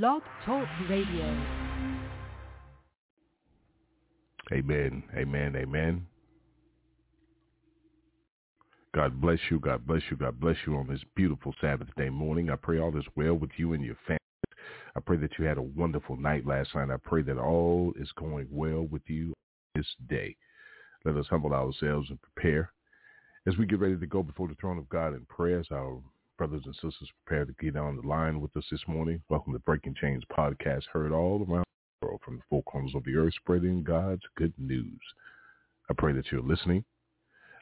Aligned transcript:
Blog 0.00 0.22
Talk 0.46 0.66
Radio. 0.88 1.44
Amen. 4.50 5.02
Amen. 5.14 5.54
Amen. 5.54 6.06
God 8.94 9.20
bless 9.20 9.38
you. 9.50 9.60
God 9.60 9.86
bless 9.86 10.00
you. 10.10 10.16
God 10.16 10.40
bless 10.40 10.56
you 10.66 10.76
on 10.76 10.86
this 10.88 11.02
beautiful 11.14 11.54
Sabbath 11.60 11.88
day 11.98 12.08
morning. 12.08 12.48
I 12.48 12.56
pray 12.56 12.80
all 12.80 12.96
is 12.96 13.04
well 13.16 13.34
with 13.34 13.50
you 13.58 13.74
and 13.74 13.84
your 13.84 13.98
family. 14.06 14.18
I 14.96 15.00
pray 15.00 15.18
that 15.18 15.38
you 15.38 15.44
had 15.44 15.58
a 15.58 15.62
wonderful 15.62 16.16
night 16.16 16.46
last 16.46 16.74
night. 16.74 16.88
I 16.88 16.96
pray 16.96 17.20
that 17.24 17.36
all 17.36 17.92
is 18.00 18.08
going 18.16 18.48
well 18.50 18.88
with 18.90 19.02
you 19.08 19.34
this 19.74 19.84
day. 20.08 20.34
Let 21.04 21.18
us 21.18 21.26
humble 21.28 21.52
ourselves 21.52 22.08
and 22.08 22.18
prepare 22.22 22.72
as 23.46 23.58
we 23.58 23.66
get 23.66 23.80
ready 23.80 23.98
to 23.98 24.06
go 24.06 24.22
before 24.22 24.48
the 24.48 24.54
throne 24.54 24.78
of 24.78 24.88
God 24.88 25.08
in 25.08 25.26
prayer. 25.26 25.60
As 25.60 25.66
our 25.70 26.00
brothers 26.42 26.62
and 26.64 26.74
sisters 26.74 27.08
prepare 27.24 27.44
to 27.44 27.52
get 27.60 27.76
on 27.76 27.94
the 27.94 28.02
line 28.02 28.40
with 28.40 28.56
us 28.56 28.64
this 28.68 28.82
morning. 28.88 29.22
Welcome 29.28 29.52
to 29.52 29.60
Breaking 29.60 29.94
Chains 29.94 30.24
podcast, 30.36 30.82
heard 30.92 31.12
all 31.12 31.46
around 31.48 31.64
the 32.00 32.08
world 32.08 32.20
from 32.24 32.38
the 32.38 32.42
four 32.50 32.64
corners 32.64 32.90
of 32.96 33.04
the 33.04 33.14
earth, 33.14 33.32
spreading 33.36 33.84
God's 33.84 34.24
good 34.36 34.52
news. 34.58 34.98
I 35.88 35.94
pray 35.96 36.12
that 36.14 36.32
you're 36.32 36.42
listening. 36.42 36.84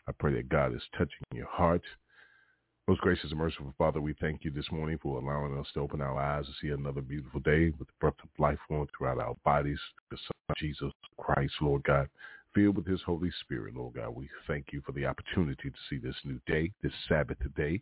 I 0.08 0.12
pray 0.18 0.32
that 0.32 0.48
God 0.48 0.74
is 0.74 0.80
touching 0.96 1.10
your 1.34 1.46
heart. 1.46 1.82
Most 2.88 3.02
gracious 3.02 3.30
and 3.30 3.38
merciful 3.38 3.74
Father, 3.76 4.00
we 4.00 4.14
thank 4.18 4.46
you 4.46 4.50
this 4.50 4.72
morning 4.72 4.98
for 5.02 5.20
allowing 5.20 5.58
us 5.58 5.66
to 5.74 5.80
open 5.80 6.00
our 6.00 6.18
eyes 6.18 6.46
to 6.46 6.52
see 6.62 6.72
another 6.72 7.02
beautiful 7.02 7.40
day 7.40 7.74
with 7.78 7.88
the 7.88 7.94
breath 8.00 8.14
of 8.22 8.30
life 8.38 8.58
flowing 8.66 8.88
throughout 8.96 9.18
our 9.18 9.36
bodies. 9.44 9.78
The 10.10 10.16
Son, 10.16 10.56
Jesus 10.56 10.90
Christ, 11.18 11.52
Lord 11.60 11.82
God, 11.82 12.08
filled 12.54 12.76
with 12.76 12.86
his 12.86 13.02
Holy 13.02 13.30
Spirit, 13.42 13.74
Lord 13.76 13.94
God. 13.94 14.14
We 14.14 14.28
thank 14.46 14.66
you 14.72 14.82
for 14.84 14.92
the 14.92 15.06
opportunity 15.06 15.70
to 15.70 15.76
see 15.88 15.98
this 15.98 16.16
new 16.24 16.40
day, 16.46 16.72
this 16.82 16.92
Sabbath 17.08 17.38
today. 17.40 17.80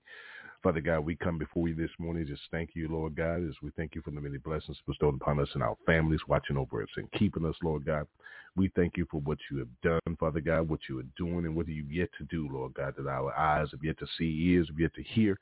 Father 0.63 0.81
God, 0.81 1.01
we 1.01 1.15
come 1.15 1.39
before 1.39 1.69
you 1.69 1.77
this 1.77 1.91
morning. 2.01 2.27
Just 2.27 2.43
thank 2.51 2.71
you, 2.75 2.89
Lord 2.89 3.15
God, 3.15 3.47
as 3.49 3.55
we 3.63 3.71
thank 3.77 3.95
you 3.95 4.03
for 4.03 4.11
the 4.11 4.21
many 4.21 4.39
blessings 4.39 4.77
bestowed 4.89 5.15
upon 5.15 5.39
us 5.39 5.49
and 5.55 5.63
our 5.63 5.77
families, 5.87 6.21
watching 6.27 6.57
over 6.57 6.83
us 6.83 6.89
and 6.97 7.11
keeping 7.13 7.45
us, 7.45 7.55
Lord 7.63 7.87
God. 7.87 8.07
We 8.57 8.71
thank 8.75 8.97
you 8.97 9.07
for 9.09 9.21
what 9.21 9.39
you 9.51 9.59
have 9.59 9.69
done, 9.83 10.17
Father 10.19 10.41
God, 10.41 10.69
what 10.69 10.81
you 10.89 10.99
are 10.99 11.05
doing 11.17 11.47
and 11.47 11.55
what 11.55 11.69
you've 11.69 11.93
yet 11.93 12.09
to 12.19 12.25
do, 12.25 12.49
Lord 12.53 12.75
God, 12.75 12.95
that 12.97 13.07
our 13.07 13.33
eyes 13.39 13.69
have 13.71 13.85
yet 13.85 13.99
to 14.01 14.07
see, 14.19 14.51
ears 14.51 14.67
have 14.69 14.81
yet 14.81 14.93
to 14.95 15.03
hear, 15.05 15.39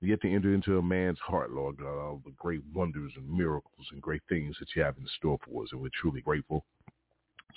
yet 0.00 0.20
to 0.20 0.32
enter 0.32 0.54
into 0.54 0.78
a 0.78 0.82
man's 0.82 1.18
heart, 1.18 1.50
Lord 1.50 1.78
God, 1.78 1.98
all 1.98 2.22
the 2.24 2.32
great 2.38 2.60
wonders 2.72 3.12
and 3.16 3.28
miracles 3.28 3.86
and 3.90 4.00
great 4.00 4.22
things 4.28 4.54
that 4.60 4.68
you 4.76 4.82
have 4.82 4.96
in 4.96 5.06
store 5.18 5.38
for 5.44 5.64
us. 5.64 5.70
And 5.72 5.80
we're 5.80 5.88
truly 6.00 6.20
grateful. 6.20 6.64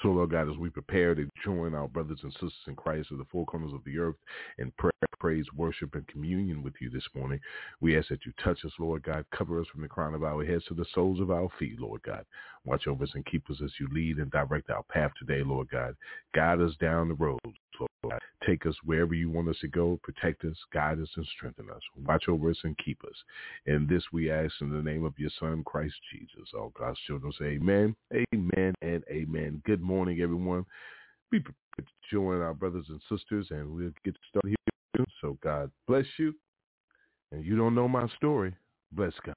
So, 0.01 0.09
Lord 0.09 0.31
God, 0.31 0.49
as 0.49 0.57
we 0.57 0.69
prepare 0.69 1.15
to 1.15 1.27
join 1.43 1.73
our 1.73 1.87
brothers 1.87 2.19
and 2.23 2.31
sisters 2.33 2.53
in 2.67 2.75
Christ 2.75 3.09
at 3.11 3.17
the 3.17 3.25
four 3.31 3.45
corners 3.45 3.73
of 3.73 3.83
the 3.85 3.97
earth 3.97 4.15
in 4.57 4.71
prayer, 4.77 4.91
praise, 5.19 5.45
worship, 5.55 5.95
and 5.95 6.07
communion 6.07 6.63
with 6.63 6.73
you 6.79 6.89
this 6.89 7.07
morning, 7.15 7.39
we 7.81 7.97
ask 7.97 8.09
that 8.09 8.25
you 8.25 8.33
touch 8.43 8.63
us, 8.65 8.71
Lord 8.79 9.03
God. 9.03 9.25
Cover 9.35 9.59
us 9.59 9.67
from 9.71 9.81
the 9.81 9.87
crown 9.87 10.13
of 10.13 10.23
our 10.23 10.45
heads 10.45 10.65
to 10.65 10.73
the 10.73 10.85
soles 10.93 11.19
of 11.19 11.31
our 11.31 11.49
feet, 11.59 11.79
Lord 11.79 12.01
God. 12.03 12.25
Watch 12.65 12.87
over 12.87 13.03
us 13.03 13.11
and 13.13 13.25
keep 13.25 13.49
us 13.49 13.57
as 13.63 13.71
you 13.79 13.87
lead 13.91 14.17
and 14.17 14.31
direct 14.31 14.69
our 14.69 14.83
path 14.83 15.11
today, 15.19 15.43
Lord 15.43 15.69
God. 15.69 15.95
Guide 16.33 16.61
us 16.61 16.73
down 16.79 17.09
the 17.09 17.13
road, 17.15 17.39
Lord 17.79 17.91
God. 18.03 18.19
Take 18.45 18.65
us 18.65 18.75
wherever 18.83 19.13
you 19.13 19.29
want 19.29 19.49
us 19.49 19.57
to 19.61 19.67
go. 19.67 19.99
Protect 20.03 20.43
us, 20.45 20.55
guide 20.73 20.99
us, 20.99 21.09
and 21.15 21.25
strengthen 21.35 21.69
us. 21.69 21.81
Watch 22.05 22.25
over 22.27 22.49
us 22.49 22.57
and 22.63 22.77
keep 22.83 23.03
us. 23.03 23.15
And 23.65 23.87
this 23.87 24.03
we 24.11 24.31
ask 24.31 24.53
in 24.61 24.71
the 24.71 24.81
name 24.81 25.05
of 25.05 25.13
your 25.17 25.31
Son, 25.39 25.63
Christ 25.63 25.95
Jesus. 26.11 26.49
All 26.53 26.73
God's 26.77 26.99
children 27.07 27.31
say 27.37 27.45
amen, 27.45 27.95
amen, 28.13 28.73
and 28.81 29.03
amen. 29.09 29.61
Good 29.65 29.81
morning, 29.81 30.21
everyone. 30.21 30.65
Be 31.31 31.39
prepared 31.39 31.55
to 31.77 31.83
join 32.11 32.41
our 32.41 32.53
brothers 32.53 32.85
and 32.89 33.01
sisters, 33.09 33.47
and 33.49 33.69
we'll 33.71 33.91
get 34.03 34.15
started 34.29 34.49
here 34.49 34.64
soon. 34.95 35.05
So 35.21 35.37
God 35.43 35.71
bless 35.87 36.05
you. 36.17 36.33
And 37.31 37.43
you 37.45 37.55
don't 37.57 37.73
know 37.75 37.87
my 37.87 38.07
story. 38.17 38.53
Bless 38.91 39.13
God. 39.25 39.35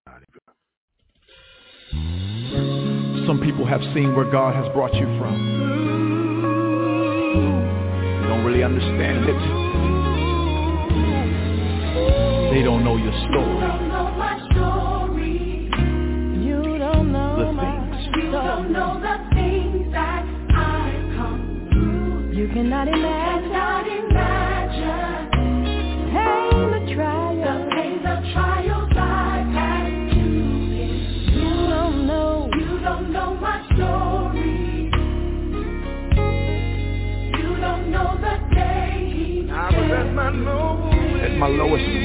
Some 3.27 3.41
people 3.43 3.67
have 3.67 3.81
seen 3.95 4.15
where 4.15 4.31
God 4.31 4.55
has 4.55 4.73
brought 4.73 4.95
you 4.95 5.07
from. 5.19 5.35
They 8.23 8.29
don't 8.29 8.45
really 8.45 8.63
understand 8.63 9.25
it. 9.29 9.39
They 12.55 12.63
don't 12.63 12.85
know 12.85 12.97
your 12.97 13.13
story. 13.29 13.65
You 16.47 16.79
don't 16.79 17.13
know 17.13 17.37
The 17.39 17.53
my 17.53 17.65
things. 17.91 18.05
story. 18.07 18.25
You 18.25 18.31
don't 18.33 18.73
know 18.73 19.01
the 19.01 19.35
things 19.35 19.93
that 19.93 20.25
I've 20.55 21.17
come 21.17 21.69
through. 21.71 22.33
You 22.37 22.49
cannot 22.49 22.89
imagine. 22.89 23.28
My 41.39 41.47
lowest 41.47 41.98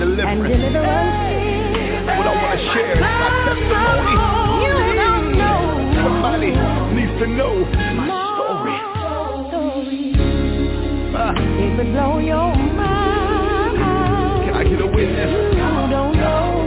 my 0.00 0.06
and 0.06 0.16
deliverance, 0.16 0.56
deliverance. 0.56 2.06
what 2.06 2.26
I 2.26 2.34
want 2.40 2.52
to 2.56 2.64
share 2.72 2.92
is 2.92 3.00
my 3.00 3.28
testimony. 3.44 4.14
You 4.64 4.74
don't 4.96 5.28
know. 5.38 5.60
Somebody 6.00 6.50
needs 6.96 7.14
to 7.20 7.26
know 7.28 7.54
my 7.96 8.06
story. 8.08 8.76
Ah, 11.12 11.34
It 11.36 11.76
would 11.76 11.90
blow 11.92 12.18
your 12.18 12.54
mind. 12.56 13.76
can 14.44 14.54
I 14.54 14.64
get 14.64 14.80
a 14.80 14.86
witness? 14.86 15.30
You 15.54 15.60
don't 15.90 16.16
know 16.16 16.64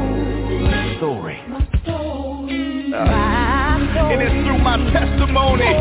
My 0.61 0.97
story. 0.97 1.37
my 1.47 1.61
story. 1.81 2.89
My 2.93 3.89
story. 3.93 4.13
and 4.13 4.21
it's 4.21 4.37
through 4.45 4.59
my 4.59 4.77
testimony 4.93 5.73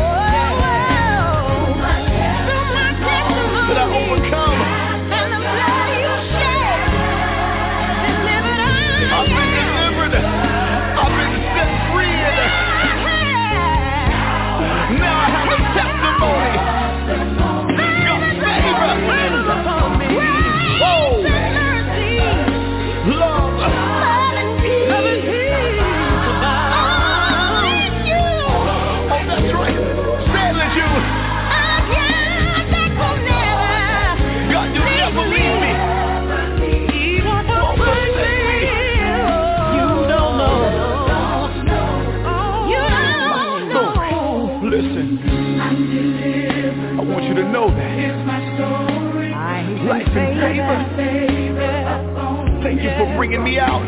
bringing 53.23 53.43
me 53.45 53.57
out. 53.57 53.85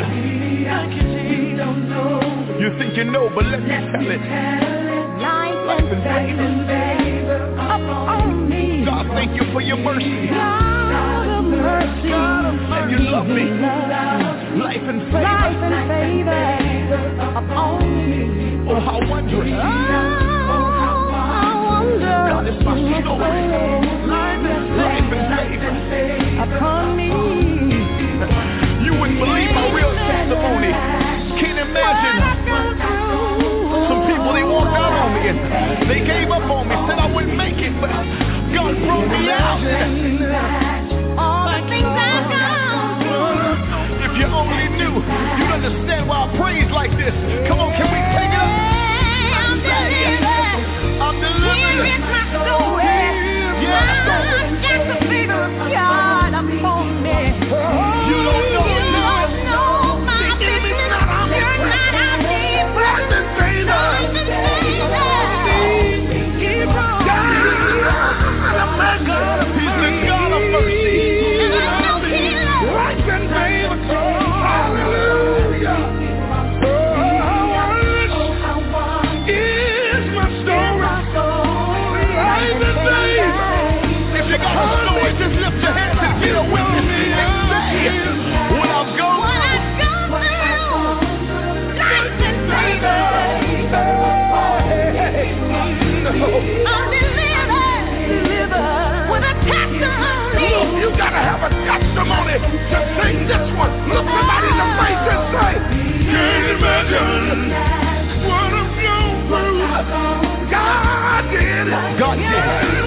You 2.58 2.70
think 2.80 2.96
you 2.96 3.04
know, 3.04 3.30
but 3.36 3.44
let 3.48 3.60
me 3.62 3.68
tell 3.68 4.10
it. 4.10 4.22
Life 5.20 5.84
and 5.92 6.04
favor. 6.04 6.48
God, 8.86 9.06
thank 9.14 9.36
you 9.36 9.44
for 9.52 9.60
your 9.60 9.76
mercy. 9.76 10.30
And 12.72 12.92
you 12.92 13.00
love 13.12 13.28
me. 13.28 13.44
Life 14.64 14.88
and 14.88 15.02
favor. 15.12 15.26
Oh, 17.52 17.80
oh, 18.70 18.80
how 18.80 19.00
wondrous. 19.10 19.52
God 22.08 22.48
is 22.48 22.56
my 22.64 22.76
story. 23.02 23.85
They 35.88 36.02
gave 36.02 36.30
up 36.32 36.50
on 36.50 36.68
me, 36.68 36.76
said 36.90 37.00
I 37.00 37.08
wouldn't 37.14 37.38
make 37.38 37.58
it, 37.58 37.74
but 37.80 37.90
God 38.54 38.74
brought 38.82 39.08
me 39.08 39.30
out. 39.30 39.62
All 41.18 41.46
the 41.46 41.62
things 41.70 41.86
I've 41.86 42.26
through. 43.02 44.10
If 44.10 44.14
you 44.18 44.26
only 44.26 44.68
knew, 44.78 44.96
you'd 45.38 45.54
understand 45.54 46.08
why 46.10 46.26
I 46.26 46.38
praise 46.38 46.72
like 46.72 46.92
this. 46.98 47.35
Testimony 102.06 102.38
to 102.38 102.78
sing 103.02 103.28
this 103.28 103.46
one. 103.58 103.90
Look 103.90 104.06
somebody 104.06 104.48
in 104.48 104.58
the 104.62 104.70
face 104.78 105.06
and 105.10 105.24
say, 105.34 105.54
Can't 106.06 106.48
imagine 106.58 107.50
what 108.30 108.54
I'm. 108.54 108.66
God 110.52 111.32
did. 111.32 111.68
God 112.00 112.16
did 112.16 112.85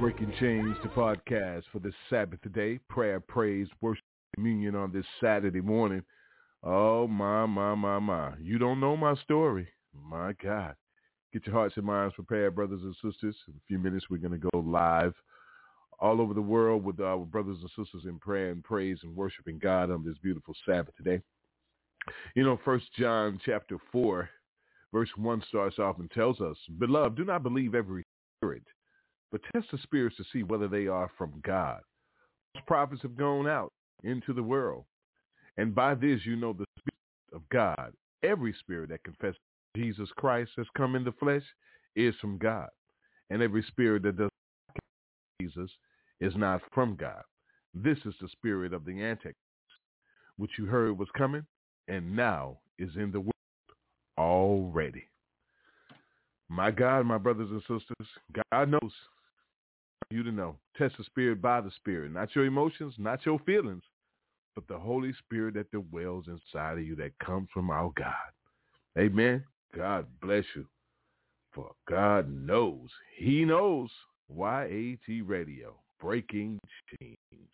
Breaking 0.00 0.32
Chains, 0.38 0.76
the 0.82 0.88
podcast 0.90 1.64
for 1.72 1.80
this 1.80 1.94
Sabbath 2.08 2.40
today. 2.40 2.78
Prayer, 2.88 3.18
praise, 3.18 3.66
worship, 3.80 4.04
communion 4.34 4.74
on 4.76 4.92
this 4.92 5.04
Saturday 5.20 5.60
morning. 5.60 6.02
Oh, 6.62 7.08
my, 7.08 7.46
my, 7.46 7.74
my, 7.74 7.98
my. 7.98 8.32
You 8.40 8.58
don't 8.58 8.78
know 8.78 8.96
my 8.96 9.14
story. 9.16 9.68
My 10.08 10.32
God. 10.42 10.74
Get 11.32 11.46
your 11.46 11.54
hearts 11.54 11.76
and 11.76 11.84
minds 11.84 12.14
prepared, 12.14 12.54
brothers 12.54 12.80
and 12.82 12.94
sisters. 12.94 13.36
In 13.46 13.54
a 13.54 13.66
few 13.66 13.78
minutes, 13.78 14.06
we're 14.08 14.16
going 14.16 14.40
to 14.40 14.48
go 14.50 14.58
live 14.58 15.12
all 16.00 16.20
over 16.20 16.32
the 16.32 16.40
world 16.40 16.84
with 16.84 17.00
uh, 17.00 17.04
our 17.04 17.18
brothers 17.18 17.58
and 17.60 17.70
sisters 17.70 18.04
in 18.06 18.18
prayer 18.18 18.50
and 18.50 18.64
praise 18.64 18.98
and 19.02 19.14
worshiping 19.14 19.58
God 19.58 19.90
on 19.90 20.04
this 20.04 20.16
beautiful 20.22 20.54
Sabbath 20.64 20.96
today. 20.96 21.20
You 22.34 22.44
know, 22.44 22.58
First 22.64 22.86
John 22.98 23.38
chapter 23.44 23.76
4, 23.92 24.30
verse 24.94 25.10
1 25.16 25.42
starts 25.48 25.78
off 25.78 25.98
and 25.98 26.10
tells 26.12 26.40
us, 26.40 26.56
Beloved, 26.78 27.16
do 27.16 27.24
not 27.24 27.42
believe 27.42 27.74
every 27.74 28.04
spirit, 28.38 28.62
but 29.30 29.42
test 29.52 29.66
the 29.70 29.78
spirits 29.78 30.16
to 30.16 30.24
see 30.32 30.42
whether 30.42 30.68
they 30.68 30.86
are 30.86 31.10
from 31.18 31.42
God. 31.44 31.80
Most 32.54 32.66
prophets 32.66 33.02
have 33.02 33.16
gone 33.16 33.46
out 33.46 33.72
into 34.04 34.32
the 34.32 34.42
world, 34.42 34.84
and 35.58 35.74
by 35.74 35.94
this 35.94 36.20
you 36.24 36.36
know 36.36 36.54
the 36.54 36.64
spirit 36.78 37.34
of 37.34 37.46
God. 37.50 37.92
Every 38.22 38.54
spirit 38.60 38.90
that 38.90 39.04
confesses 39.04 39.38
Jesus 39.78 40.08
Christ 40.16 40.50
has 40.56 40.66
come 40.76 40.96
in 40.96 41.04
the 41.04 41.12
flesh 41.12 41.44
is 41.94 42.12
from 42.20 42.36
God, 42.36 42.68
and 43.30 43.40
every 43.40 43.62
spirit 43.62 44.02
that 44.02 44.18
does 44.18 44.28
Jesus 45.40 45.70
is 46.20 46.32
not 46.34 46.60
from 46.74 46.96
God. 46.96 47.22
This 47.72 47.98
is 48.04 48.14
the 48.20 48.28
spirit 48.32 48.72
of 48.72 48.84
the 48.84 49.00
Antichrist, 49.00 49.36
which 50.36 50.50
you 50.58 50.66
heard 50.66 50.98
was 50.98 51.06
coming, 51.16 51.46
and 51.86 52.16
now 52.16 52.58
is 52.80 52.90
in 52.96 53.12
the 53.12 53.20
world 53.20 53.32
already. 54.18 55.04
My 56.48 56.72
God, 56.72 57.06
my 57.06 57.18
brothers 57.18 57.50
and 57.52 57.60
sisters, 57.60 58.08
God 58.50 58.70
knows 58.70 58.92
you 60.10 60.24
to 60.24 60.32
know. 60.32 60.56
Test 60.76 60.96
the 60.98 61.04
spirit 61.04 61.40
by 61.40 61.60
the 61.60 61.70
spirit, 61.76 62.12
not 62.12 62.34
your 62.34 62.46
emotions, 62.46 62.94
not 62.98 63.24
your 63.24 63.38
feelings, 63.40 63.84
but 64.56 64.66
the 64.66 64.78
Holy 64.78 65.12
Spirit 65.24 65.54
that 65.54 65.70
dwells 65.70 66.24
inside 66.26 66.78
of 66.78 66.84
you 66.84 66.96
that 66.96 67.16
comes 67.24 67.48
from 67.54 67.70
our 67.70 67.92
God. 67.96 68.14
Amen. 68.98 69.44
God 69.76 70.06
bless 70.20 70.44
you. 70.54 70.66
For 71.52 71.70
God 71.88 72.30
knows, 72.30 72.90
he 73.16 73.44
knows. 73.44 73.90
YAT 74.30 75.24
Radio, 75.24 75.74
Breaking 76.00 76.58
Chains. 77.00 77.48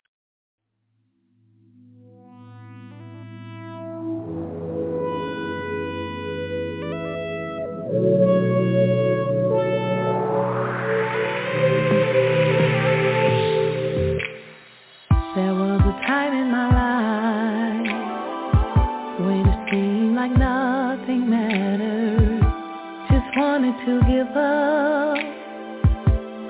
To 24.01 24.07
give 24.07 24.37
up. 24.37 25.17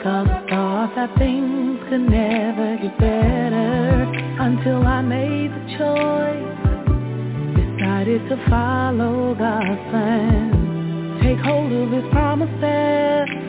Cause 0.02 0.28
I 0.28 0.46
thought 0.48 0.92
that 0.96 1.16
things 1.18 1.80
could 1.88 2.08
never 2.08 2.76
get 2.80 2.98
better 2.98 4.04
until 4.40 4.86
I 4.86 5.00
made 5.02 5.50
the 5.50 5.64
choice. 5.78 6.60
Decided 7.56 8.28
to 8.28 8.36
follow 8.48 9.34
God's 9.34 9.80
plan. 9.90 11.20
Take 11.22 11.38
hold 11.38 11.72
of 11.72 11.90
his 11.90 12.04
promises. 12.12 13.43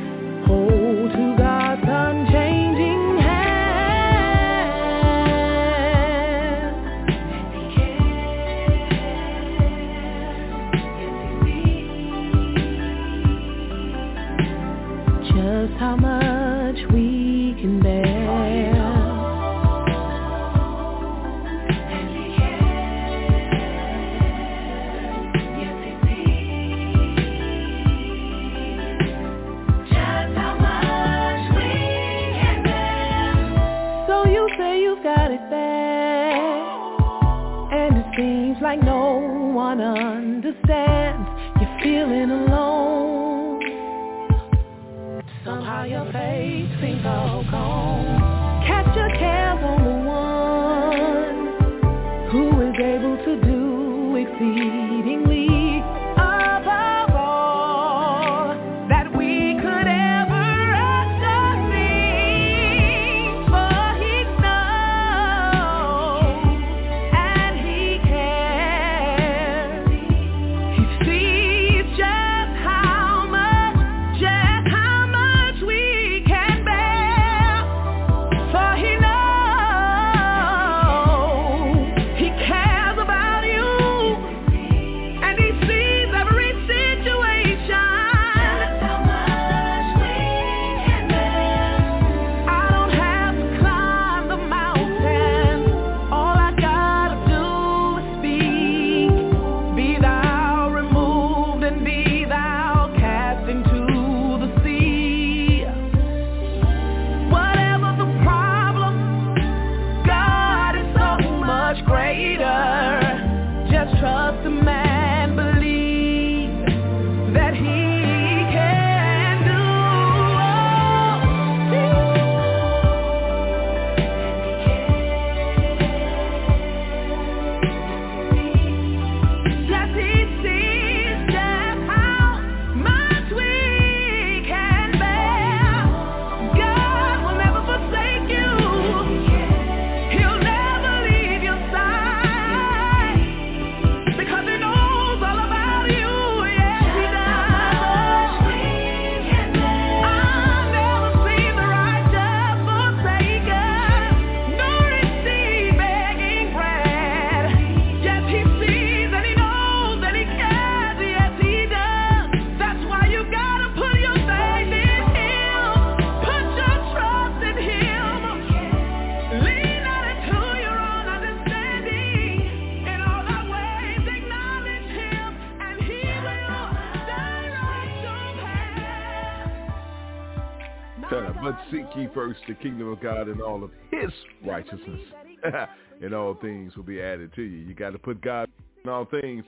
Of 182.96 183.02
God 183.02 183.28
and 183.28 183.42
all 183.42 183.64
of 183.64 183.72
his 183.92 184.12
righteousness. 184.46 185.02
and 186.02 186.14
all 186.14 186.36
things 186.36 186.76
will 186.76 186.84
be 186.84 187.02
added 187.02 187.34
to 187.36 187.42
you. 187.42 187.60
You 187.60 187.74
got 187.74 187.92
to 187.92 188.00
put 188.00 188.22
God 188.22 188.50
in 188.84 188.90
all 188.90 189.06
things. 189.06 189.44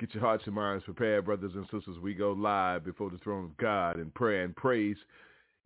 Get 0.00 0.12
your 0.14 0.22
hearts 0.22 0.44
and 0.46 0.54
minds 0.54 0.84
prepared, 0.84 1.24
brothers 1.24 1.52
and 1.54 1.64
sisters. 1.64 1.98
We 2.02 2.14
go 2.14 2.32
live 2.32 2.84
before 2.84 3.10
the 3.10 3.18
throne 3.18 3.44
of 3.44 3.56
God 3.56 3.98
in 3.98 4.10
prayer 4.10 4.44
and 4.44 4.54
praise. 4.56 4.96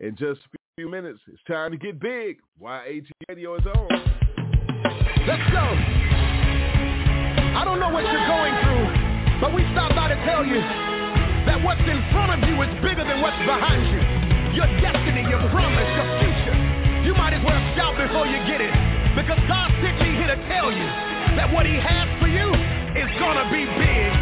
In 0.00 0.16
just 0.16 0.40
a 0.54 0.58
few 0.76 0.90
minutes, 0.90 1.18
it's 1.32 1.42
time 1.48 1.70
to 1.72 1.78
get 1.78 1.98
big. 2.00 2.38
YAT 2.60 3.04
Radio 3.28 3.56
is 3.56 3.66
on. 3.66 3.88
Let's 5.26 5.50
go. 5.50 5.64
I 7.56 7.62
don't 7.64 7.80
know 7.80 7.90
what 7.90 8.04
you're 8.04 8.28
going 8.28 8.54
through, 8.62 9.40
but 9.40 9.54
we 9.54 9.62
stopped 9.72 9.96
by 9.96 10.08
to 10.08 10.16
tell 10.24 10.44
you 10.44 10.60
that 10.60 11.62
what's 11.64 11.80
in 11.80 12.04
front 12.12 12.32
of 12.32 12.48
you 12.48 12.60
is 12.62 12.68
bigger 12.82 13.04
than 13.04 13.20
what's 13.20 13.38
behind 13.38 13.86
you 13.92 14.28
your 14.58 14.66
destiny, 14.80 15.22
your 15.22 15.38
promise, 15.54 15.86
your 15.94 16.18
future. 16.18 16.27
You 17.18 17.24
might 17.24 17.34
as 17.34 17.42
well 17.42 17.58
shout 17.74 17.98
before 17.98 18.26
you 18.30 18.38
get 18.46 18.60
it. 18.60 18.70
Because 19.18 19.42
God 19.50 19.72
sent 19.82 19.98
me 19.98 20.14
here 20.14 20.30
to 20.30 20.38
tell 20.46 20.70
you 20.70 20.86
that 21.34 21.52
what 21.52 21.66
he 21.66 21.74
has 21.74 22.06
for 22.22 22.28
you 22.28 22.46
is 22.94 23.10
gonna 23.18 23.50
be 23.50 23.66
big. 23.66 24.12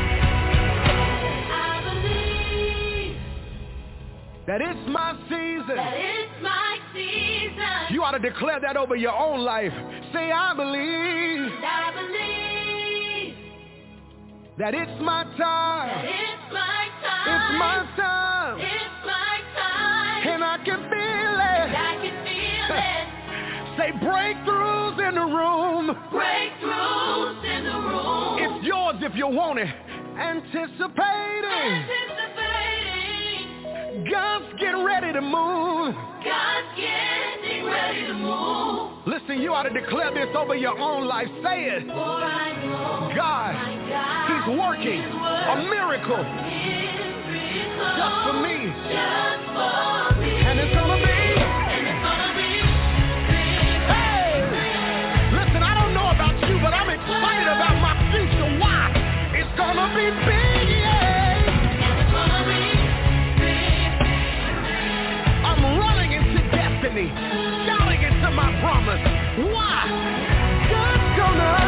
That 4.46 4.62
it's 4.62 4.88
my 4.88 5.12
season. 5.28 5.76
That 5.76 5.92
it's 5.92 6.42
my 6.42 6.78
season. 6.94 7.92
You 7.92 8.02
ought 8.02 8.12
to 8.12 8.18
declare 8.18 8.60
that 8.60 8.78
over 8.78 8.96
your 8.96 9.12
own 9.12 9.40
life. 9.44 9.74
Say, 10.14 10.32
I 10.32 10.54
believe. 10.56 11.52
I 11.52 11.92
believe. 12.00 13.34
That 14.56 14.72
it's 14.72 15.02
my 15.02 15.24
time. 15.36 15.88
That 15.92 16.04
it's 16.06 16.48
my 16.50 16.88
time. 17.04 17.28
It's 17.28 17.58
my 17.60 17.76
time. 17.94 18.60
It's 18.60 19.04
my 19.04 19.40
time. 19.54 20.28
And 20.28 20.42
I 20.42 20.56
can 20.64 20.88
you 29.30 29.36
want 29.36 29.58
it. 29.58 29.66
Anticipating. 29.66 30.94
Anticipating. 32.32 34.10
God's 34.10 34.54
getting 34.58 34.84
ready 34.84 35.12
to 35.12 35.20
move. 35.20 35.94
God's 36.24 36.68
getting 36.76 37.64
ready 37.66 38.06
to 38.06 38.14
move. 38.14 38.92
Listen, 39.06 39.40
you 39.40 39.52
ought 39.52 39.64
to 39.64 39.70
declare 39.70 40.12
this 40.14 40.28
over 40.36 40.54
your 40.54 40.78
own 40.78 41.06
life. 41.06 41.28
Say 41.42 41.64
it. 41.64 41.86
For 41.86 41.94
I 41.94 42.52
know 42.66 43.10
God, 43.16 43.54
He's 44.30 44.46
working 44.58 45.02
a 45.02 45.56
miracle 45.68 46.24
just 47.96 48.16
for 48.26 48.32
me. 48.42 48.72
Just 48.90 49.44
for 49.54 49.95
Why? 69.36 70.66
God's 70.70 71.18
gonna. 71.18 71.65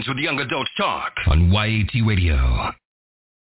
Breaking 0.00 0.14
Chains 0.14 0.16
with 0.16 0.24
Young 0.24 0.40
Adults 0.40 0.70
Talk 0.76 1.12
on 1.26 1.50
YAT 1.52 2.06
Radio. 2.06 2.36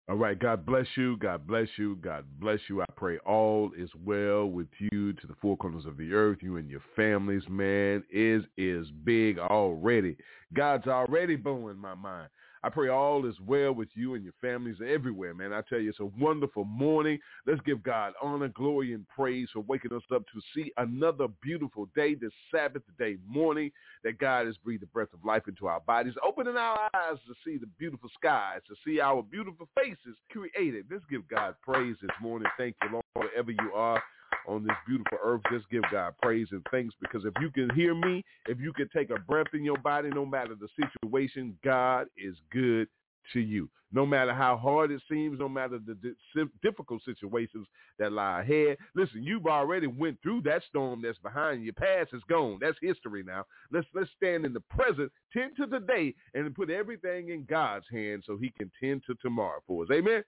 All 0.08 0.16
right. 0.16 0.38
God 0.40 0.66
bless 0.66 0.86
you. 0.96 1.18
God 1.18 1.48
bless 1.48 1.68
you. 1.78 1.96
God 1.98 2.26
bless 2.40 2.60
you. 2.70 2.82
I 2.82 2.86
pray 2.96 3.18
all 3.20 3.72
is 3.78 3.90
well 4.06 4.46
with 4.46 4.68
you 4.80 5.14
to 5.14 5.28
the 5.28 5.34
four 5.42 5.58
corners 5.58 5.86
of 5.86 5.98
the 5.98 6.14
earth, 6.14 6.38
you 6.42 6.58
and 6.58 6.70
your 6.70 6.82
families, 6.96 7.44
man. 7.50 8.04
Is 8.12 8.44
is 8.58 8.88
big 9.04 9.40
already. 9.40 10.16
God's 10.54 10.88
already 10.88 11.36
blowing 11.36 11.78
my 11.78 11.96
mind. 11.96 12.30
I 12.66 12.70
pray 12.70 12.90
all 12.90 13.28
is 13.28 13.36
well 13.46 13.74
with 13.74 13.90
you 13.94 14.16
and 14.16 14.24
your 14.24 14.34
families 14.42 14.78
everywhere, 14.84 15.36
man. 15.36 15.54
I 15.54 15.62
tell 15.70 15.78
you, 15.78 15.92
it's 15.92 16.00
a 16.00 16.06
wonderful 16.06 16.66
morning. 16.66 17.20
Let's 17.46 17.62
give 17.62 17.84
God 17.84 18.14
honor, 18.20 18.48
glory, 18.48 18.94
and 18.94 19.08
praise 19.08 19.50
for 19.54 19.60
waking 19.60 19.94
us 19.94 20.02
up 20.12 20.24
to 20.34 20.42
see 20.56 20.72
another 20.78 21.28
beautiful 21.44 21.88
day, 21.96 22.16
this 22.16 22.32
Sabbath 22.50 22.82
day 22.98 23.18
morning 23.28 23.70
that 24.04 24.18
God 24.18 24.48
has 24.48 24.58
breathed 24.58 24.82
the 24.82 24.88
breath 24.88 25.14
of 25.14 25.24
life 25.24 25.44
into 25.48 25.68
our 25.68 25.80
bodies, 25.82 26.16
opening 26.28 26.58
our 26.58 26.90
eyes 26.96 27.20
to 27.28 27.36
see 27.46 27.60
the 27.60 27.68
beautiful 27.78 28.10
skies, 28.18 28.62
to 28.68 28.74
see 28.84 29.00
our 29.00 29.22
beautiful 29.22 29.70
faces 29.78 30.18
created. 30.32 30.86
Let's 30.90 31.06
give 31.08 31.28
God 31.28 31.54
praise 31.62 31.98
this 32.02 32.10
morning. 32.20 32.48
Thank 32.58 32.78
you, 32.82 32.90
Lord, 32.94 33.06
wherever 33.14 33.52
you 33.52 33.74
are 33.76 34.02
on 34.48 34.64
this 34.64 34.76
beautiful 34.88 35.18
earth. 35.24 35.42
Just 35.52 35.70
give 35.70 35.84
God 35.92 36.14
praise 36.22 36.48
and 36.52 36.66
thanks 36.72 36.96
because 37.02 37.26
if 37.26 37.34
you 37.42 37.50
can 37.52 37.74
hear 37.76 37.94
me, 37.94 38.24
if 38.48 38.60
you 38.60 38.74
can 38.74 38.90
take 38.96 39.10
a 39.10 39.20
breath 39.20 39.48
in 39.54 39.64
your 39.64 39.78
body, 39.78 40.10
no 40.10 40.26
matter 40.26 40.56
the 40.56 40.68
situation, 41.02 41.58
God 41.64 42.08
is 42.18 42.36
good 42.52 42.88
to 43.34 43.40
you. 43.40 43.70
No 43.92 44.06
matter 44.06 44.34
how 44.34 44.58
hard 44.58 44.92
it 44.92 45.02
seems, 45.10 45.40
no 45.40 45.48
matter 45.48 45.80
the 45.80 46.50
difficult 46.62 47.02
situations 47.06 47.66
that 47.98 48.12
lie 48.12 48.42
ahead. 48.42 48.78
Listen, 48.94 49.24
you've 49.24 49.46
already 49.46 49.88
went 49.88 50.22
through 50.22 50.42
that 50.42 50.64
storm 50.68 51.02
that's 51.02 51.18
behind 51.20 51.64
you. 51.64 51.72
Past 51.72 52.10
is 52.12 52.22
gone. 52.28 52.58
That's 52.60 52.78
history 52.82 53.24
now. 53.24 53.46
Let's 53.72 53.88
let's 53.94 54.10
stand 54.18 54.46
in 54.46 54.52
the 54.52 54.60
present, 54.70 55.12
tend 55.32 55.56
to 55.58 55.68
today, 55.68 56.14
and 56.34 56.54
put 56.54 56.70
everything 56.70 57.30
in 57.30 57.46
God's 57.46 57.86
hands 57.90 58.26
so 58.28 58.38
he 58.38 58.52
can 58.58 58.70
tend 58.84 59.04
to 59.08 59.16
tomorrow 59.22 59.62
for 59.66 59.84
us. 59.84 59.90
Amen. 59.94 60.24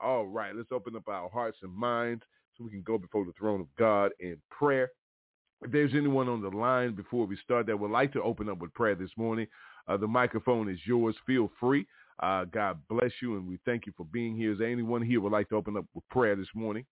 All 0.00 0.26
right, 0.26 0.56
let's 0.56 0.72
open 0.72 0.96
up 0.96 1.06
our 1.06 1.28
hearts 1.28 1.58
and 1.62 1.72
minds 1.72 2.24
we 2.64 2.70
can 2.70 2.82
go 2.82 2.98
before 2.98 3.24
the 3.24 3.32
throne 3.38 3.60
of 3.60 3.66
God 3.78 4.12
in 4.20 4.36
prayer. 4.50 4.90
If 5.62 5.70
there's 5.70 5.92
anyone 5.94 6.28
on 6.28 6.42
the 6.42 6.48
line 6.48 6.94
before 6.94 7.26
we 7.26 7.36
start 7.36 7.66
that 7.66 7.78
would 7.78 7.90
like 7.90 8.12
to 8.14 8.22
open 8.22 8.48
up 8.48 8.58
with 8.58 8.74
prayer 8.74 8.94
this 8.94 9.10
morning, 9.16 9.46
uh, 9.88 9.96
the 9.96 10.08
microphone 10.08 10.68
is 10.68 10.78
yours. 10.84 11.14
Feel 11.26 11.50
free. 11.60 11.86
Uh, 12.22 12.44
God 12.44 12.78
bless 12.88 13.10
you, 13.20 13.36
and 13.36 13.48
we 13.48 13.58
thank 13.64 13.86
you 13.86 13.92
for 13.96 14.06
being 14.06 14.36
here. 14.36 14.52
Is 14.52 14.58
there 14.58 14.70
anyone 14.70 15.02
here 15.02 15.20
would 15.20 15.32
like 15.32 15.48
to 15.50 15.56
open 15.56 15.76
up 15.76 15.84
with 15.94 16.08
prayer 16.08 16.36
this 16.36 16.48
morning? 16.54 16.84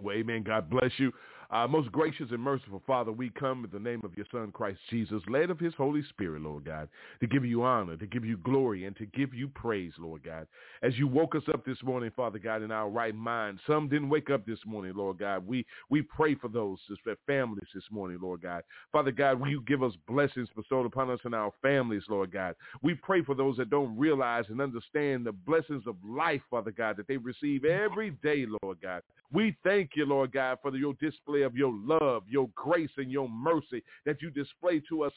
Well, 0.00 0.16
amen. 0.16 0.42
God 0.42 0.68
bless 0.68 0.90
you. 0.98 1.12
Uh, 1.50 1.66
most 1.66 1.90
gracious 1.92 2.26
and 2.30 2.40
merciful 2.40 2.82
Father, 2.86 3.12
we 3.12 3.30
come 3.30 3.64
in 3.64 3.70
the 3.70 3.78
name 3.78 4.00
of 4.04 4.16
your 4.16 4.26
Son, 4.30 4.50
Christ 4.52 4.80
Jesus, 4.90 5.22
led 5.28 5.50
of 5.50 5.58
his 5.58 5.74
Holy 5.74 6.02
Spirit, 6.08 6.42
Lord 6.42 6.64
God, 6.64 6.88
to 7.20 7.26
give 7.26 7.44
you 7.44 7.62
honor, 7.62 7.96
to 7.96 8.06
give 8.06 8.24
you 8.24 8.36
glory, 8.38 8.84
and 8.84 8.96
to 8.96 9.06
give 9.06 9.32
you 9.32 9.48
praise, 9.48 9.92
Lord 9.98 10.22
God. 10.24 10.46
As 10.82 10.96
you 10.98 11.06
woke 11.06 11.34
us 11.34 11.42
up 11.52 11.64
this 11.64 11.82
morning, 11.82 12.10
Father 12.14 12.38
God, 12.38 12.62
in 12.62 12.70
our 12.70 12.88
right 12.88 13.14
mind, 13.14 13.60
some 13.66 13.88
didn't 13.88 14.08
wake 14.08 14.30
up 14.30 14.46
this 14.46 14.58
morning, 14.66 14.94
Lord 14.96 15.18
God. 15.18 15.46
We 15.46 15.64
we 15.90 16.02
pray 16.02 16.34
for 16.34 16.48
those, 16.48 16.78
families 17.26 17.68
this 17.74 17.84
morning, 17.90 18.18
Lord 18.20 18.42
God. 18.42 18.62
Father 18.92 19.12
God, 19.12 19.40
will 19.40 19.48
you 19.48 19.62
give 19.62 19.82
us 19.82 19.92
blessings 20.08 20.48
bestowed 20.56 20.86
upon 20.86 21.10
us 21.10 21.20
and 21.24 21.34
our 21.34 21.52
families, 21.62 22.02
Lord 22.08 22.32
God. 22.32 22.54
We 22.82 22.94
pray 22.94 23.22
for 23.22 23.34
those 23.34 23.56
that 23.56 23.70
don't 23.70 23.96
realize 23.96 24.44
and 24.48 24.60
understand 24.60 25.26
the 25.26 25.32
blessings 25.32 25.84
of 25.86 25.96
life, 26.04 26.42
Father 26.50 26.70
God, 26.70 26.96
that 26.96 27.08
they 27.08 27.16
receive 27.16 27.64
every 27.64 28.10
day, 28.22 28.46
Lord 28.62 28.78
God. 28.82 29.02
We 29.32 29.56
thank 29.64 29.90
you, 29.94 30.06
Lord 30.06 30.32
God, 30.32 30.58
for 30.62 30.74
your 30.76 30.94
display 30.94 31.35
of 31.42 31.56
your 31.56 31.72
love, 31.72 32.24
your 32.28 32.48
grace, 32.54 32.90
and 32.96 33.10
your 33.10 33.28
mercy 33.28 33.82
that 34.04 34.22
you 34.22 34.30
display 34.30 34.80
to 34.88 35.02
us 35.02 35.12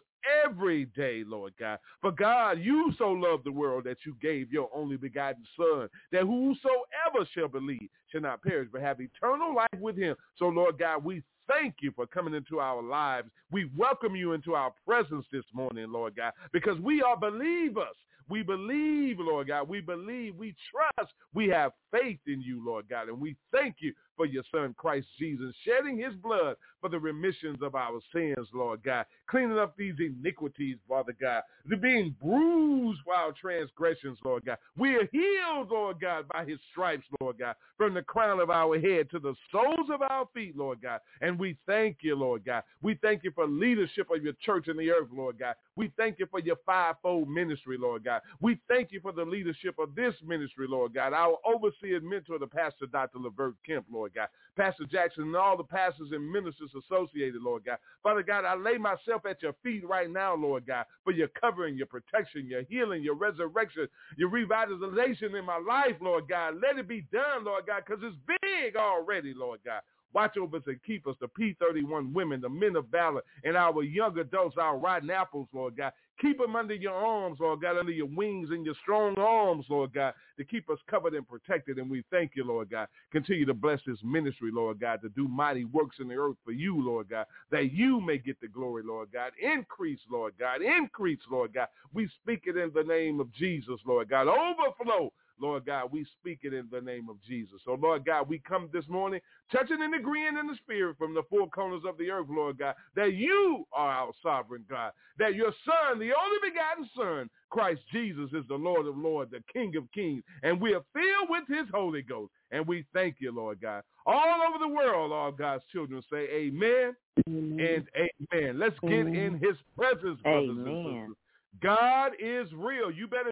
every 0.46 0.86
day, 0.86 1.24
Lord 1.26 1.54
God. 1.60 1.80
For 2.02 2.12
God, 2.12 2.60
you 2.60 2.94
so 2.98 3.12
loved 3.12 3.46
the 3.46 3.52
world 3.52 3.84
that 3.86 3.98
you 4.06 4.16
gave 4.22 4.52
your 4.52 4.70
only 4.74 4.98
begotten 4.98 5.44
Son, 5.58 5.88
that 6.12 6.22
whosoever 6.22 7.28
shall 7.34 7.48
believe 7.48 7.90
shall 8.08 8.22
not 8.22 8.42
perish 8.44 8.70
but 8.72 8.82
have 8.82 9.00
eternal 9.00 9.56
life 9.56 9.68
with 9.80 9.98
him. 9.98 10.16
So, 10.38 10.48
Lord 10.48 10.78
God, 10.78 11.04
we 11.04 11.24
thank 11.48 11.76
you 11.82 11.92
for 11.96 12.06
coming 12.06 12.34
into 12.34 12.60
our 12.60 12.82
lives. 12.82 13.30
We 13.52 13.70
welcome 13.78 14.16
you 14.16 14.34
into 14.34 14.54
our 14.56 14.74
presence 14.86 15.26
this 15.32 15.46
morning, 15.54 15.92
Lord 15.92 16.16
God, 16.16 16.34
because 16.52 16.80
we 16.80 17.02
are 17.02 17.18
believers. 17.18 17.96
We 18.30 18.44
believe, 18.44 19.18
Lord 19.20 19.48
God. 19.48 19.68
We 19.68 19.82
believe, 19.82 20.36
we 20.36 20.56
trust, 20.72 21.12
we 21.34 21.48
have 21.50 21.72
faith 21.92 22.20
in 22.28 22.42
you, 22.42 22.64
Lord 22.64 22.86
God. 22.88 23.10
And 23.10 23.20
we 23.20 23.36
thank 23.52 23.78
you 23.80 23.92
for 24.20 24.26
your 24.26 24.44
son, 24.52 24.76
Christ 24.78 25.08
Jesus, 25.18 25.56
shedding 25.64 25.98
his 25.98 26.14
blood 26.14 26.58
for 26.82 26.90
the 26.90 27.00
remissions 27.00 27.60
of 27.62 27.74
our 27.74 28.02
sins, 28.14 28.50
Lord 28.54 28.84
God, 28.84 29.06
cleaning 29.28 29.58
up 29.58 29.78
these 29.78 29.94
iniquities, 29.98 30.76
Father 30.90 31.16
God, 31.22 31.44
the 31.66 31.78
being 31.78 32.14
bruised 32.22 33.00
for 33.06 33.14
our 33.14 33.32
transgressions, 33.32 34.18
Lord 34.26 34.44
God. 34.46 34.58
We 34.78 34.96
are 34.96 35.08
healed, 35.14 35.70
Lord 35.72 36.02
God, 36.02 36.26
by 36.28 36.44
his 36.44 36.60
stripes, 36.70 37.06
Lord 37.22 37.38
God, 37.40 37.56
from 37.78 37.94
the 37.94 38.02
crown 38.02 38.42
of 38.42 38.50
our 38.50 38.78
head 38.78 39.10
to 39.12 39.20
the 39.20 39.36
soles 39.54 39.90
of 39.90 40.02
our 40.02 40.28
feet, 40.34 40.58
Lord 40.58 40.82
God. 40.82 41.00
And 41.22 41.40
we 41.40 41.56
thank 41.66 42.00
you, 42.02 42.18
Lord 42.18 42.44
God. 42.44 42.64
We 42.82 42.96
thank 43.02 43.24
you 43.24 43.32
for 43.34 43.48
leadership 43.48 44.10
of 44.14 44.22
your 44.22 44.34
church 44.44 44.68
in 44.68 44.76
the 44.76 44.92
earth, 44.92 45.08
Lord 45.14 45.40
God. 45.40 45.56
We 45.78 45.94
thank 45.96 46.20
you 46.20 46.28
for 46.30 46.42
your 46.42 46.58
fivefold 46.66 47.30
ministry, 47.30 47.78
Lord 47.80 48.04
God. 48.04 48.20
We 48.42 48.60
thank 48.68 48.92
you 48.92 49.00
for 49.00 49.14
the 49.14 49.24
leadership 49.24 49.80
of 49.80 49.96
this 49.96 50.14
ministry, 50.26 50.68
Lord 50.70 50.94
God. 50.94 51.14
Our 51.14 51.38
overseer 51.46 52.02
mentor, 52.02 52.38
the 52.38 52.48
pastor, 52.48 52.86
Dr. 52.86 53.20
Levert 53.20 53.56
Kemp, 53.66 53.86
Lord 53.90 54.09
Lord 54.16 54.30
God. 54.30 54.30
Pastor 54.58 54.86
Jackson 54.92 55.24
and 55.26 55.36
all 55.36 55.58
the 55.58 55.64
pastors 55.64 56.10
and 56.12 56.32
ministers 56.32 56.72
associated, 56.76 57.42
Lord 57.42 57.66
God. 57.66 57.78
Father 58.04 58.24
God, 58.24 58.46
I 58.46 58.56
lay 58.56 58.78
myself 58.78 59.26
at 59.30 59.42
your 59.42 59.54
feet 59.64 59.88
right 59.88 60.10
now, 60.12 60.36
Lord 60.36 60.66
God, 60.68 60.86
for 61.04 61.14
your 61.14 61.30
covering, 61.30 61.78
your 61.78 61.88
protection, 61.88 62.48
your 62.48 62.64
healing, 62.64 63.04
your 63.04 63.16
resurrection, 63.16 63.88
your 64.18 64.30
revitalization 64.30 65.38
in 65.38 65.46
my 65.46 65.58
life, 65.60 65.96
Lord 66.02 66.28
God. 66.30 66.56
Let 66.62 66.78
it 66.80 66.88
be 66.88 67.02
done, 67.12 67.46
Lord 67.46 67.66
God, 67.68 67.84
because 67.86 68.04
it's 68.04 68.18
big 68.42 68.76
already, 68.76 69.34
Lord 69.36 69.62
God. 69.66 69.82
Watch 70.14 70.38
over 70.38 70.58
us 70.58 70.64
and 70.68 70.80
keep 70.86 71.08
us, 71.08 71.16
the 71.22 71.28
P31 71.28 72.14
women, 72.14 72.42
the 72.42 72.50
men 72.50 72.76
of 72.76 72.88
valor, 72.88 73.22
and 73.44 73.56
our 73.58 73.84
young 73.84 74.18
adults, 74.20 74.58
our 74.60 74.78
rotten 74.78 75.10
apples, 75.12 75.48
Lord 75.54 75.78
God. 75.78 75.94
Keep 76.22 76.40
them 76.40 76.56
under 76.56 76.74
your 76.74 76.94
arms, 76.94 77.40
Lord 77.40 77.62
God, 77.62 77.78
under 77.78 77.92
your 77.92 78.08
wings 78.08 78.50
and 78.52 78.66
your 78.66 78.76
strong 78.82 79.18
arms, 79.18 79.66
Lord 79.70 79.94
God, 79.94 80.14
to 80.38 80.44
keep 80.44 80.70
us 80.70 80.80
covered 80.90 81.14
and 81.14 81.28
protected. 81.28 81.78
And 81.78 81.90
we 81.90 82.04
thank 82.12 82.32
you, 82.36 82.44
Lord 82.44 82.70
God. 82.70 82.88
Continue 83.12 83.46
to 83.46 83.54
bless 83.54 83.80
this 83.88 84.00
ministry, 84.04 84.52
Lord 84.54 84.80
God, 84.80 85.02
to 85.02 85.10
do 85.10 85.28
mighty 85.28 85.66
works 85.66 85.98
in 86.00 86.10
the 86.10 86.16
earth 86.16 86.36
for 86.44 86.52
you, 86.52 86.84
Lord 86.84 87.10
God, 87.10 87.26
that 87.52 87.72
you 87.72 88.02
may 88.02 88.18
get 88.18 88.40
the 88.42 88.48
glory, 88.48 88.84
Lord 88.86 89.10
God. 89.14 89.32
Increase, 89.42 90.00
Lord 90.12 90.34
God. 90.40 90.62
Increase, 90.62 91.20
Lord 91.32 91.54
God. 91.54 91.68
We 91.94 92.10
speak 92.22 92.44
it 92.46 92.58
in 92.58 92.72
the 92.74 92.84
name 92.84 93.20
of 93.20 93.32
Jesus, 93.34 93.80
Lord 93.86 94.10
God. 94.10 94.28
Overflow 94.28 95.12
Lord 95.42 95.66
God, 95.66 95.92
we 95.92 96.06
speak 96.20 96.40
it 96.44 96.54
in 96.54 96.68
the 96.72 96.82
name 96.82 97.10
of 97.10 97.18
Jesus. 97.28 97.62
So, 97.66 97.78
Lord 97.82 98.06
God, 98.06 98.30
we 98.30 98.40
come 98.40 98.70
this 98.74 98.88
morning 98.88 99.20
touching 99.52 99.82
and 99.82 99.96
agreeing 99.96 100.38
in 100.38 100.48
the 100.48 100.56
spirit 100.56 100.98
from 100.98 101.14
the 101.14 101.24
four 101.30 101.48
corners 101.50 101.84
of 101.88 101.98
the 101.98 102.10
earth, 102.10 102.28
Lord 102.30 102.58
God, 102.60 102.76
that 102.96 103.14
you 103.14 103.66
are 103.74 103.90
our 103.90 104.12
sovereign 104.22 104.66
God, 104.70 104.92
that 105.18 105.36
your 105.36 105.54
son, 105.66 106.00
the 106.00 106.12
only 106.14 106.38
begotten 106.44 106.90
son, 106.96 107.30
Christ 107.50 107.82
Jesus 107.92 108.30
is 108.34 108.46
the 108.48 108.56
Lord 108.56 108.86
of 108.86 108.98
lords, 108.98 109.32
the 109.32 109.44
King 109.52 109.76
of 109.76 109.92
kings, 109.92 110.24
and 110.44 110.62
we 110.62 110.74
are 110.74 110.84
filled 110.94 111.30
with 111.30 111.48
his 111.48 111.68
Holy 111.74 112.02
Ghost. 112.02 112.32
And 112.52 112.66
we 112.68 112.84
thank 112.94 113.18
you, 113.20 113.32
Lord 113.32 113.62
God. 113.62 113.84
All 114.06 114.42
over 114.48 114.58
the 114.60 114.68
world, 114.68 115.12
all 115.12 115.32
God's 115.32 115.64
children 115.72 116.02
say 116.12 116.28
amen, 116.32 116.96
amen. 117.28 117.60
and 117.60 118.10
amen. 118.34 118.60
Let's 118.60 118.76
get 118.82 118.92
in 118.92 119.40
his 119.42 119.56
presence, 119.78 120.20
brothers 120.22 120.50
amen. 120.50 120.68
and 120.68 120.86
sisters. 120.86 121.16
God 121.62 122.12
is 122.20 122.48
real. 122.54 122.92
You 122.92 123.08
better 123.08 123.32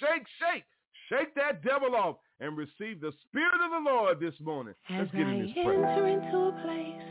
shake, 0.00 0.26
shake, 0.38 0.64
Shake 1.10 1.34
that 1.34 1.64
devil 1.64 1.96
off 1.96 2.16
and 2.38 2.56
receive 2.56 3.00
the 3.00 3.10
Spirit 3.26 3.60
of 3.64 3.72
the 3.72 3.90
Lord 3.90 4.20
this 4.20 4.34
morning. 4.40 4.74
As 4.88 5.00
Let's 5.00 5.10
get 5.10 5.22
in 5.22 5.42
this 5.42 5.50
I 5.56 5.60
enter 5.60 6.06
into 6.06 6.36
a 6.36 6.52
place 6.62 7.10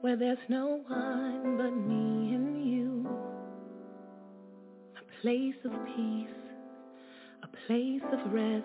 where 0.00 0.16
there's 0.16 0.38
no 0.48 0.82
one 0.86 1.58
but 1.58 1.70
me 1.70 2.34
and 2.34 2.66
you, 2.66 3.06
a 4.96 5.20
place 5.20 5.54
of 5.66 5.72
peace, 5.94 6.28
a 7.42 7.48
place 7.66 8.00
of 8.10 8.32
rest, 8.32 8.64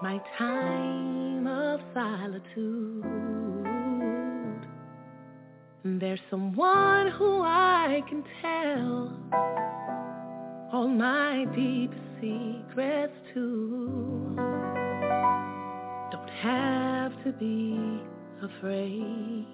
my 0.00 0.20
time 0.38 1.48
of 1.48 1.80
solitude. 1.92 3.04
There's 5.82 6.20
someone 6.30 7.10
who 7.10 7.42
I 7.42 8.00
can 8.08 8.22
tell 8.40 9.69
all 10.72 10.88
my 10.88 11.46
deep 11.56 11.92
secrets 12.20 13.14
too. 13.34 14.34
Don't 16.12 16.30
have 16.42 17.12
to 17.24 17.32
be 17.38 18.00
afraid. 18.42 19.46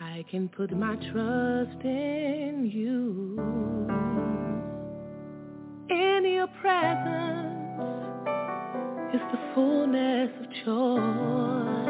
I 0.00 0.24
can 0.30 0.48
put 0.48 0.70
my 0.76 0.96
trust 0.96 1.82
in 1.84 2.70
you. 2.72 3.38
In 5.88 6.24
your 6.26 6.48
presence 6.60 7.56
is 9.14 9.20
the 9.32 9.38
fullness 9.54 10.30
of 10.40 10.46
joy. 10.64 11.86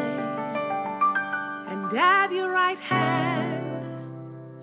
And 1.68 1.98
at 1.98 2.30
your 2.30 2.50
right 2.50 2.78
hand 2.78 3.66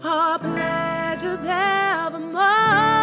are 0.04 0.40
pleasures 0.40 1.40
evermore, 1.40 3.03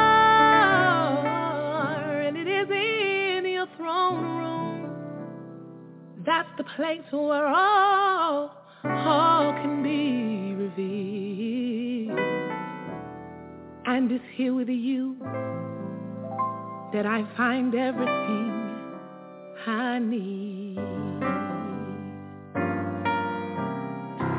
the 6.60 6.66
place 6.76 7.00
where 7.10 7.46
all, 7.46 8.52
all 8.84 9.52
can 9.62 9.82
be 9.82 10.54
revealed. 10.54 12.18
And 13.86 14.12
it's 14.12 14.22
here 14.34 14.52
with 14.52 14.68
you 14.68 15.16
that 16.92 17.06
I 17.06 17.24
find 17.34 17.74
everything 17.74 18.50
I 19.66 20.00
need. 20.00 20.76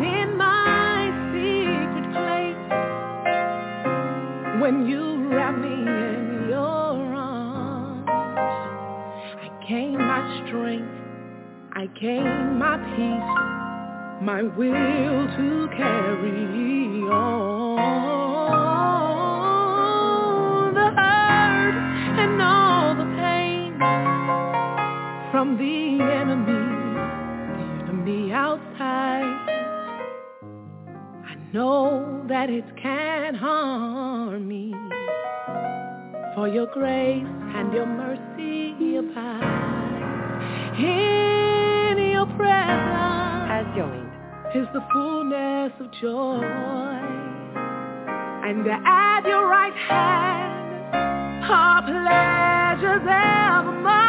In 0.06 0.38
my 0.38 1.10
secret 1.34 2.06
place, 2.14 2.68
when 4.62 4.86
you 4.88 5.28
wrap 5.30 5.58
me 5.58 5.74
in 5.74 6.50
your 6.50 7.16
arms, 7.16 8.08
I 8.08 9.50
gain 9.68 9.98
my 9.98 10.46
strength, 10.46 11.01
I 11.82 11.88
gain 12.00 12.60
my 12.60 12.78
peace, 12.94 13.34
my 14.22 14.44
will 14.44 15.28
to 15.36 15.68
carry 15.76 17.02
on. 17.10 17.76
The 20.76 20.90
hurt 20.96 21.76
and 22.20 22.40
all 22.40 22.94
the 22.94 23.06
pain 23.18 23.74
from 25.32 25.58
the 25.58 26.04
enemy, 26.04 26.66
the 27.58 27.64
enemy 27.90 28.32
outside. 28.32 29.40
I 31.26 31.34
know 31.52 32.24
that 32.28 32.52
it 32.52 32.66
can't 32.80 33.36
harm 33.36 34.48
me, 34.48 34.76
for 36.36 36.48
your 36.48 36.68
grace 36.68 37.26
and 37.26 37.74
your 37.74 37.88
mercy 37.88 38.98
abide. 38.98 39.72
Your 40.78 41.41
presence 42.42 43.50
Has 43.54 43.66
joined. 43.76 44.12
is 44.56 44.68
the 44.74 44.84
fullness 44.92 45.72
of 45.80 45.88
joy. 46.02 46.44
And 48.44 48.68
at 48.68 49.22
your 49.26 49.48
right 49.48 49.74
hand 49.88 50.52
are 51.46 51.82
pleasures 51.84 53.06
evermore. 53.08 54.02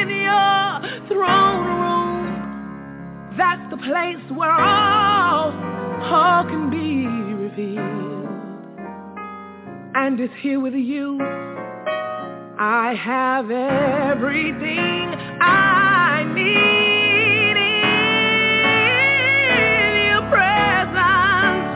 In 0.00 0.08
your 0.28 0.80
throne 1.08 1.66
room, 1.80 3.34
that's 3.38 3.66
the 3.70 3.76
place 3.76 4.24
where 4.36 4.50
all, 4.50 5.52
all 6.02 6.44
can 6.44 6.70
be 6.70 7.06
revealed. 7.44 8.28
And 9.94 10.18
it's 10.20 10.34
here 10.42 10.58
with 10.60 10.74
you. 10.74 11.18
I 12.56 12.94
have 12.94 13.50
everything 13.50 15.10
I 15.40 16.22
need 16.32 17.56
in 17.56 17.82
your 20.06 20.22
presence. 20.30 21.66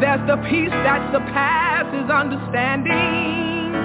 There's 0.00 0.26
the 0.26 0.36
peace 0.50 0.74
that 0.82 1.12
surpasses 1.12 2.10
understanding. 2.10 3.76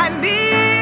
And 0.00 0.24
in 0.24 0.77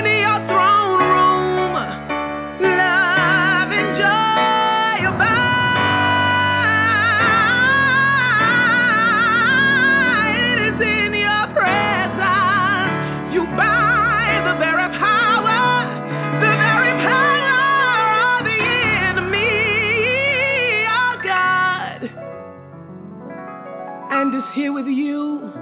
here 24.56 24.72
with 24.72 24.86
you 24.86 25.52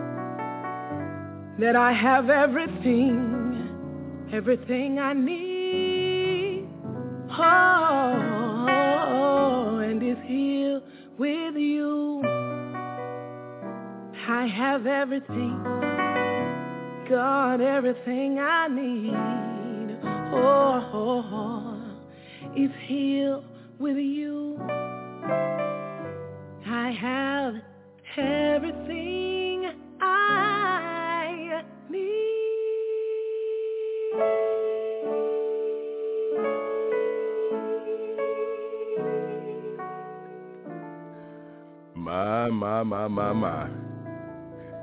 that 1.58 1.74
I 1.74 1.92
have 1.92 2.30
everything, 2.30 4.28
everything 4.32 5.00
I 5.00 5.12
need. 5.12 6.68
Oh, 7.36 8.58
and 9.78 10.00
it's 10.00 10.20
here 10.24 10.80
with 11.18 11.56
you. 11.56 12.22
I 14.28 14.46
have 14.46 14.86
everything. 14.86 15.60
Got 17.10 17.60
everything 17.60 18.38
I 18.38 18.68
need. 18.68 19.98
Oh, 20.32 21.96
it's 22.54 22.72
here 22.86 23.40
with 23.80 23.96
you. 23.96 24.56
I 26.64 26.92
have 26.92 27.56
everything 28.18 29.70
I 30.00 31.62
need. 31.90 32.04
My, 41.96 42.48
my, 42.50 42.82
my, 42.82 43.08
my, 43.08 43.32
my. 43.32 43.68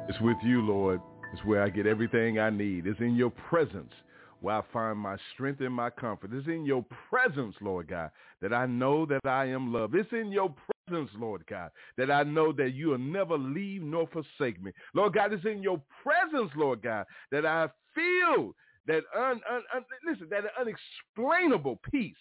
It's 0.09 0.19
with 0.19 0.37
you, 0.43 0.61
Lord. 0.61 0.99
It's 1.33 1.45
where 1.45 1.63
I 1.63 1.69
get 1.69 1.87
everything 1.87 2.39
I 2.39 2.49
need. 2.49 2.85
It's 2.85 2.99
in 2.99 3.15
your 3.15 3.29
presence 3.29 3.93
where 4.41 4.55
I 4.55 4.61
find 4.73 4.97
my 4.97 5.15
strength 5.33 5.61
and 5.61 5.73
my 5.73 5.89
comfort. 5.89 6.31
It's 6.33 6.47
in 6.47 6.65
your 6.65 6.83
presence, 7.09 7.55
Lord 7.61 7.87
God, 7.87 8.09
that 8.41 8.51
I 8.53 8.65
know 8.65 9.05
that 9.05 9.21
I 9.23 9.45
am 9.45 9.71
loved. 9.71 9.95
It's 9.95 10.11
in 10.11 10.31
your 10.31 10.53
presence, 10.87 11.09
Lord 11.17 11.43
God, 11.49 11.71
that 11.97 12.11
I 12.11 12.23
know 12.23 12.51
that 12.53 12.73
you 12.73 12.89
will 12.89 12.97
never 12.97 13.37
leave 13.37 13.81
nor 13.81 14.07
forsake 14.07 14.61
me. 14.61 14.71
Lord 14.93 15.13
God, 15.13 15.33
it's 15.33 15.45
in 15.45 15.63
your 15.63 15.81
presence, 16.03 16.51
Lord 16.55 16.81
God, 16.81 17.05
that 17.31 17.45
I 17.45 17.67
feel 17.95 18.53
that 18.87 19.03
un, 19.15 19.41
un, 19.49 19.63
un 19.75 19.83
listen, 20.07 20.27
that 20.29 20.43
unexplainable 20.59 21.79
peace. 21.91 22.15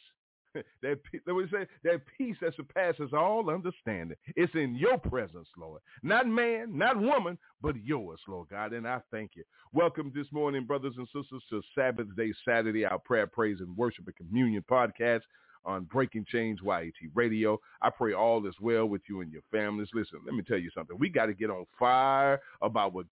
that 0.83 0.99
let 1.29 1.37
me 1.37 1.45
say 1.53 1.65
that 1.85 2.01
peace 2.19 2.35
that 2.41 2.57
surpasses 2.57 3.11
all 3.17 3.51
understanding. 3.51 4.17
It's 4.35 4.53
in 4.57 4.75
your 4.75 4.99
presence, 4.99 5.47
Lord. 5.57 5.81
Not 6.03 6.27
man, 6.27 6.77
not 6.77 7.01
woman, 7.01 7.39
but 7.63 7.77
yours, 7.77 8.19
Lord 8.27 8.49
God. 8.49 8.73
And 8.73 8.87
I 8.87 9.01
thank 9.13 9.33
you. 9.37 9.45
Welcome 9.73 10.11
this 10.13 10.27
morning, 10.33 10.65
brothers 10.67 10.95
and 10.99 11.07
sisters, 11.07 11.43
to 11.51 11.63
Sabbath 11.73 12.09
Day 12.17 12.33
Saturday, 12.45 12.85
our 12.85 12.99
prayer, 12.99 13.29
praise, 13.29 13.59
and 13.61 13.77
worship 13.77 14.07
and 14.09 14.17
communion 14.17 14.65
podcast 14.69 15.21
on 15.65 15.85
Breaking 15.85 16.25
Chains 16.29 16.61
YAT 16.63 16.95
Radio. 17.15 17.59
I 17.83 17.91
pray 17.91 18.13
all 18.13 18.47
is 18.47 18.55
well 18.61 18.87
with 18.87 19.03
you 19.09 19.21
and 19.21 19.33
your 19.33 19.43
families. 19.51 19.89
Listen, 19.95 20.21
let 20.25 20.35
me 20.35 20.43
tell 20.43 20.59
you 20.59 20.71
something. 20.75 20.97
We 20.99 21.09
got 21.09 21.27
to 21.27 21.35
get 21.35 21.51
on 21.51 21.67
fire 21.79 22.41
about 22.63 22.93
what 22.93 23.07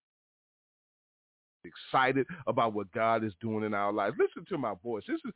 excited 1.64 2.26
about 2.46 2.72
what 2.72 2.90
God 2.92 3.24
is 3.24 3.32
doing 3.40 3.64
in 3.64 3.74
our 3.74 3.92
lives. 3.92 4.16
Listen 4.18 4.46
to 4.48 4.58
my 4.58 4.74
voice. 4.82 5.04
This 5.06 5.20
is 5.24 5.32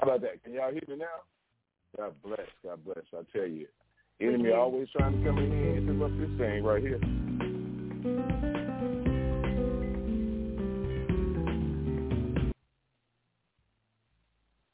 How 0.00 0.08
about 0.08 0.22
that? 0.22 0.42
Can 0.42 0.54
y'all 0.54 0.72
hear 0.72 0.82
me 0.88 0.96
now? 0.96 1.06
God 1.96 2.14
bless. 2.24 2.48
God 2.64 2.84
bless. 2.84 3.04
I 3.12 3.22
tell 3.36 3.46
you, 3.46 3.66
enemy 4.20 4.52
always 4.52 4.88
trying 4.90 5.18
to 5.18 5.28
come 5.28 5.38
in 5.38 5.50
here 5.50 5.76
and 5.76 5.88
interrupt 5.88 6.18
this 6.18 6.38
thing 6.38 6.62
right 6.62 6.82
here. 6.82 7.00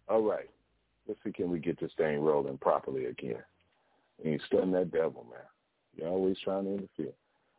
All 0.09 0.23
right. 0.23 0.49
Let's 1.07 1.21
see, 1.25 1.33
can 1.33 1.51
we 1.51 1.59
get 1.59 1.81
this 1.81 1.93
thing 1.97 2.21
rolling 2.21 2.59
properly 2.59 3.07
again? 3.07 3.43
And 4.23 4.33
you 4.33 4.39
stun 4.47 4.73
that 4.73 4.91
devil, 4.91 5.27
man. 5.31 5.41
You're 5.97 6.09
always 6.09 6.37
trying 6.43 6.65
to 6.65 6.71
interfere. 6.73 7.13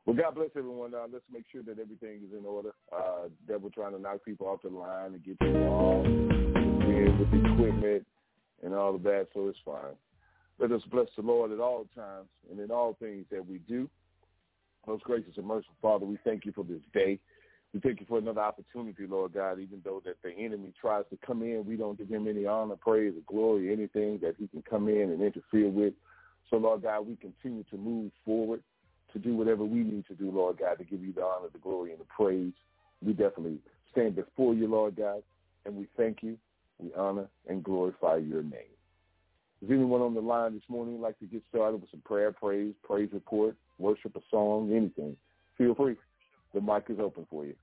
Well, 0.06 0.16
God 0.16 0.36
bless 0.36 0.50
everyone. 0.58 0.94
Uh, 0.94 1.08
let's 1.12 1.26
make 1.32 1.46
sure 1.52 1.62
that 1.64 1.80
everything 1.80 2.22
is 2.28 2.38
in 2.38 2.46
order. 2.46 2.74
Uh, 2.92 3.30
devil 3.48 3.70
trying 3.70 3.94
to 3.94 4.00
knock 4.00 4.24
people 4.26 4.48
off 4.48 4.62
the 4.64 4.70
line 4.70 5.14
and 5.14 5.24
get 5.24 5.38
you 5.42 5.68
all 5.68 6.04
in 6.06 7.18
with 7.20 7.46
equipment 7.46 8.06
and 8.64 8.74
all 8.74 8.96
of 8.96 9.04
that, 9.04 9.28
so 9.34 9.48
it's 9.48 9.60
fine. 9.64 9.96
Let 10.60 10.72
us 10.72 10.82
bless 10.92 11.08
the 11.16 11.22
Lord 11.22 11.52
at 11.52 11.60
all 11.60 11.88
times 11.96 12.28
and 12.50 12.60
in 12.60 12.70
all 12.70 12.98
things 13.00 13.26
that 13.32 13.48
we 13.48 13.60
do. 13.60 13.90
Most 14.88 15.04
gracious 15.04 15.38
and 15.38 15.46
merciful 15.46 15.76
Father, 15.82 16.06
we 16.06 16.18
thank 16.24 16.46
you 16.46 16.52
for 16.52 16.64
this 16.64 16.82
day. 16.94 17.20
We 17.74 17.80
thank 17.80 18.00
you 18.00 18.06
for 18.08 18.18
another 18.18 18.42
opportunity, 18.42 19.06
Lord 19.08 19.34
God, 19.34 19.60
even 19.60 19.82
though 19.86 20.02
that 20.06 20.16
the 20.24 20.32
enemy 20.32 20.74
tries 20.80 21.06
to 21.12 21.18
come 21.26 21.44
in, 21.44 21.66
we 21.66 21.76
don't 21.76 21.98
give 21.98 22.10
him 22.10 22.28
any 22.28 22.46
honor, 22.46 22.76
praise, 22.76 23.14
or 23.16 23.22
glory, 23.32 23.72
anything 23.72 24.20
that 24.24 24.36
he 24.40 24.48
can 24.48 24.64
come 24.64 24.90
in 24.90 25.12
and 25.12 25.22
interfere 25.22 25.70
with. 25.70 25.94
So, 26.50 26.58
Lord 26.58 26.82
God, 26.82 27.08
we 27.08 27.16
continue 27.16 27.64
to 27.70 27.78
move 27.78 28.12
forward. 28.26 28.64
to 29.14 29.20
do 29.20 29.36
whatever 29.36 29.64
we 29.64 29.80
need 29.80 30.06
to 30.08 30.16
do, 30.16 30.32
Lord 30.32 30.60
God, 30.60 30.78
to 30.78 30.84
give 30.84 31.02
you 31.02 31.14
the 31.14 31.24
honor, 31.24 31.48
the 31.52 31.60
glory, 31.60 31.92
and 31.92 32.00
the 32.00 32.06
praise. 32.06 32.54
We 33.04 33.14
definitely 33.14 33.58
stand 33.92 34.16
before 34.16 34.54
you, 34.54 34.68
Lord 34.68 34.96
God, 34.96 35.24
and 35.66 35.76
we 35.76 35.88
thank 35.98 36.22
you, 36.22 36.38
we 36.78 36.94
honor, 36.94 37.28
and 37.48 37.64
glorify 37.64 38.18
your 38.18 38.44
name. 38.44 38.79
Does 39.62 39.72
anyone 39.72 40.02
on 40.02 40.14
the 40.14 40.22
line 40.22 40.54
this 40.54 40.64
morning 40.70 41.02
like 41.02 41.20
to 41.20 41.26
get 41.26 41.44
started 41.50 41.82
with 41.82 41.92
some 41.92 42.02
prayer, 42.02 42.32
praise, 42.32 42.74
praise 42.84 43.10
report, 43.12 43.56
worship, 43.78 44.16
a 44.16 44.22
song, 44.32 44.72
anything? 44.74 45.18
Feel 45.58 45.76
free. 45.76 45.96
The 46.54 46.62
mic 46.62 46.86
is 46.90 47.00
open 47.00 47.28
for 47.30 47.46
you. 47.46 47.56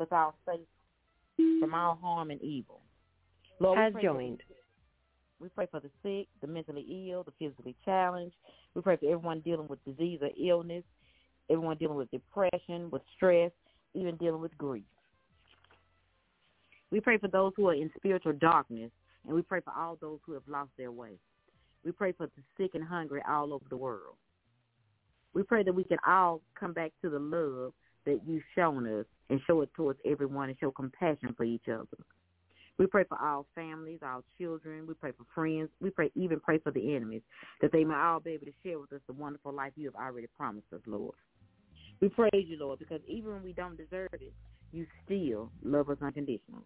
without 0.00 0.34
faith 0.46 0.60
from 1.60 1.74
all 1.74 1.98
harm 2.02 2.30
and 2.30 2.42
evil. 2.42 2.80
Lord, 3.60 3.78
Has 3.78 3.92
joined. 4.02 4.42
We 5.40 5.48
pray 5.48 5.66
for 5.70 5.80
the 5.80 5.90
sick, 6.02 6.28
the 6.40 6.46
mentally 6.46 7.08
ill, 7.10 7.24
the 7.24 7.32
physically 7.38 7.74
challenged. 7.84 8.36
We 8.74 8.82
pray 8.82 8.96
for 8.96 9.06
everyone 9.06 9.40
dealing 9.40 9.68
with 9.68 9.82
disease 9.84 10.20
or 10.20 10.30
illness, 10.38 10.84
everyone 11.48 11.78
dealing 11.78 11.96
with 11.96 12.10
depression, 12.10 12.90
with 12.90 13.02
stress, 13.16 13.50
even 13.94 14.16
dealing 14.16 14.42
with 14.42 14.56
grief. 14.58 14.84
We 16.90 17.00
pray 17.00 17.18
for 17.18 17.28
those 17.28 17.52
who 17.56 17.68
are 17.68 17.74
in 17.74 17.90
spiritual 17.96 18.34
darkness, 18.34 18.90
and 19.26 19.34
we 19.34 19.42
pray 19.42 19.60
for 19.60 19.72
all 19.72 19.96
those 20.00 20.18
who 20.26 20.32
have 20.32 20.46
lost 20.46 20.70
their 20.76 20.92
way. 20.92 21.12
We 21.84 21.92
pray 21.92 22.12
for 22.12 22.26
the 22.26 22.42
sick 22.58 22.72
and 22.74 22.84
hungry 22.84 23.22
all 23.28 23.54
over 23.54 23.64
the 23.70 23.76
world. 23.76 24.16
We 25.32 25.42
pray 25.42 25.62
that 25.62 25.74
we 25.74 25.84
can 25.84 25.98
all 26.06 26.42
come 26.58 26.72
back 26.72 26.92
to 27.02 27.08
the 27.08 27.18
love 27.18 27.72
that 28.04 28.20
you've 28.26 28.42
shown 28.54 28.86
us 28.86 29.06
and 29.30 29.40
show 29.46 29.62
it 29.62 29.70
towards 29.74 30.00
everyone 30.04 30.48
and 30.48 30.58
show 30.58 30.70
compassion 30.70 31.32
for 31.36 31.44
each 31.44 31.68
other. 31.68 31.86
We 32.80 32.86
pray 32.86 33.04
for 33.04 33.18
our 33.18 33.44
families, 33.54 33.98
our 34.02 34.22
children. 34.38 34.86
We 34.86 34.94
pray 34.94 35.12
for 35.12 35.26
friends. 35.34 35.68
We 35.82 35.90
pray 35.90 36.10
even 36.14 36.40
pray 36.40 36.56
for 36.60 36.70
the 36.70 36.96
enemies 36.96 37.20
that 37.60 37.72
they 37.72 37.84
may 37.84 37.94
all 37.94 38.20
be 38.20 38.30
able 38.30 38.46
to 38.46 38.52
share 38.62 38.78
with 38.78 38.90
us 38.94 39.02
the 39.06 39.12
wonderful 39.12 39.52
life 39.52 39.72
you 39.76 39.84
have 39.84 40.02
already 40.02 40.28
promised 40.34 40.68
us, 40.74 40.80
Lord. 40.86 41.14
We 42.00 42.08
praise 42.08 42.30
you, 42.32 42.58
Lord, 42.58 42.78
because 42.78 43.02
even 43.06 43.32
when 43.32 43.42
we 43.42 43.52
don't 43.52 43.76
deserve 43.76 44.08
it, 44.14 44.32
you 44.72 44.86
still 45.04 45.50
love 45.62 45.90
us 45.90 45.98
unconditionally. 46.00 46.64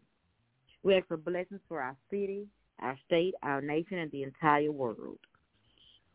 We 0.84 0.94
ask 0.94 1.08
for 1.08 1.16
blessings 1.16 1.62
for 1.66 1.80
our 1.80 1.96
city, 2.08 2.46
our 2.78 2.96
state, 3.06 3.34
our 3.42 3.60
nation, 3.60 3.98
and 3.98 4.12
the 4.12 4.22
entire 4.22 4.70
world. 4.70 5.18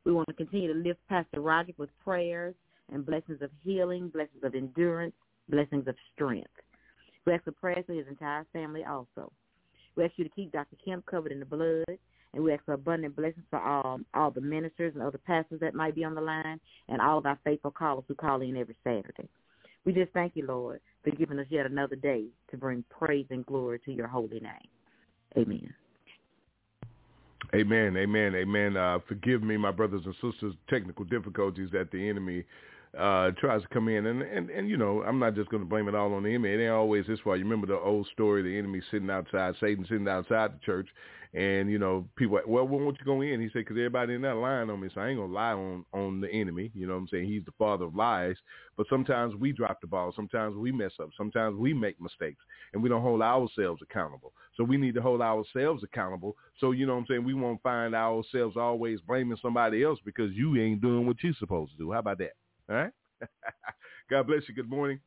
We 0.05 0.13
want 0.13 0.29
to 0.29 0.33
continue 0.33 0.71
to 0.71 0.79
lift 0.79 1.01
Pastor 1.09 1.41
Roger 1.41 1.73
with 1.77 1.89
prayers 2.05 2.55
and 2.89 3.05
blessings 3.05 3.41
of 3.41 3.49
healing, 3.65 4.07
blessings 4.07 4.45
of 4.45 4.55
endurance, 4.55 5.15
blessings 5.49 5.89
of 5.89 5.95
strength. 6.15 6.47
We 7.25 7.33
ask 7.33 7.43
for 7.43 7.51
prayers 7.51 7.83
for 7.85 7.93
his 7.93 8.07
entire 8.07 8.45
family 8.53 8.85
also. 8.85 9.33
We 9.99 10.05
ask 10.05 10.13
you 10.15 10.23
to 10.23 10.29
keep 10.29 10.53
Dr. 10.53 10.77
Kemp 10.85 11.05
covered 11.07 11.33
in 11.33 11.41
the 11.41 11.45
blood, 11.45 11.99
and 12.33 12.41
we 12.41 12.53
ask 12.53 12.63
for 12.63 12.71
abundant 12.71 13.17
blessings 13.17 13.43
for 13.49 13.59
all, 13.59 13.99
all 14.13 14.31
the 14.31 14.39
ministers 14.39 14.93
and 14.95 15.03
other 15.03 15.17
pastors 15.17 15.59
that 15.59 15.75
might 15.75 15.93
be 15.93 16.05
on 16.05 16.15
the 16.15 16.21
line, 16.21 16.57
and 16.87 17.01
all 17.01 17.17
of 17.17 17.25
our 17.25 17.37
faithful 17.43 17.71
callers 17.71 18.05
who 18.07 18.15
call 18.15 18.41
in 18.41 18.55
every 18.55 18.77
Saturday. 18.81 19.27
We 19.83 19.91
just 19.91 20.13
thank 20.13 20.37
you, 20.37 20.47
Lord, 20.47 20.79
for 21.03 21.11
giving 21.11 21.37
us 21.37 21.47
yet 21.49 21.65
another 21.65 21.97
day 21.97 22.27
to 22.49 22.55
bring 22.55 22.85
praise 22.89 23.25
and 23.29 23.45
glory 23.45 23.79
to 23.79 23.91
your 23.91 24.07
holy 24.07 24.39
name. 24.39 24.69
Amen. 25.37 25.73
Amen, 27.53 27.97
amen, 27.97 28.35
amen. 28.35 28.77
Uh, 28.77 28.99
forgive 29.05 29.43
me, 29.43 29.57
my 29.57 29.71
brothers 29.71 30.03
and 30.05 30.15
sisters, 30.21 30.53
technical 30.69 31.03
difficulties 31.03 31.71
that 31.73 31.91
the 31.91 32.07
enemy 32.07 32.45
uh, 32.97 33.31
tries 33.39 33.61
to 33.61 33.67
come 33.67 33.87
in, 33.87 34.07
and, 34.07 34.21
and 34.23 34.49
and 34.49 34.67
you 34.67 34.75
know, 34.75 35.03
I'm 35.03 35.19
not 35.19 35.35
just 35.35 35.49
going 35.49 35.61
to 35.61 35.69
blame 35.69 35.87
it 35.87 35.95
all 35.95 36.13
on 36.13 36.23
the 36.23 36.29
enemy. 36.29 36.49
It 36.49 36.63
ain't 36.63 36.71
always 36.71 37.05
this 37.05 37.23
way. 37.23 37.37
You 37.37 37.43
remember 37.43 37.67
the 37.67 37.77
old 37.77 38.07
story: 38.07 38.41
the 38.41 38.57
enemy 38.57 38.81
sitting 38.89 39.09
outside, 39.09 39.55
Satan 39.59 39.85
sitting 39.87 40.07
outside 40.07 40.53
the 40.53 40.65
church, 40.65 40.87
and 41.35 41.69
you 41.69 41.77
know, 41.77 42.07
people, 42.15 42.39
well, 42.47 42.67
when 42.67 42.83
won't 42.83 42.97
you 42.99 43.05
go 43.05 43.21
in? 43.21 43.39
He 43.41 43.47
said, 43.47 43.59
because 43.59 43.77
everybody 43.77 44.15
in 44.15 44.23
that 44.23 44.37
line 44.37 44.71
on 44.71 44.79
me, 44.79 44.89
so 44.93 45.01
I 45.01 45.09
ain't 45.09 45.19
gonna 45.19 45.31
lie 45.31 45.51
on 45.51 45.85
on 45.93 46.19
the 46.19 46.31
enemy. 46.31 46.71
You 46.73 46.87
know 46.87 46.93
what 46.93 47.01
I'm 47.01 47.07
saying? 47.09 47.27
He's 47.27 47.45
the 47.45 47.51
father 47.59 47.85
of 47.85 47.95
lies. 47.95 48.35
But 48.75 48.87
sometimes 48.89 49.35
we 49.35 49.51
drop 49.51 49.81
the 49.81 49.87
ball. 49.87 50.11
Sometimes 50.15 50.55
we 50.55 50.71
mess 50.71 50.93
up. 50.99 51.09
Sometimes 51.15 51.57
we 51.57 51.73
make 51.75 52.01
mistakes, 52.01 52.43
and 52.73 52.81
we 52.81 52.89
don't 52.89 53.03
hold 53.03 53.21
ourselves 53.21 53.83
accountable. 53.83 54.33
So 54.57 54.63
we 54.63 54.77
need 54.77 54.95
to 54.95 55.01
hold 55.01 55.21
ourselves 55.21 55.83
accountable. 55.83 56.35
So 56.59 56.71
you 56.71 56.87
know 56.87 56.95
what 56.95 57.01
I'm 57.01 57.05
saying? 57.07 57.23
We 57.23 57.35
won't 57.35 57.61
find 57.61 57.93
ourselves 57.93 58.57
always 58.57 58.99
blaming 59.01 59.37
somebody 59.39 59.83
else 59.83 59.99
because 60.03 60.31
you 60.33 60.59
ain't 60.59 60.81
doing 60.81 61.05
what 61.05 61.17
you're 61.21 61.33
supposed 61.37 61.73
to 61.73 61.77
do. 61.77 61.91
How 61.91 61.99
about 61.99 62.17
that? 62.17 62.33
All 62.69 62.75
right. 62.75 62.91
God 64.09 64.27
bless 64.27 64.43
you. 64.47 64.53
Good 64.53 64.69
morning. 64.69 64.99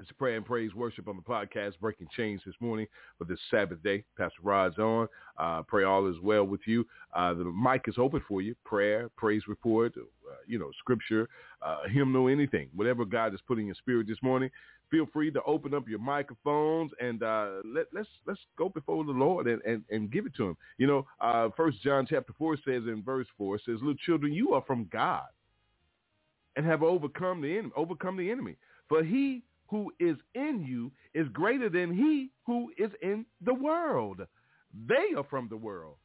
It's 0.00 0.10
a 0.10 0.14
prayer 0.14 0.36
and 0.36 0.44
praise 0.44 0.74
worship 0.74 1.08
on 1.08 1.16
the 1.16 1.22
podcast, 1.22 1.78
Breaking 1.80 2.08
Chains 2.14 2.42
this 2.44 2.54
morning 2.60 2.86
for 3.16 3.24
this 3.24 3.38
Sabbath 3.50 3.82
day. 3.82 4.04
Pastor 4.18 4.40
Rod's 4.42 4.78
on. 4.78 5.08
Uh, 5.38 5.62
pray 5.62 5.84
all 5.84 6.06
is 6.08 6.16
well 6.22 6.44
with 6.44 6.60
you. 6.66 6.86
Uh, 7.14 7.34
the 7.34 7.44
mic 7.44 7.84
is 7.86 7.96
open 7.98 8.22
for 8.26 8.42
you. 8.42 8.54
Prayer, 8.64 9.10
praise 9.16 9.42
report, 9.46 9.94
uh, 9.96 10.34
you 10.46 10.58
know, 10.58 10.70
scripture, 10.78 11.28
uh, 11.62 11.88
hymnal, 11.90 12.28
anything. 12.28 12.68
Whatever 12.74 13.04
God 13.04 13.34
is 13.34 13.40
putting 13.46 13.62
in 13.62 13.68
your 13.68 13.74
spirit 13.76 14.06
this 14.06 14.22
morning, 14.22 14.50
feel 14.90 15.06
free 15.12 15.30
to 15.30 15.42
open 15.44 15.74
up 15.74 15.88
your 15.88 15.98
microphones 16.00 16.90
and 17.00 17.22
uh, 17.22 17.60
let, 17.64 17.86
let's 17.94 18.08
let's 18.26 18.40
go 18.58 18.68
before 18.68 19.04
the 19.04 19.10
Lord 19.10 19.46
and, 19.46 19.62
and, 19.62 19.84
and 19.90 20.10
give 20.10 20.26
it 20.26 20.34
to 20.36 20.48
him. 20.48 20.56
You 20.78 20.86
know, 20.86 21.06
uh, 21.20 21.48
First 21.56 21.82
John 21.82 22.06
chapter 22.08 22.34
4 22.38 22.56
says 22.56 22.82
in 22.86 23.02
verse 23.04 23.26
4, 23.38 23.56
it 23.56 23.62
says, 23.64 23.76
little 23.80 23.94
children, 23.94 24.32
you 24.32 24.52
are 24.52 24.64
from 24.66 24.88
God 24.92 25.24
and 26.60 26.68
have 26.68 26.82
overcome 26.82 27.40
the 27.40 27.56
enemy, 27.56 27.72
overcome 27.74 28.18
the 28.18 28.30
enemy. 28.30 28.54
For 28.90 29.02
he 29.02 29.42
who 29.68 29.90
is 29.98 30.16
in 30.34 30.62
you 30.62 30.92
is 31.14 31.26
greater 31.32 31.70
than 31.70 31.94
he 31.94 32.28
who 32.44 32.70
is 32.76 32.90
in 33.00 33.24
the 33.42 33.54
world. 33.54 34.20
They 34.86 35.14
are 35.16 35.24
from 35.24 35.48
the 35.48 35.56
world. 35.56 35.96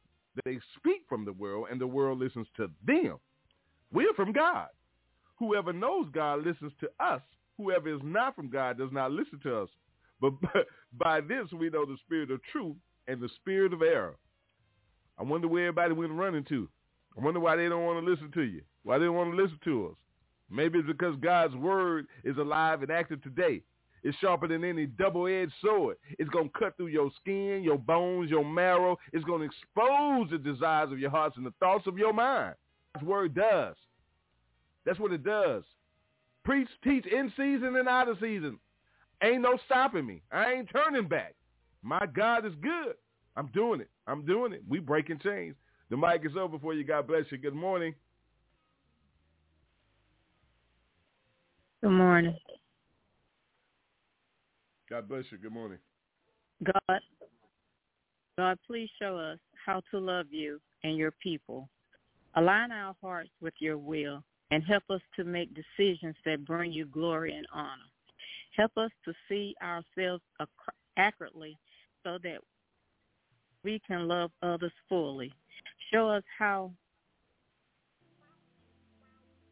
They 0.46 0.58
speak 0.78 1.02
from 1.10 1.26
the 1.26 1.32
world, 1.34 1.66
and 1.70 1.78
the 1.78 1.86
world 1.86 2.20
listens 2.20 2.46
to 2.56 2.70
them. 2.86 3.18
We're 3.92 4.14
from 4.14 4.32
God. 4.32 4.68
Whoever 5.38 5.74
knows 5.74 6.06
God 6.14 6.46
listens 6.46 6.72
to 6.80 6.88
us. 7.04 7.20
Whoever 7.58 7.94
is 7.94 8.00
not 8.02 8.34
from 8.34 8.48
God 8.48 8.78
does 8.78 8.92
not 8.92 9.12
listen 9.12 9.38
to 9.42 9.58
us. 9.58 9.68
But 10.22 10.32
by 10.98 11.20
this 11.20 11.52
we 11.52 11.68
know 11.68 11.84
the 11.84 11.98
spirit 12.06 12.30
of 12.30 12.40
truth 12.50 12.76
and 13.08 13.20
the 13.20 13.28
spirit 13.36 13.74
of 13.74 13.82
error. 13.82 14.16
I 15.18 15.22
wonder 15.22 15.48
where 15.48 15.66
everybody 15.66 15.92
went 15.92 16.12
running 16.12 16.44
to. 16.44 16.66
I 17.18 17.22
wonder 17.22 17.40
why 17.40 17.56
they 17.56 17.68
don't 17.68 17.84
want 17.84 18.02
to 18.02 18.10
listen 18.10 18.30
to 18.32 18.42
you. 18.42 18.62
Why 18.84 18.96
they 18.96 19.04
don't 19.04 19.16
want 19.16 19.32
to 19.32 19.42
listen 19.42 19.58
to 19.64 19.88
us. 19.88 19.96
Maybe 20.50 20.78
it's 20.78 20.86
because 20.86 21.16
God's 21.20 21.54
word 21.54 22.06
is 22.24 22.36
alive 22.36 22.82
and 22.82 22.90
active 22.90 23.22
today. 23.22 23.62
It's 24.02 24.16
sharper 24.18 24.46
than 24.46 24.62
any 24.62 24.86
double-edged 24.86 25.52
sword. 25.60 25.96
It's 26.18 26.30
going 26.30 26.48
to 26.48 26.58
cut 26.58 26.76
through 26.76 26.88
your 26.88 27.10
skin, 27.20 27.62
your 27.64 27.78
bones, 27.78 28.30
your 28.30 28.44
marrow. 28.44 28.96
It's 29.12 29.24
going 29.24 29.40
to 29.40 29.46
expose 29.46 30.30
the 30.30 30.38
desires 30.38 30.92
of 30.92 31.00
your 31.00 31.10
hearts 31.10 31.36
and 31.36 31.44
the 31.44 31.54
thoughts 31.58 31.88
of 31.88 31.98
your 31.98 32.12
mind. 32.12 32.54
God's 32.94 33.06
word 33.06 33.34
does. 33.34 33.74
That's 34.84 35.00
what 35.00 35.12
it 35.12 35.24
does. 35.24 35.64
Preach, 36.44 36.68
teach 36.84 37.04
in 37.06 37.32
season 37.36 37.74
and 37.76 37.88
out 37.88 38.08
of 38.08 38.18
season. 38.20 38.60
Ain't 39.22 39.42
no 39.42 39.58
stopping 39.64 40.06
me. 40.06 40.22
I 40.30 40.52
ain't 40.52 40.70
turning 40.70 41.08
back. 41.08 41.34
My 41.82 42.06
God 42.06 42.46
is 42.46 42.52
good. 42.62 42.94
I'm 43.36 43.48
doing 43.48 43.80
it. 43.80 43.90
I'm 44.06 44.24
doing 44.24 44.52
it. 44.52 44.62
We 44.68 44.78
breaking 44.78 45.18
chains. 45.18 45.56
The 45.90 45.96
mic 45.96 46.22
is 46.24 46.36
over 46.38 46.58
for 46.60 46.74
you. 46.74 46.84
God 46.84 47.08
bless 47.08 47.24
you. 47.30 47.38
Good 47.38 47.54
morning. 47.54 47.94
Good 51.86 51.92
morning. 51.92 52.36
God 54.90 55.08
bless 55.08 55.22
you. 55.30 55.38
Good 55.38 55.52
morning. 55.52 55.78
God, 56.64 57.00
God, 58.36 58.58
please 58.66 58.88
show 59.00 59.16
us 59.16 59.38
how 59.64 59.80
to 59.92 60.00
love 60.00 60.26
you 60.32 60.58
and 60.82 60.96
your 60.96 61.12
people. 61.22 61.68
Align 62.34 62.72
our 62.72 62.96
hearts 63.00 63.30
with 63.40 63.54
your 63.60 63.78
will 63.78 64.24
and 64.50 64.64
help 64.64 64.82
us 64.90 65.00
to 65.14 65.22
make 65.22 65.50
decisions 65.54 66.16
that 66.24 66.44
bring 66.44 66.72
you 66.72 66.86
glory 66.86 67.36
and 67.36 67.46
honor. 67.54 67.86
Help 68.56 68.72
us 68.76 68.90
to 69.04 69.12
see 69.28 69.54
ourselves 69.62 70.24
accurately 70.96 71.56
so 72.02 72.18
that 72.24 72.38
we 73.62 73.80
can 73.86 74.08
love 74.08 74.32
others 74.42 74.72
fully. 74.88 75.32
Show 75.92 76.08
us 76.08 76.24
how 76.36 76.72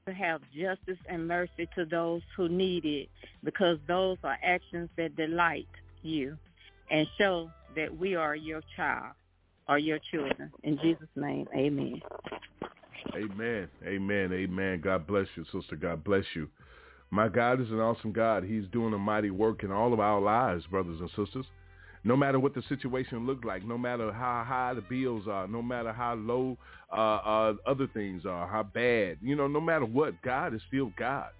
to 0.06 0.12
have 0.12 0.40
justice 0.54 0.98
and 1.08 1.26
mercy 1.26 1.68
to 1.74 1.84
those 1.86 2.20
who 2.36 2.48
need 2.48 2.84
it 2.84 3.08
because 3.42 3.78
those 3.88 4.18
are 4.22 4.36
actions 4.42 4.90
that 4.96 5.16
delight 5.16 5.68
you 6.02 6.36
and 6.90 7.06
show 7.16 7.50
that 7.74 7.96
we 7.96 8.14
are 8.14 8.36
your 8.36 8.60
child 8.76 9.14
or 9.68 9.78
your 9.78 9.98
children. 10.10 10.50
In 10.62 10.78
Jesus' 10.82 11.08
name, 11.16 11.46
amen. 11.54 12.02
Amen. 13.14 13.68
Amen. 13.86 14.32
Amen. 14.32 14.80
God 14.82 15.06
bless 15.06 15.26
you, 15.36 15.44
sister. 15.52 15.76
God 15.76 16.04
bless 16.04 16.24
you. 16.34 16.48
My 17.10 17.28
God 17.28 17.60
is 17.60 17.70
an 17.70 17.80
awesome 17.80 18.12
God. 18.12 18.44
He's 18.44 18.64
doing 18.72 18.92
a 18.92 18.98
mighty 18.98 19.30
work 19.30 19.62
in 19.62 19.70
all 19.70 19.92
of 19.92 20.00
our 20.00 20.20
lives, 20.20 20.64
brothers 20.66 21.00
and 21.00 21.08
sisters. 21.10 21.46
No 22.06 22.16
matter 22.16 22.38
what 22.38 22.54
the 22.54 22.62
situation 22.68 23.26
looked 23.26 23.46
like, 23.46 23.64
no 23.64 23.78
matter 23.78 24.12
how 24.12 24.44
high 24.46 24.74
the 24.74 24.82
bills 24.82 25.26
are, 25.26 25.48
no 25.48 25.62
matter 25.62 25.92
how 25.92 26.14
low 26.14 26.58
uh, 26.92 27.00
uh, 27.00 27.54
other 27.66 27.86
things 27.94 28.26
are, 28.26 28.46
how 28.46 28.62
bad, 28.62 29.16
you 29.22 29.34
know, 29.34 29.46
no 29.48 29.60
matter 29.60 29.86
what, 29.86 30.20
God 30.22 30.54
is 30.54 30.60
still 30.68 30.92
God. 30.98 31.30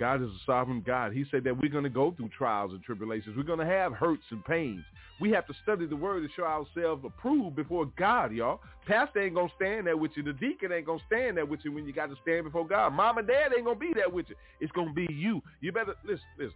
God 0.00 0.22
is 0.22 0.28
a 0.28 0.38
sovereign 0.46 0.82
God. 0.84 1.12
He 1.12 1.26
said 1.30 1.44
that 1.44 1.60
we're 1.60 1.70
going 1.70 1.84
to 1.84 1.90
go 1.90 2.12
through 2.16 2.30
trials 2.30 2.72
and 2.72 2.82
tribulations. 2.82 3.36
We're 3.36 3.42
going 3.42 3.58
to 3.58 3.66
have 3.66 3.92
hurts 3.92 4.22
and 4.30 4.42
pains. 4.46 4.82
We 5.20 5.30
have 5.32 5.46
to 5.46 5.54
study 5.62 5.84
the 5.84 5.94
word 5.94 6.26
to 6.26 6.28
show 6.34 6.44
ourselves 6.44 7.04
approved 7.04 7.54
before 7.54 7.84
God, 7.98 8.32
y'all. 8.32 8.60
Pastor 8.86 9.20
ain't 9.20 9.34
going 9.34 9.48
to 9.48 9.54
stand 9.56 9.86
there 9.86 9.98
with 9.98 10.12
you. 10.14 10.22
The 10.22 10.32
deacon 10.32 10.72
ain't 10.72 10.86
going 10.86 11.00
to 11.00 11.04
stand 11.06 11.36
there 11.36 11.44
with 11.44 11.60
you 11.64 11.72
when 11.72 11.84
you 11.84 11.92
got 11.92 12.08
to 12.08 12.16
stand 12.22 12.44
before 12.44 12.66
God. 12.66 12.94
Mom 12.94 13.18
and 13.18 13.28
dad 13.28 13.52
ain't 13.54 13.66
going 13.66 13.78
to 13.78 13.80
be 13.80 13.92
there 13.94 14.08
with 14.08 14.26
you. 14.30 14.36
It's 14.58 14.72
going 14.72 14.88
to 14.88 14.94
be 14.94 15.06
you. 15.12 15.42
You 15.60 15.70
better, 15.70 15.94
listen, 16.02 16.24
listen. 16.38 16.54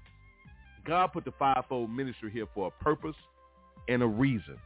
God 0.86 1.08
put 1.08 1.26
the 1.26 1.32
fivefold 1.38 1.90
ministry 1.90 2.30
here 2.30 2.46
for 2.54 2.68
a 2.68 2.82
purpose 2.82 3.16
and 3.88 4.02
a 4.02 4.06
reason. 4.06 4.56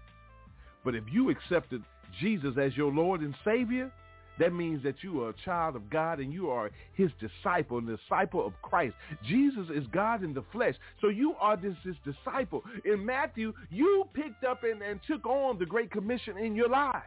But 0.85 0.95
if 0.95 1.05
you 1.11 1.31
accepted 1.31 1.83
Jesus 2.21 2.57
as 2.61 2.77
your 2.77 2.93
Lord 2.93 3.21
and 3.21 3.35
Savior, 3.45 3.93
that 4.39 4.53
means 4.53 4.83
that 4.85 5.03
you 5.03 5.23
are 5.23 5.31
a 5.31 5.35
child 5.45 5.75
of 5.75 5.91
God 5.91 6.21
and 6.21 6.33
you 6.33 6.49
are 6.51 6.71
his 6.95 7.11
disciple, 7.21 7.81
the 7.81 7.97
disciple 7.97 8.47
of 8.47 8.53
Christ. 8.63 8.95
Jesus 9.27 9.67
is 9.75 9.85
God 9.93 10.23
in 10.23 10.33
the 10.33 10.45
flesh. 10.53 10.75
So 11.01 11.09
you 11.09 11.35
are 11.41 11.57
this, 11.57 11.75
his 11.83 11.97
disciple. 12.05 12.63
In 12.85 13.05
Matthew, 13.05 13.53
you 13.71 14.05
picked 14.15 14.45
up 14.45 14.63
and, 14.63 14.81
and 14.81 15.01
took 15.07 15.27
on 15.27 15.59
the 15.59 15.67
Great 15.67 15.91
Commission 15.91 16.39
in 16.39 16.55
your 16.55 16.69
lives. 16.69 17.05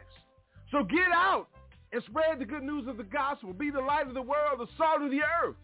So 0.72 0.84
get 0.84 1.12
out 1.14 1.48
and 1.94 2.04
spread 2.04 2.40
the 2.40 2.46
good 2.46 2.64
news 2.64 2.88
of 2.88 2.98
the 2.98 3.04
gospel. 3.04 3.54
Be 3.54 3.70
the 3.70 3.82
light 3.82 4.08
of 4.08 4.14
the 4.14 4.22
world, 4.22 4.60
the 4.60 4.68
salt 4.78 5.02
of 5.02 5.12
the 5.12 5.22
earth. 5.44 5.56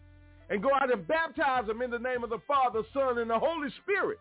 And 0.50 0.62
go 0.62 0.70
out 0.80 0.90
and 0.90 1.06
baptize 1.06 1.66
them 1.66 1.82
in 1.82 1.90
the 1.90 1.98
name 1.98 2.24
of 2.24 2.30
the 2.30 2.40
Father, 2.46 2.80
Son, 2.94 3.18
and 3.18 3.28
the 3.28 3.38
Holy 3.38 3.68
Spirit. 3.82 4.18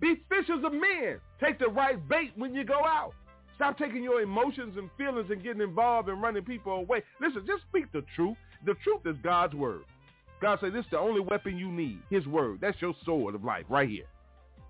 Be 0.00 0.22
fishers 0.28 0.64
of 0.64 0.72
men. 0.72 1.20
Take 1.42 1.58
the 1.58 1.68
right 1.68 1.96
bait 2.08 2.32
when 2.36 2.54
you 2.54 2.64
go 2.64 2.84
out. 2.84 3.12
Stop 3.56 3.78
taking 3.78 4.02
your 4.02 4.20
emotions 4.20 4.74
and 4.76 4.90
feelings 4.98 5.30
and 5.30 5.42
getting 5.42 5.62
involved 5.62 6.08
and 6.08 6.20
running 6.20 6.44
people 6.44 6.72
away. 6.72 7.02
Listen, 7.20 7.44
just 7.46 7.62
speak 7.68 7.90
the 7.92 8.04
truth. 8.14 8.36
The 8.66 8.74
truth 8.84 9.00
is 9.06 9.16
God's 9.22 9.54
word. 9.54 9.84
God 10.42 10.58
said 10.60 10.74
this 10.74 10.84
is 10.84 10.90
the 10.90 10.98
only 10.98 11.20
weapon 11.20 11.56
you 11.56 11.72
need, 11.72 12.00
his 12.10 12.26
word. 12.26 12.58
That's 12.60 12.80
your 12.82 12.94
sword 13.06 13.34
of 13.34 13.44
life 13.44 13.64
right 13.70 13.88
here. 13.88 14.04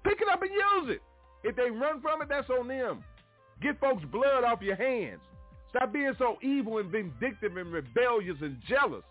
Pick 0.05 0.21
it 0.21 0.29
up 0.33 0.43
and 0.43 0.51
use 0.53 0.97
it. 0.97 1.03
If 1.43 1.57
they 1.57 1.71
run 1.71 2.01
from 2.01 2.23
it, 2.23 2.29
that's 2.29 2.49
on 2.51 2.69
them. 2.69 3.03
Get 3.61 3.81
folks' 3.81 4.05
blood 4.13 4.45
off 4.45 4.63
your 4.63 4.77
hands. 4.77 5.21
Stop 5.71 5.93
being 5.93 6.15
so 6.19 6.37
evil 6.43 6.79
and 6.79 6.91
vindictive 6.91 7.57
and 7.57 7.73
rebellious 7.73 8.37
and 8.41 8.57
jealous. 8.69 9.03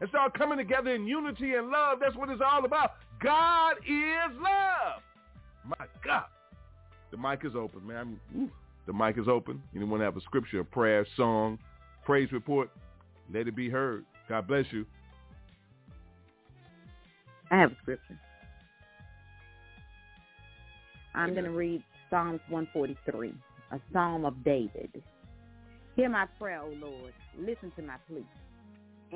And 0.00 0.08
start 0.08 0.36
coming 0.38 0.58
together 0.58 0.94
in 0.94 1.06
unity 1.06 1.54
and 1.54 1.70
love. 1.70 1.98
That's 2.00 2.16
what 2.16 2.28
it's 2.28 2.42
all 2.44 2.64
about. 2.64 2.92
God 3.22 3.72
is 3.86 4.36
love. 4.36 5.02
My 5.66 5.86
God. 6.04 6.24
The 7.10 7.16
mic 7.16 7.44
is 7.44 7.54
open, 7.54 7.86
man. 7.86 8.18
Ooh. 8.36 8.50
The 8.86 8.92
mic 8.92 9.16
is 9.18 9.28
open. 9.28 9.62
Anyone 9.74 10.00
have 10.00 10.16
a 10.16 10.20
scripture, 10.20 10.60
a 10.60 10.64
prayer, 10.64 11.06
song, 11.16 11.58
praise 12.04 12.30
report? 12.32 12.70
Let 13.32 13.48
it 13.48 13.56
be 13.56 13.70
heard. 13.70 14.04
God 14.28 14.46
bless 14.46 14.66
you. 14.70 14.84
I 17.50 17.60
have 17.60 17.72
a 17.72 17.76
scripture. 17.82 18.18
I'm 21.14 21.32
going 21.32 21.44
to 21.44 21.50
read 21.50 21.82
Psalms 22.10 22.40
143, 22.48 23.32
a 23.70 23.80
psalm 23.92 24.24
of 24.24 24.42
David. 24.44 24.90
Hear 25.94 26.08
my 26.08 26.26
prayer, 26.38 26.60
O 26.60 26.74
Lord. 26.80 27.12
Listen 27.38 27.72
to 27.76 27.82
my 27.82 27.96
plea. 28.08 28.26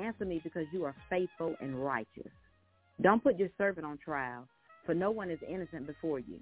Answer 0.01 0.23
me 0.25 0.39
because 0.43 0.65
you 0.71 0.85
are 0.85 0.95
faithful 1.09 1.55
and 1.59 1.83
righteous. 1.83 2.31
Don't 3.01 3.21
put 3.21 3.37
your 3.37 3.49
servant 3.57 3.85
on 3.85 3.97
trial, 3.97 4.47
for 4.89 4.95
no 4.95 5.11
one 5.11 5.29
is 5.29 5.37
innocent 5.47 5.85
before 5.85 6.17
you. 6.17 6.39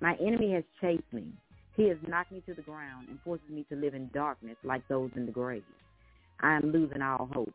My 0.00 0.16
enemy 0.18 0.54
has 0.54 0.64
chased 0.80 1.12
me. 1.12 1.26
He 1.76 1.86
has 1.90 1.98
knocked 2.08 2.32
me 2.32 2.42
to 2.46 2.54
the 2.54 2.62
ground 2.62 3.08
and 3.10 3.20
forces 3.20 3.50
me 3.50 3.66
to 3.68 3.76
live 3.76 3.92
in 3.92 4.08
darkness 4.14 4.56
like 4.64 4.88
those 4.88 5.10
in 5.16 5.26
the 5.26 5.32
grave. 5.32 5.62
I 6.40 6.56
am 6.56 6.72
losing 6.72 7.02
all 7.02 7.28
hope. 7.30 7.52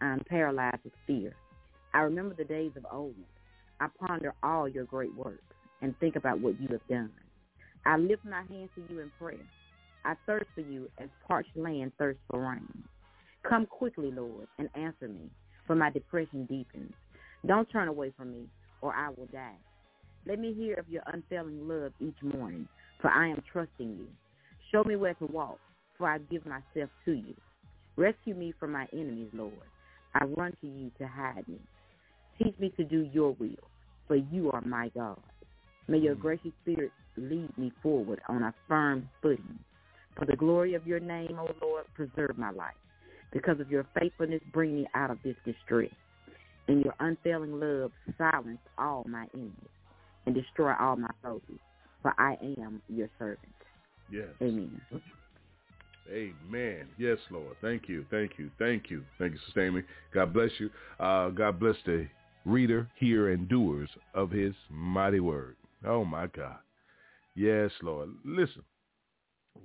I 0.00 0.12
am 0.12 0.22
paralyzed 0.30 0.84
with 0.84 0.92
fear. 1.04 1.34
I 1.92 2.02
remember 2.02 2.36
the 2.36 2.44
days 2.44 2.70
of 2.76 2.86
old. 2.92 3.16
I 3.80 3.88
ponder 3.98 4.34
all 4.40 4.68
your 4.68 4.84
great 4.84 5.12
works 5.16 5.42
and 5.82 5.98
think 5.98 6.14
about 6.14 6.38
what 6.38 6.60
you 6.60 6.68
have 6.68 6.86
done. 6.88 7.10
I 7.84 7.96
lift 7.96 8.24
my 8.24 8.44
hands 8.48 8.70
to 8.76 8.84
you 8.88 9.00
in 9.00 9.10
prayer. 9.18 9.48
I 10.04 10.14
thirst 10.26 10.46
for 10.54 10.60
you 10.60 10.88
as 11.00 11.08
parched 11.26 11.56
land 11.56 11.90
thirsts 11.98 12.22
for 12.30 12.40
rain. 12.40 12.84
Come 13.42 13.66
quickly, 13.66 14.12
Lord, 14.12 14.46
and 14.60 14.68
answer 14.76 15.08
me, 15.08 15.28
for 15.66 15.74
my 15.74 15.90
depression 15.90 16.46
deepens. 16.46 16.92
Don't 17.44 17.68
turn 17.68 17.88
away 17.88 18.12
from 18.16 18.30
me, 18.30 18.46
or 18.80 18.94
I 18.94 19.08
will 19.10 19.28
die. 19.32 19.56
Let 20.26 20.38
me 20.38 20.52
hear 20.54 20.74
of 20.74 20.88
your 20.88 21.02
unfailing 21.06 21.68
love 21.68 21.92
each 22.00 22.20
morning, 22.22 22.68
for 23.00 23.10
I 23.10 23.28
am 23.28 23.42
trusting 23.52 23.90
you. 23.90 24.08
Show 24.72 24.84
me 24.84 24.96
where 24.96 25.14
to 25.14 25.26
walk, 25.26 25.58
for 25.96 26.08
I 26.08 26.18
give 26.18 26.44
myself 26.44 26.90
to 27.04 27.12
you. 27.12 27.34
Rescue 27.96 28.34
me 28.34 28.52
from 28.58 28.72
my 28.72 28.86
enemies, 28.92 29.30
Lord. 29.32 29.52
I 30.14 30.24
run 30.24 30.52
to 30.60 30.66
you 30.66 30.90
to 30.98 31.06
hide 31.06 31.46
me. 31.48 31.60
Teach 32.42 32.58
me 32.58 32.70
to 32.76 32.84
do 32.84 33.08
your 33.12 33.32
will, 33.38 33.70
for 34.06 34.16
you 34.16 34.50
are 34.50 34.60
my 34.62 34.90
God. 34.94 35.20
May 35.88 35.98
your 35.98 36.16
mm. 36.16 36.20
gracious 36.20 36.52
spirit 36.62 36.90
lead 37.16 37.56
me 37.56 37.72
forward 37.82 38.20
on 38.28 38.42
a 38.42 38.54
firm 38.68 39.08
footing. 39.22 39.58
For 40.16 40.24
the 40.24 40.36
glory 40.36 40.74
of 40.74 40.86
your 40.86 41.00
name, 41.00 41.38
O 41.38 41.48
Lord, 41.62 41.84
preserve 41.94 42.36
my 42.36 42.50
life. 42.50 42.74
Because 43.32 43.60
of 43.60 43.70
your 43.70 43.86
faithfulness, 43.98 44.40
bring 44.52 44.74
me 44.74 44.86
out 44.94 45.10
of 45.10 45.18
this 45.22 45.36
distress. 45.44 45.90
And 46.68 46.84
your 46.84 46.94
unfailing 47.00 47.60
love 47.60 47.92
silence 48.18 48.58
all 48.76 49.04
my 49.08 49.26
enemies 49.34 49.54
and 50.26 50.34
destroy 50.34 50.72
all 50.80 50.96
my 50.96 51.10
foes 51.22 51.40
for 52.06 52.14
I 52.18 52.36
am 52.60 52.80
your 52.88 53.08
servant. 53.18 53.52
Yes. 54.12 54.28
Amen. 54.40 54.80
Amen. 56.08 56.86
Yes, 56.98 57.18
Lord. 57.32 57.56
Thank 57.60 57.88
you. 57.88 58.06
Thank 58.12 58.38
you. 58.38 58.48
Thank 58.60 58.90
you. 58.90 59.02
Thank 59.18 59.32
you, 59.32 59.38
Sister 59.44 59.66
Amy. 59.66 59.82
God 60.14 60.32
bless 60.32 60.50
you. 60.58 60.70
Uh, 61.00 61.30
God 61.30 61.58
bless 61.58 61.74
the 61.84 62.06
reader, 62.44 62.88
hearer, 62.94 63.32
and 63.32 63.48
doers 63.48 63.90
of 64.14 64.30
his 64.30 64.54
mighty 64.70 65.18
word. 65.18 65.56
Oh, 65.84 66.04
my 66.04 66.28
God. 66.28 66.58
Yes, 67.34 67.72
Lord. 67.82 68.10
Listen, 68.24 68.62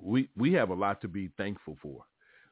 we, 0.02 0.30
we 0.36 0.52
have 0.54 0.72
a 0.72 0.74
lot 0.74 1.00
to 1.02 1.08
be 1.08 1.30
thankful 1.38 1.78
for. 1.80 2.02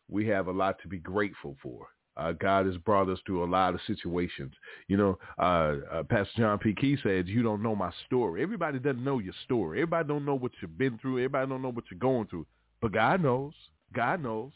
We 0.07 0.27
have 0.27 0.47
a 0.47 0.51
lot 0.51 0.79
to 0.83 0.87
be 0.87 0.99
grateful 0.99 1.57
for. 1.63 1.87
Uh, 2.19 2.33
God 2.33 2.65
has 2.65 2.75
brought 2.77 3.07
us 3.09 3.19
through 3.25 3.43
a 3.43 3.49
lot 3.49 3.73
of 3.73 3.79
situations. 3.87 4.53
You 4.87 4.97
know, 4.97 5.19
uh, 5.37 5.75
uh, 5.91 6.03
Pastor 6.03 6.33
John 6.37 6.57
P. 6.59 6.73
Kee 6.73 6.97
said, 7.01 7.27
you 7.27 7.41
don't 7.41 7.63
know 7.63 7.75
my 7.75 7.91
story. 8.05 8.43
Everybody 8.43 8.77
doesn't 8.77 9.03
know 9.03 9.19
your 9.19 9.33
story. 9.45 9.79
Everybody 9.79 10.07
don't 10.07 10.25
know 10.25 10.35
what 10.35 10.51
you've 10.61 10.77
been 10.77 10.97
through. 10.97 11.19
Everybody 11.19 11.47
don't 11.47 11.61
know 11.61 11.71
what 11.71 11.85
you're 11.89 11.99
going 11.99 12.27
through. 12.27 12.45
But 12.81 12.91
God 12.91 13.23
knows. 13.23 13.53
God 13.93 14.21
knows. 14.21 14.51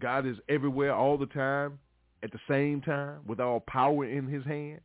God 0.00 0.26
is 0.26 0.36
everywhere 0.48 0.94
all 0.94 1.18
the 1.18 1.26
time 1.26 1.78
at 2.22 2.32
the 2.32 2.38
same 2.48 2.80
time 2.80 3.18
with 3.26 3.38
all 3.38 3.60
power 3.60 4.06
in 4.06 4.26
his 4.26 4.44
hand. 4.44 4.80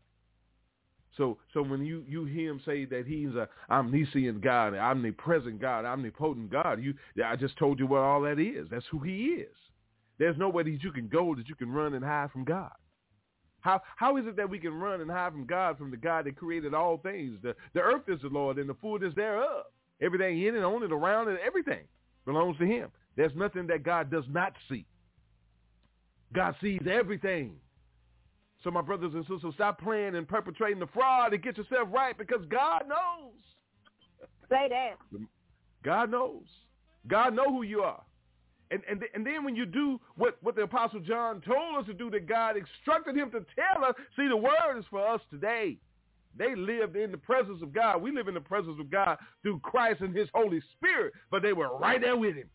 So 1.18 1.38
so 1.54 1.64
when 1.64 1.86
you, 1.86 2.04
you 2.08 2.26
hear 2.26 2.52
him 2.52 2.62
say 2.66 2.84
that 2.86 3.06
he's 3.08 3.30
a 3.30 3.48
omniscient 3.72 4.42
God, 4.42 4.74
omnipresent 4.74 5.62
God, 5.62 5.86
omnipotent 5.86 6.52
God, 6.52 6.84
you 6.84 6.94
I 7.26 7.38
just 7.38 7.58
told 7.58 7.80
you 7.80 7.88
what 7.88 8.02
all 8.02 8.22
that 8.24 8.40
is. 8.40 8.68
That's 8.70 8.86
who 8.92 9.00
he 9.00 9.28
is. 9.28 9.56
There's 10.18 10.38
nowhere 10.38 10.64
that 10.64 10.80
you 10.82 10.92
can 10.92 11.08
go 11.08 11.36
that 11.36 11.50
you 11.50 11.56
can 11.56 11.72
run 11.72 11.94
and 11.94 12.04
hide 12.04 12.32
from 12.32 12.46
God. 12.46 12.72
How 13.62 13.82
how 13.96 14.18
is 14.18 14.26
it 14.28 14.36
that 14.38 14.50
we 14.50 14.60
can 14.60 14.74
run 14.74 15.02
and 15.02 15.10
hide 15.10 15.32
from 15.32 15.46
God, 15.46 15.78
from 15.78 15.92
the 15.92 15.98
God 15.98 16.26
that 16.26 16.38
created 16.38 16.74
all 16.74 16.98
things? 16.98 17.40
The 17.42 17.56
the 17.74 17.82
earth 17.82 18.04
is 18.08 18.22
the 18.22 18.30
Lord 18.30 18.58
and 18.58 18.70
the 18.70 18.76
fullness 18.76 19.14
thereof. 19.16 19.66
Everything 20.02 20.42
in 20.42 20.56
it, 20.56 20.64
on 20.64 20.84
it, 20.84 20.92
around 20.92 21.30
it, 21.30 21.40
everything 21.46 21.86
belongs 22.26 22.58
to 22.60 22.66
him. 22.66 22.90
There's 23.16 23.32
nothing 23.36 23.68
that 23.68 23.84
God 23.84 24.12
does 24.12 24.26
not 24.30 24.54
see. 24.70 24.86
God 26.34 26.56
sees 26.62 26.82
everything. 26.90 27.56
So 28.64 28.72
my 28.72 28.82
brothers 28.82 29.14
and 29.14 29.26
sisters, 29.26 29.54
stop 29.54 29.80
playing 29.80 30.16
and 30.16 30.28
perpetrating 30.28 30.80
the 30.80 30.88
fraud 30.88 31.34
and 31.34 31.42
get 31.42 31.58
yourself 31.58 31.88
right 31.92 32.18
because 32.18 32.42
God 32.50 32.84
knows. 32.88 33.34
Say 34.50 34.68
that. 34.70 34.96
God 35.84 36.12
knows. 36.12 36.44
God 37.08 37.36
know 37.36 37.46
who 37.46 37.64
you 37.64 37.82
are. 37.82 38.02
And, 38.72 38.82
and, 38.90 39.04
and 39.14 39.26
then 39.26 39.44
when 39.44 39.56
you 39.56 39.66
do 39.66 40.00
what, 40.16 40.38
what 40.42 40.56
the 40.56 40.64
Apostle 40.64 41.00
John 41.00 41.42
told 41.42 41.78
us 41.78 41.86
to 41.86 41.94
do, 41.94 42.10
that 42.10 42.28
God 42.28 42.56
instructed 42.58 43.16
him 43.16 43.30
to 43.32 43.46
tell 43.56 43.86
us, 43.86 43.94
see, 44.16 44.28
the 44.28 44.36
word 44.36 44.78
is 44.78 44.86
for 44.90 45.06
us 45.06 45.22
today. 45.30 45.78
They 46.38 46.56
lived 46.56 46.96
in 46.96 47.12
the 47.12 47.18
presence 47.18 47.62
of 47.62 47.74
God. 47.74 48.02
We 48.02 48.12
live 48.12 48.28
in 48.28 48.34
the 48.34 48.42
presence 48.42 48.78
of 48.80 48.90
God 48.90 49.18
through 49.42 49.60
Christ 49.60 50.02
and 50.02 50.16
his 50.16 50.28
Holy 50.34 50.62
Spirit, 50.76 51.14
but 51.32 51.42
they 51.42 51.54
were 51.54 51.78
right 51.78 52.02
there 52.02 52.18
with 52.18 52.36
him. 52.36 52.50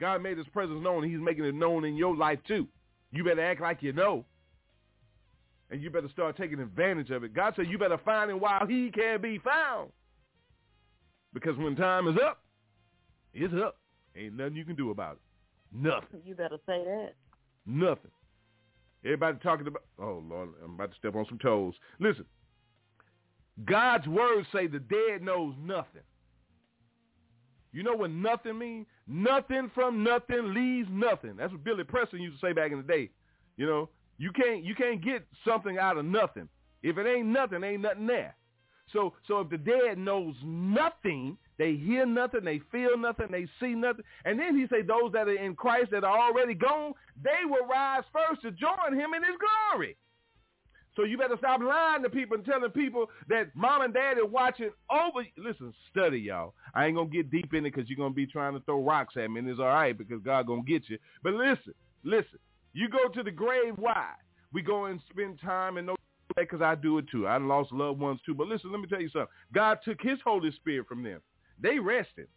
God 0.00 0.22
made 0.22 0.38
his 0.38 0.46
presence 0.48 0.82
known, 0.82 1.02
he's 1.08 1.20
making 1.20 1.44
it 1.44 1.54
known 1.54 1.84
in 1.84 1.96
your 1.96 2.14
life 2.14 2.38
too. 2.46 2.68
You 3.12 3.24
better 3.24 3.44
act 3.44 3.60
like 3.60 3.82
you 3.82 3.92
know. 3.92 4.24
And 5.70 5.82
you 5.82 5.90
better 5.90 6.08
start 6.12 6.36
taking 6.36 6.60
advantage 6.60 7.10
of 7.10 7.24
it. 7.24 7.34
God 7.34 7.54
said 7.56 7.66
you 7.68 7.76
better 7.76 7.98
find 7.98 8.30
him 8.30 8.38
while 8.38 8.66
he 8.66 8.90
can 8.90 9.20
be 9.20 9.38
found. 9.38 9.90
Because 11.34 11.56
when 11.56 11.74
time 11.74 12.06
is 12.06 12.16
up, 12.24 12.40
it's 13.34 13.52
up. 13.54 13.76
Ain't 14.16 14.36
nothing 14.36 14.56
you 14.56 14.64
can 14.64 14.76
do 14.76 14.90
about 14.90 15.12
it. 15.14 15.20
Nothing. 15.72 16.20
You 16.24 16.34
better 16.34 16.58
say 16.66 16.82
that. 16.84 17.12
Nothing. 17.66 18.10
Everybody 19.04 19.38
talking 19.42 19.66
about, 19.66 19.84
oh, 20.00 20.22
Lord, 20.28 20.50
I'm 20.64 20.74
about 20.74 20.90
to 20.90 20.98
step 20.98 21.14
on 21.14 21.26
some 21.28 21.38
toes. 21.38 21.74
Listen, 22.00 22.24
God's 23.64 24.06
words 24.06 24.46
say 24.52 24.66
the 24.66 24.78
dead 24.78 25.22
knows 25.22 25.54
nothing. 25.62 26.02
You 27.72 27.82
know 27.82 27.94
what 27.94 28.10
nothing 28.10 28.58
means? 28.58 28.86
Nothing 29.06 29.70
from 29.74 30.02
nothing 30.02 30.54
leaves 30.54 30.88
nothing. 30.90 31.36
That's 31.36 31.52
what 31.52 31.62
Billy 31.62 31.84
Preston 31.84 32.22
used 32.22 32.40
to 32.40 32.46
say 32.46 32.52
back 32.52 32.72
in 32.72 32.78
the 32.78 32.82
day. 32.82 33.10
You 33.56 33.66
know, 33.66 33.88
you 34.18 34.32
can't 34.32 34.64
you 34.64 34.74
can't 34.74 35.04
get 35.04 35.26
something 35.46 35.78
out 35.78 35.98
of 35.98 36.04
nothing. 36.04 36.48
If 36.82 36.96
it 36.98 37.06
ain't 37.06 37.26
nothing, 37.26 37.62
ain't 37.62 37.82
nothing 37.82 38.06
there. 38.06 38.34
So 38.92 39.14
so 39.28 39.40
if 39.40 39.50
the 39.50 39.58
dead 39.58 39.98
knows 39.98 40.34
nothing, 40.42 41.36
they 41.58 41.74
hear 41.74 42.04
nothing, 42.04 42.44
they 42.44 42.60
feel 42.70 42.98
nothing, 42.98 43.28
they 43.30 43.46
see 43.60 43.74
nothing. 43.74 44.04
And 44.24 44.38
then 44.38 44.56
he 44.56 44.66
say 44.68 44.82
those 44.82 45.12
that 45.12 45.28
are 45.28 45.36
in 45.36 45.54
Christ 45.54 45.90
that 45.92 46.04
are 46.04 46.18
already 46.18 46.54
gone, 46.54 46.92
they 47.22 47.44
will 47.44 47.66
rise 47.66 48.02
first 48.12 48.42
to 48.42 48.50
join 48.50 48.92
him 48.92 49.14
in 49.14 49.22
his 49.22 49.36
glory. 49.72 49.96
So 50.96 51.04
you 51.04 51.18
better 51.18 51.36
stop 51.36 51.60
lying 51.60 52.02
to 52.02 52.10
people 52.10 52.36
and 52.36 52.44
telling 52.44 52.70
people 52.70 53.10
that 53.28 53.54
mom 53.54 53.82
and 53.82 53.92
dad 53.92 54.16
are 54.18 54.26
watching 54.26 54.70
over. 54.90 55.26
Listen, 55.36 55.74
study, 55.90 56.18
y'all. 56.18 56.54
I 56.74 56.86
ain't 56.86 56.96
going 56.96 57.10
to 57.10 57.16
get 57.16 57.30
deep 57.30 57.52
in 57.52 57.66
it 57.66 57.74
because 57.74 57.88
you're 57.88 57.98
going 57.98 58.12
to 58.12 58.16
be 58.16 58.26
trying 58.26 58.54
to 58.54 58.60
throw 58.60 58.82
rocks 58.82 59.14
at 59.16 59.30
me, 59.30 59.40
and 59.40 59.48
it's 59.48 59.60
all 59.60 59.66
right 59.66 59.96
because 59.96 60.22
God 60.22 60.46
going 60.46 60.64
to 60.64 60.70
get 60.70 60.88
you. 60.88 60.98
But 61.22 61.34
listen, 61.34 61.74
listen. 62.02 62.38
You 62.72 62.88
go 62.88 63.08
to 63.08 63.22
the 63.22 63.30
grave, 63.30 63.74
why? 63.76 64.08
We 64.52 64.62
go 64.62 64.86
and 64.86 65.00
spend 65.10 65.40
time 65.40 65.76
and 65.76 65.88
that 65.88 65.96
because 66.36 66.62
I 66.62 66.74
do 66.74 66.98
it 66.98 67.06
too. 67.10 67.26
I 67.26 67.38
lost 67.38 67.72
loved 67.72 68.00
ones 68.00 68.20
too. 68.24 68.34
But 68.34 68.48
listen, 68.48 68.70
let 68.70 68.80
me 68.80 68.86
tell 68.86 69.00
you 69.00 69.08
something. 69.08 69.28
God 69.54 69.78
took 69.84 70.00
his 70.00 70.18
Holy 70.24 70.50
Spirit 70.52 70.86
from 70.86 71.02
them. 71.02 71.20
They 71.60 71.78
rested. 71.78 72.28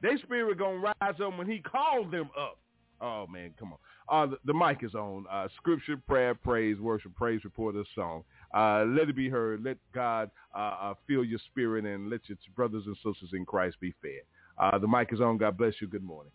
Their 0.00 0.16
spirit 0.18 0.58
to 0.58 0.64
rise 0.64 1.20
up 1.22 1.36
when 1.36 1.50
he 1.50 1.58
called 1.58 2.10
them 2.12 2.30
up. 2.38 2.58
Oh, 3.00 3.26
man, 3.28 3.54
come 3.58 3.72
on. 3.72 3.78
Uh, 4.08 4.26
the, 4.30 4.38
the, 4.44 4.54
mic 4.54 4.82
is 4.82 4.94
on. 4.94 5.24
Uh, 5.30 5.46
scripture, 5.56 5.96
prayer, 5.96 6.34
praise, 6.34 6.80
worship, 6.80 7.14
praise 7.14 7.44
report, 7.44 7.76
a 7.76 7.84
song. 7.94 8.24
Uh, 8.52 8.84
let 8.86 9.08
it 9.08 9.14
be 9.14 9.28
heard. 9.28 9.62
Let 9.62 9.76
God 9.94 10.30
uh, 10.54 10.74
uh, 10.80 10.94
fill 11.06 11.24
your 11.24 11.38
spirit 11.46 11.84
and 11.84 12.10
let 12.10 12.28
your 12.28 12.38
brothers 12.56 12.84
and 12.86 12.96
sisters 12.96 13.30
in 13.32 13.44
Christ 13.44 13.76
be 13.80 13.94
fed. 14.02 14.22
Uh, 14.58 14.78
the 14.78 14.88
mic 14.88 15.12
is 15.12 15.20
on. 15.20 15.38
God 15.38 15.56
bless 15.56 15.74
you. 15.80 15.86
Good 15.86 16.02
morning. 16.02 16.32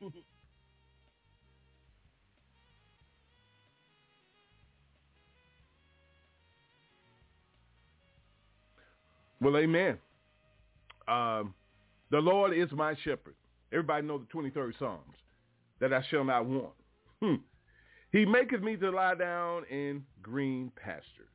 well, 9.40 9.56
amen. 9.58 9.98
Um, 11.10 11.54
the 12.10 12.18
Lord 12.18 12.56
is 12.56 12.70
my 12.72 12.94
shepherd. 13.04 13.34
Everybody 13.72 14.06
know 14.06 14.18
the 14.18 14.26
23rd 14.26 14.78
Psalms, 14.78 15.16
that 15.80 15.92
I 15.92 16.02
shall 16.10 16.24
not 16.24 16.46
want. 16.46 16.72
Hmm. 17.20 17.34
He 18.12 18.24
maketh 18.24 18.62
me 18.62 18.76
to 18.76 18.90
lie 18.90 19.14
down 19.14 19.64
in 19.70 20.04
green 20.22 20.72
pastures. 20.82 21.26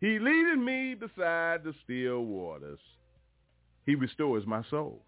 He 0.00 0.18
leadeth 0.18 0.58
me 0.58 0.94
beside 0.94 1.64
the 1.64 1.74
still 1.84 2.24
waters. 2.24 2.78
He 3.84 3.94
restores 3.94 4.46
my 4.46 4.62
soul. 4.70 5.02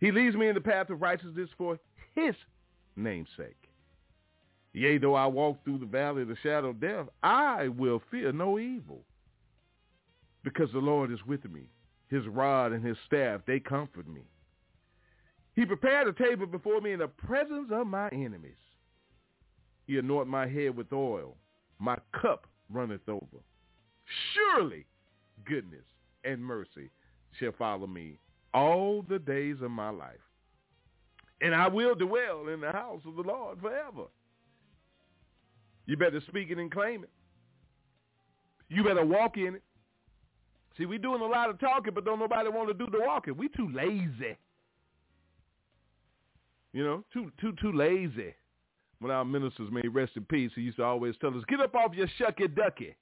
He 0.00 0.12
leads 0.12 0.36
me 0.36 0.48
in 0.48 0.54
the 0.54 0.60
path 0.60 0.90
of 0.90 1.02
righteousness 1.02 1.50
for 1.56 1.78
his 2.14 2.34
name's 2.96 3.28
sake. 3.36 3.56
Yea, 4.72 4.98
though 4.98 5.14
I 5.14 5.26
walk 5.26 5.64
through 5.64 5.78
the 5.78 5.86
valley 5.86 6.22
of 6.22 6.28
the 6.28 6.36
shadow 6.42 6.68
of 6.68 6.80
death, 6.80 7.06
I 7.22 7.68
will 7.68 8.00
fear 8.10 8.30
no 8.32 8.58
evil, 8.58 9.02
because 10.44 10.70
the 10.72 10.78
Lord 10.78 11.10
is 11.10 11.24
with 11.26 11.44
me. 11.50 11.68
His 12.10 12.26
rod 12.26 12.72
and 12.72 12.84
his 12.84 12.96
staff, 13.06 13.42
they 13.46 13.60
comfort 13.60 14.08
me. 14.08 14.22
He 15.54 15.66
prepared 15.66 16.08
a 16.08 16.12
table 16.12 16.46
before 16.46 16.80
me 16.80 16.92
in 16.92 17.00
the 17.00 17.08
presence 17.08 17.68
of 17.72 17.86
my 17.86 18.08
enemies. 18.10 18.52
He 19.86 19.98
anointed 19.98 20.28
my 20.28 20.46
head 20.46 20.76
with 20.76 20.92
oil. 20.92 21.36
My 21.78 21.96
cup 22.20 22.46
runneth 22.70 23.08
over. 23.08 23.42
Surely 24.34 24.86
goodness 25.44 25.84
and 26.24 26.44
mercy 26.44 26.90
shall 27.38 27.52
follow 27.58 27.86
me 27.86 28.18
all 28.54 29.04
the 29.08 29.18
days 29.18 29.56
of 29.62 29.70
my 29.70 29.90
life. 29.90 30.16
And 31.40 31.54
I 31.54 31.68
will 31.68 31.94
dwell 31.94 32.48
in 32.52 32.60
the 32.60 32.72
house 32.72 33.02
of 33.06 33.16
the 33.16 33.22
Lord 33.22 33.60
forever. 33.60 34.08
You 35.86 35.96
better 35.96 36.20
speak 36.28 36.50
it 36.50 36.58
and 36.58 36.70
claim 36.70 37.04
it. 37.04 37.10
You 38.68 38.84
better 38.84 39.04
walk 39.04 39.36
in 39.36 39.54
it. 39.56 39.62
See, 40.78 40.86
we 40.86 40.96
doing 40.96 41.20
a 41.20 41.26
lot 41.26 41.50
of 41.50 41.58
talking, 41.58 41.92
but 41.92 42.04
don't 42.04 42.20
nobody 42.20 42.48
want 42.48 42.68
to 42.68 42.74
do 42.74 42.90
the 42.90 43.04
walking. 43.04 43.36
We 43.36 43.48
too 43.48 43.68
lazy. 43.74 44.36
You 46.72 46.84
know, 46.84 47.04
too 47.12 47.32
too 47.40 47.52
too 47.60 47.72
lazy. 47.72 48.34
When 49.00 49.10
our 49.10 49.24
ministers 49.24 49.70
may 49.70 49.86
rest 49.88 50.12
in 50.16 50.24
peace, 50.24 50.52
he 50.54 50.62
used 50.62 50.76
to 50.76 50.84
always 50.84 51.14
tell 51.20 51.36
us, 51.36 51.44
get 51.48 51.60
up 51.60 51.74
off 51.74 51.94
your 51.94 52.08
shucky 52.20 52.52
ducky. 52.54 52.96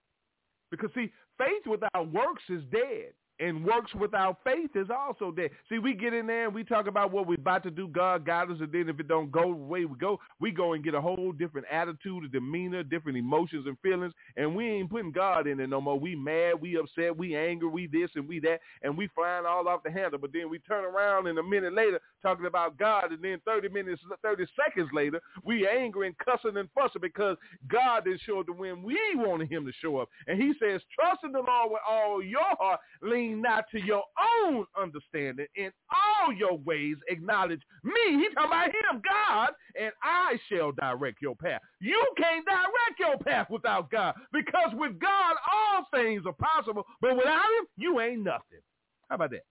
Because 0.70 0.90
see, 0.94 1.10
faith 1.38 1.66
without 1.66 2.12
works 2.12 2.42
is 2.48 2.62
dead 2.70 3.12
and 3.38 3.64
works 3.64 3.94
without 3.94 4.38
faith 4.44 4.70
is 4.74 4.88
also 4.90 5.30
dead. 5.30 5.50
See, 5.68 5.78
we 5.78 5.94
get 5.94 6.14
in 6.14 6.26
there 6.26 6.46
and 6.46 6.54
we 6.54 6.64
talk 6.64 6.86
about 6.86 7.12
what 7.12 7.26
we're 7.26 7.34
about 7.34 7.62
to 7.64 7.70
do. 7.70 7.88
God 7.88 8.24
got 8.24 8.50
us, 8.50 8.58
and 8.60 8.72
then 8.72 8.88
if 8.88 8.98
it 9.00 9.08
don't 9.08 9.30
go 9.30 9.42
the 9.42 9.56
way 9.56 9.84
we 9.84 9.96
go, 9.98 10.18
we 10.40 10.50
go 10.50 10.72
and 10.72 10.82
get 10.82 10.94
a 10.94 11.00
whole 11.00 11.32
different 11.32 11.66
attitude, 11.70 12.24
a 12.24 12.28
demeanor, 12.28 12.82
different 12.82 13.18
emotions 13.18 13.66
and 13.66 13.78
feelings, 13.80 14.12
and 14.36 14.54
we 14.54 14.66
ain't 14.66 14.90
putting 14.90 15.12
God 15.12 15.46
in 15.46 15.60
it 15.60 15.68
no 15.68 15.80
more. 15.80 15.98
We 15.98 16.14
mad, 16.14 16.60
we 16.60 16.78
upset, 16.78 17.16
we 17.16 17.36
angry, 17.36 17.68
we 17.68 17.86
this 17.86 18.10
and 18.14 18.28
we 18.28 18.40
that, 18.40 18.60
and 18.82 18.96
we 18.96 19.08
flying 19.14 19.46
all 19.46 19.68
off 19.68 19.82
the 19.82 19.90
handle. 19.90 20.18
But 20.18 20.32
then 20.32 20.48
we 20.48 20.58
turn 20.60 20.84
around 20.84 21.26
and 21.26 21.38
a 21.38 21.42
minute 21.42 21.74
later 21.74 22.00
talking 22.22 22.46
about 22.46 22.78
God, 22.78 23.12
and 23.12 23.22
then 23.22 23.40
30 23.44 23.68
minutes, 23.68 24.02
30 24.22 24.46
seconds 24.56 24.88
later, 24.92 25.20
we 25.44 25.68
angry 25.68 26.08
and 26.08 26.18
cussing 26.18 26.56
and 26.56 26.68
fussing 26.74 27.02
because 27.02 27.36
God 27.68 28.04
didn't 28.04 28.20
show 28.26 28.40
up 28.40 28.46
the 28.46 28.52
when 28.52 28.82
we 28.82 28.98
wanted 29.14 29.50
him 29.50 29.66
to 29.66 29.72
show 29.82 29.98
up. 29.98 30.08
And 30.26 30.40
he 30.40 30.52
says, 30.60 30.80
trust 30.94 31.20
in 31.24 31.32
the 31.32 31.38
Lord 31.38 31.72
with 31.72 31.82
all 31.88 32.22
your 32.22 32.56
heart, 32.58 32.80
lean 33.02 33.25
lean 33.26 33.42
not 33.42 33.64
to 33.72 33.80
your 33.80 34.02
own 34.44 34.66
understanding. 34.80 35.46
In 35.56 35.70
all 35.90 36.32
your 36.32 36.58
ways 36.58 36.96
acknowledge 37.08 37.60
me. 37.82 37.92
He 38.06 38.28
talking 38.34 38.50
about 38.50 38.66
him, 38.68 39.02
God, 39.04 39.50
and 39.80 39.92
I 40.02 40.38
shall 40.50 40.72
direct 40.72 41.20
your 41.20 41.36
path. 41.36 41.60
You 41.80 42.02
can't 42.16 42.44
direct 42.44 42.98
your 42.98 43.18
path 43.18 43.48
without 43.50 43.90
God 43.90 44.14
because 44.32 44.70
with 44.74 44.98
God 44.98 45.36
all 45.52 45.86
things 45.94 46.22
are 46.26 46.32
possible, 46.32 46.84
but 47.00 47.16
without 47.16 47.44
him, 47.58 47.66
you 47.76 48.00
ain't 48.00 48.22
nothing. 48.22 48.60
How 49.08 49.16
about 49.16 49.30
that? 49.30 49.44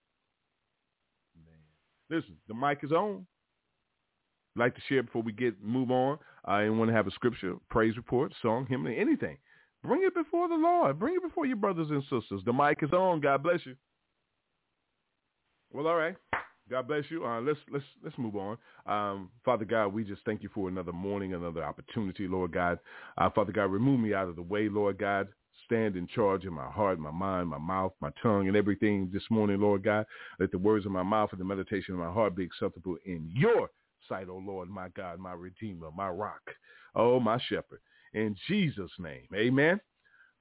Man. 1.46 1.56
Listen, 2.10 2.38
the 2.48 2.54
mic 2.54 2.80
is 2.84 2.92
on. 2.92 3.26
Like 4.58 4.74
to 4.76 4.82
share 4.88 5.04
before 5.04 5.22
we 5.22 5.34
get 5.34 5.62
move 5.62 5.92
on. 5.92 6.18
I 6.46 6.70
want 6.70 6.90
to 6.90 6.96
have 6.96 7.08
a 7.08 7.12
scripture, 7.12 7.56
praise 7.70 7.98
report, 7.98 8.34
song, 8.42 8.66
hymn, 8.68 8.88
anything. 8.88 9.38
Bring 9.86 10.04
it 10.04 10.14
before 10.14 10.48
the 10.48 10.56
Lord. 10.56 11.00
Bring 11.00 11.16
it 11.16 11.22
before 11.22 11.46
your 11.46 11.58
brothers 11.58 11.90
and 11.90 12.02
sisters. 12.04 12.42
The 12.46 12.54
mic 12.54 12.80
is 12.82 12.92
on. 12.92 13.22
God 13.22 13.44
bless 13.44 13.60
you. 13.66 13.76
Well, 15.72 15.88
all 15.88 15.96
right. 15.96 16.16
God 16.70 16.88
bless 16.88 17.04
you. 17.10 17.26
Uh, 17.26 17.42
let's 17.42 17.60
let's 17.72 17.86
let's 18.04 18.18
move 18.18 18.36
on. 18.36 18.58
Um, 18.88 19.30
Father 19.44 19.66
God, 19.66 19.90
we 19.90 20.04
just 20.04 20.22
thank 20.26 20.42
you 20.42 20.50
for 20.54 20.68
another 20.68 20.92
morning, 20.92 21.34
another 21.34 21.64
opportunity, 21.64 22.28
Lord 22.28 22.54
God. 22.54 22.80
Uh, 23.18 23.30
Father 23.30 23.52
God, 23.52 23.66
remove 23.66 24.00
me 24.00 24.14
out 24.14 24.28
of 24.28 24.36
the 24.36 24.42
way, 24.42 24.68
Lord 24.68 24.98
God. 24.98 25.28
Stand 25.66 25.96
in 25.96 26.08
charge 26.08 26.46
in 26.46 26.54
my 26.54 26.70
heart, 26.70 27.00
my 27.00 27.12
mind, 27.12 27.50
my 27.50 27.58
mouth, 27.58 27.94
my 28.02 28.10
tongue, 28.22 28.48
and 28.48 28.58
everything 28.58 29.10
this 29.14 29.24
morning, 29.30 29.60
Lord 29.60 29.84
God. 29.84 30.06
Let 30.40 30.52
the 30.52 30.58
words 30.58 30.86
of 30.86 30.92
my 30.92 31.04
mouth 31.04 31.30
and 31.32 31.40
the 31.40 31.46
meditation 31.46 31.94
of 31.94 32.00
my 32.00 32.12
heart 32.12 32.36
be 32.36 32.44
acceptable 32.44 32.98
in 33.06 33.30
your 33.34 33.70
sight, 34.10 34.28
O 34.30 34.34
oh 34.34 34.44
Lord, 34.46 34.70
my 34.70 34.90
God, 34.90 35.20
my 35.20 35.34
Redeemer, 35.34 35.90
my 35.96 36.10
rock, 36.10 36.42
oh 36.96 37.20
my 37.20 37.40
shepherd 37.48 37.80
in 38.16 38.36
Jesus' 38.48 38.92
name. 38.98 39.28
Amen. 39.36 39.80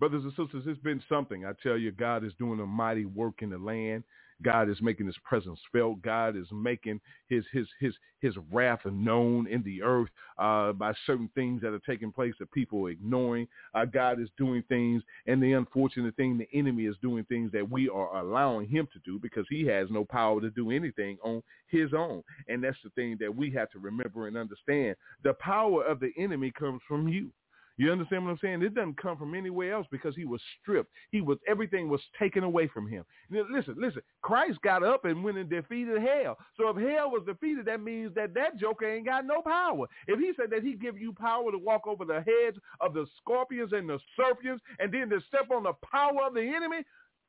Brothers 0.00 0.24
and 0.24 0.32
sisters, 0.32 0.64
it's 0.66 0.80
been 0.80 1.02
something. 1.08 1.44
I 1.44 1.52
tell 1.62 1.76
you, 1.76 1.92
God 1.92 2.24
is 2.24 2.32
doing 2.38 2.60
a 2.60 2.66
mighty 2.66 3.04
work 3.04 3.42
in 3.42 3.50
the 3.50 3.58
land. 3.58 4.04
God 4.42 4.68
is 4.68 4.82
making 4.82 5.06
his 5.06 5.16
presence 5.24 5.60
felt. 5.72 6.02
God 6.02 6.36
is 6.36 6.46
making 6.52 7.00
his 7.28 7.44
his 7.52 7.66
his 7.80 7.94
his 8.20 8.34
wrath 8.52 8.80
known 8.84 9.46
in 9.46 9.62
the 9.62 9.82
earth 9.82 10.08
uh, 10.38 10.72
by 10.72 10.92
certain 11.06 11.30
things 11.34 11.62
that 11.62 11.72
are 11.72 11.80
taking 11.80 12.10
place 12.10 12.34
that 12.38 12.50
people 12.50 12.84
are 12.86 12.90
ignoring. 12.90 13.46
Uh, 13.74 13.84
God 13.84 14.20
is 14.20 14.28
doing 14.36 14.64
things, 14.68 15.02
and 15.26 15.42
the 15.42 15.52
unfortunate 15.52 16.16
thing, 16.16 16.36
the 16.36 16.48
enemy 16.58 16.86
is 16.86 16.96
doing 17.00 17.24
things 17.24 17.52
that 17.52 17.70
we 17.70 17.88
are 17.88 18.16
allowing 18.16 18.68
him 18.68 18.88
to 18.92 18.98
do 19.04 19.18
because 19.20 19.46
he 19.48 19.64
has 19.66 19.88
no 19.90 20.04
power 20.04 20.40
to 20.40 20.50
do 20.50 20.70
anything 20.72 21.16
on 21.22 21.42
his 21.68 21.94
own. 21.94 22.22
And 22.48 22.62
that's 22.62 22.76
the 22.82 22.90
thing 22.90 23.16
that 23.20 23.34
we 23.34 23.50
have 23.52 23.70
to 23.70 23.78
remember 23.78 24.26
and 24.26 24.36
understand. 24.36 24.96
The 25.22 25.34
power 25.34 25.84
of 25.84 26.00
the 26.00 26.10
enemy 26.18 26.50
comes 26.50 26.80
from 26.88 27.06
you. 27.06 27.30
You 27.76 27.90
understand 27.90 28.24
what 28.24 28.30
I'm 28.32 28.38
saying? 28.40 28.62
It 28.62 28.74
doesn't 28.74 29.00
come 29.00 29.16
from 29.16 29.34
anywhere 29.34 29.74
else 29.74 29.86
because 29.90 30.14
he 30.14 30.24
was 30.24 30.40
stripped. 30.60 30.90
He 31.10 31.20
was 31.20 31.38
everything 31.48 31.88
was 31.88 32.00
taken 32.18 32.44
away 32.44 32.68
from 32.68 32.86
him. 32.88 33.04
Listen, 33.30 33.76
listen. 33.78 34.02
Christ 34.22 34.60
got 34.62 34.84
up 34.84 35.04
and 35.04 35.24
went 35.24 35.38
and 35.38 35.50
defeated 35.50 36.00
hell. 36.00 36.38
So 36.56 36.68
if 36.68 36.76
hell 36.76 37.10
was 37.10 37.24
defeated, 37.26 37.66
that 37.66 37.82
means 37.82 38.14
that 38.14 38.32
that 38.34 38.58
joker 38.58 38.86
ain't 38.86 39.06
got 39.06 39.26
no 39.26 39.42
power. 39.42 39.86
If 40.06 40.20
he 40.20 40.32
said 40.36 40.50
that 40.50 40.62
he 40.62 40.74
give 40.74 40.98
you 40.98 41.12
power 41.12 41.50
to 41.50 41.58
walk 41.58 41.86
over 41.86 42.04
the 42.04 42.22
heads 42.22 42.58
of 42.80 42.94
the 42.94 43.06
scorpions 43.18 43.72
and 43.72 43.88
the 43.88 43.98
serpents, 44.16 44.62
and 44.78 44.92
then 44.92 45.10
to 45.10 45.20
step 45.26 45.50
on 45.52 45.64
the 45.64 45.74
power 45.90 46.26
of 46.26 46.34
the 46.34 46.42
enemy, 46.42 46.84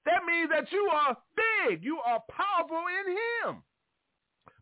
that 0.06 0.24
means 0.28 0.50
that 0.52 0.72
you 0.72 0.90
are 0.94 1.18
big. 1.68 1.84
You 1.84 2.00
are 2.06 2.22
powerful 2.30 2.78
in 2.78 3.50
him. 3.52 3.64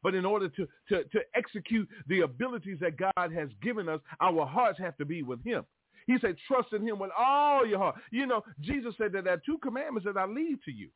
But 0.03 0.15
in 0.15 0.25
order 0.25 0.49
to, 0.49 0.67
to, 0.89 1.03
to 1.05 1.19
execute 1.33 1.87
the 2.07 2.21
abilities 2.21 2.77
that 2.81 2.97
God 2.97 3.31
has 3.33 3.49
given 3.61 3.87
us, 3.89 4.01
our 4.21 4.45
hearts 4.45 4.77
have 4.79 4.97
to 4.97 5.05
be 5.05 5.23
with 5.23 5.43
him. 5.43 5.63
He 6.05 6.17
said, 6.19 6.35
trust 6.47 6.73
in 6.73 6.85
him 6.85 6.99
with 6.99 7.11
all 7.17 7.65
your 7.65 7.79
heart. 7.79 7.95
You 8.11 8.25
know, 8.25 8.43
Jesus 8.59 8.93
said 8.97 9.13
that 9.13 9.23
there 9.23 9.33
are 9.33 9.41
two 9.45 9.57
commandments 9.59 10.05
that 10.05 10.17
I 10.17 10.25
leave 10.25 10.61
to 10.65 10.71
you. 10.71 10.89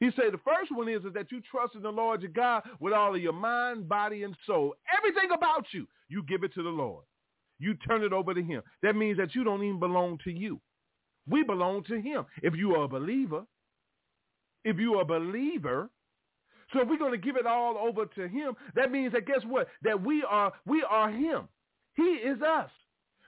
He 0.00 0.10
said 0.16 0.32
the 0.32 0.38
first 0.44 0.70
one 0.70 0.88
is, 0.88 1.04
is 1.04 1.14
that 1.14 1.32
you 1.32 1.40
trust 1.50 1.74
in 1.74 1.82
the 1.82 1.90
Lord 1.90 2.20
your 2.20 2.30
God 2.30 2.62
with 2.80 2.92
all 2.92 3.14
of 3.14 3.22
your 3.22 3.32
mind, 3.32 3.88
body, 3.88 4.22
and 4.24 4.36
soul. 4.46 4.74
Everything 4.98 5.30
about 5.34 5.66
you, 5.72 5.86
you 6.08 6.22
give 6.24 6.44
it 6.44 6.52
to 6.54 6.62
the 6.62 6.68
Lord. 6.68 7.04
You 7.58 7.74
turn 7.88 8.02
it 8.02 8.12
over 8.12 8.34
to 8.34 8.42
him. 8.42 8.62
That 8.82 8.96
means 8.96 9.16
that 9.16 9.34
you 9.34 9.44
don't 9.44 9.62
even 9.62 9.78
belong 9.78 10.18
to 10.24 10.30
you. 10.30 10.60
We 11.26 11.42
belong 11.42 11.84
to 11.84 12.00
him. 12.00 12.26
If 12.42 12.54
you 12.54 12.74
are 12.74 12.84
a 12.84 12.88
believer, 12.88 13.44
if 14.64 14.78
you 14.78 14.96
are 14.96 15.02
a 15.02 15.06
believer, 15.06 15.88
so 16.74 16.82
if 16.82 16.88
we're 16.88 16.98
going 16.98 17.12
to 17.12 17.18
give 17.18 17.36
it 17.36 17.46
all 17.46 17.78
over 17.78 18.04
to 18.04 18.28
him, 18.28 18.54
that 18.74 18.90
means 18.90 19.14
that 19.14 19.26
guess 19.26 19.40
what? 19.46 19.68
That 19.82 20.02
we 20.02 20.22
are 20.28 20.52
we 20.66 20.84
are 20.88 21.10
him. 21.10 21.48
He 21.94 22.02
is 22.02 22.42
us. 22.42 22.70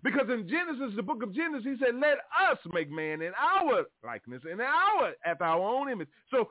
Because 0.05 0.29
in 0.29 0.49
Genesis, 0.49 0.95
the 0.95 1.03
book 1.03 1.23
of 1.23 1.35
Genesis, 1.35 1.65
he 1.65 1.85
said, 1.85 1.95
let 1.97 2.19
us 2.51 2.59
make 2.73 2.91
man 2.91 3.23
in 3.23 3.33
our 3.35 3.85
likeness, 4.05 4.43
in 4.51 4.61
our, 4.61 5.13
after 5.25 5.45
our 5.45 5.59
own 5.61 5.91
image. 5.91 6.09
So 6.31 6.49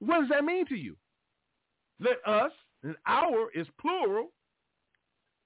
what 0.00 0.20
does 0.20 0.28
that 0.30 0.44
mean 0.44 0.66
to 0.66 0.74
you? 0.74 0.96
Let 2.00 2.16
us, 2.26 2.50
and 2.82 2.96
our 3.06 3.50
is 3.54 3.66
plural. 3.80 4.28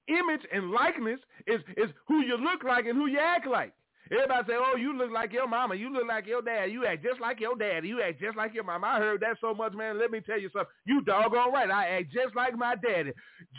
Image 0.08 0.42
and 0.52 0.70
likeness 0.70 1.20
is, 1.46 1.60
is 1.76 1.90
who 2.08 2.22
you 2.22 2.36
look 2.36 2.64
like 2.64 2.86
and 2.86 2.96
who 2.96 3.06
you 3.06 3.18
act 3.18 3.46
like. 3.46 3.72
Everybody 4.12 4.46
say, 4.46 4.58
oh, 4.58 4.76
you 4.76 4.96
look 4.96 5.10
like 5.10 5.32
your 5.32 5.48
mama. 5.48 5.74
You 5.74 5.90
look 5.90 6.06
like 6.06 6.26
your 6.26 6.42
dad. 6.42 6.66
You 6.66 6.84
act 6.84 7.02
just 7.02 7.18
like 7.18 7.40
your 7.40 7.56
daddy. 7.56 7.88
You 7.88 8.02
act 8.02 8.20
just 8.20 8.36
like 8.36 8.52
your 8.52 8.64
mama. 8.64 8.86
I 8.86 8.98
heard 8.98 9.22
that 9.22 9.38
so 9.40 9.54
much, 9.54 9.72
man. 9.72 9.98
Let 9.98 10.10
me 10.10 10.20
tell 10.20 10.38
you 10.38 10.50
something. 10.52 10.70
You 10.84 11.00
doggone 11.00 11.50
right. 11.50 11.70
I 11.70 11.86
act 11.86 12.12
just 12.12 12.36
like 12.36 12.54
my 12.54 12.74
daddy. 12.74 13.12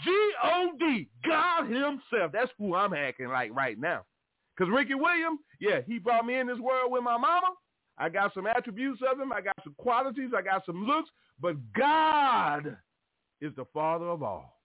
G-O-D, 0.04 1.10
God 1.26 1.64
himself. 1.66 2.32
That's 2.32 2.52
who 2.60 2.76
I'm 2.76 2.94
acting 2.94 3.30
like 3.30 3.52
right 3.56 3.80
now. 3.80 4.04
Because 4.56 4.72
Ricky 4.72 4.94
Williams, 4.94 5.40
yeah, 5.60 5.82
he 5.88 5.98
brought 5.98 6.26
me 6.26 6.36
in 6.36 6.46
this 6.46 6.60
world 6.60 6.92
with 6.92 7.04
my 7.04 7.18
mama. 7.18 7.48
I 7.98 8.10
got 8.10 8.34
some 8.36 8.46
attributes 8.46 9.02
of 9.12 9.20
him. 9.20 9.34
I 9.34 9.42
got 9.42 9.56
some 9.64 9.74
qualities. 9.80 10.32
I 10.38 10.44
got 10.44 10.66
some 10.68 10.86
looks. 10.86 11.10
But 11.40 11.56
God 11.74 12.78
is 13.42 13.54
the 13.56 13.66
father 13.74 14.06
of 14.06 14.22
all. 14.22 14.60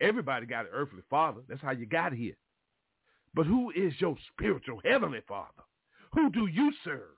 Everybody 0.00 0.44
got 0.44 0.66
an 0.66 0.72
earthly 0.74 1.02
father. 1.08 1.40
That's 1.48 1.62
how 1.62 1.70
you 1.70 1.86
got 1.86 2.12
here. 2.12 2.34
But 3.34 3.46
who 3.46 3.70
is 3.70 3.92
your 3.98 4.16
spiritual 4.32 4.80
heavenly 4.84 5.20
father? 5.26 5.62
Who 6.12 6.30
do 6.30 6.46
you 6.46 6.72
serve? 6.84 7.16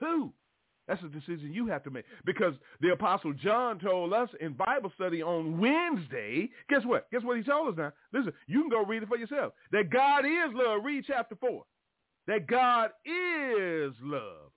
Who? 0.00 0.32
That's 0.86 1.02
a 1.02 1.08
decision 1.08 1.52
you 1.52 1.66
have 1.68 1.82
to 1.84 1.90
make. 1.90 2.04
Because 2.24 2.54
the 2.80 2.92
Apostle 2.92 3.32
John 3.32 3.78
told 3.78 4.12
us 4.12 4.28
in 4.40 4.52
Bible 4.52 4.92
study 4.94 5.22
on 5.22 5.58
Wednesday, 5.58 6.50
guess 6.68 6.82
what? 6.84 7.10
Guess 7.10 7.22
what 7.24 7.38
he 7.38 7.42
told 7.42 7.70
us 7.70 7.78
now? 7.78 7.92
Listen, 8.12 8.32
you 8.46 8.60
can 8.60 8.70
go 8.70 8.84
read 8.84 9.02
it 9.02 9.08
for 9.08 9.16
yourself. 9.16 9.54
That 9.72 9.90
God 9.90 10.26
is 10.26 10.52
love. 10.52 10.84
Read 10.84 11.04
chapter 11.06 11.36
4. 11.36 11.64
That 12.26 12.46
God 12.46 12.90
is 13.04 13.94
love. 14.02 14.52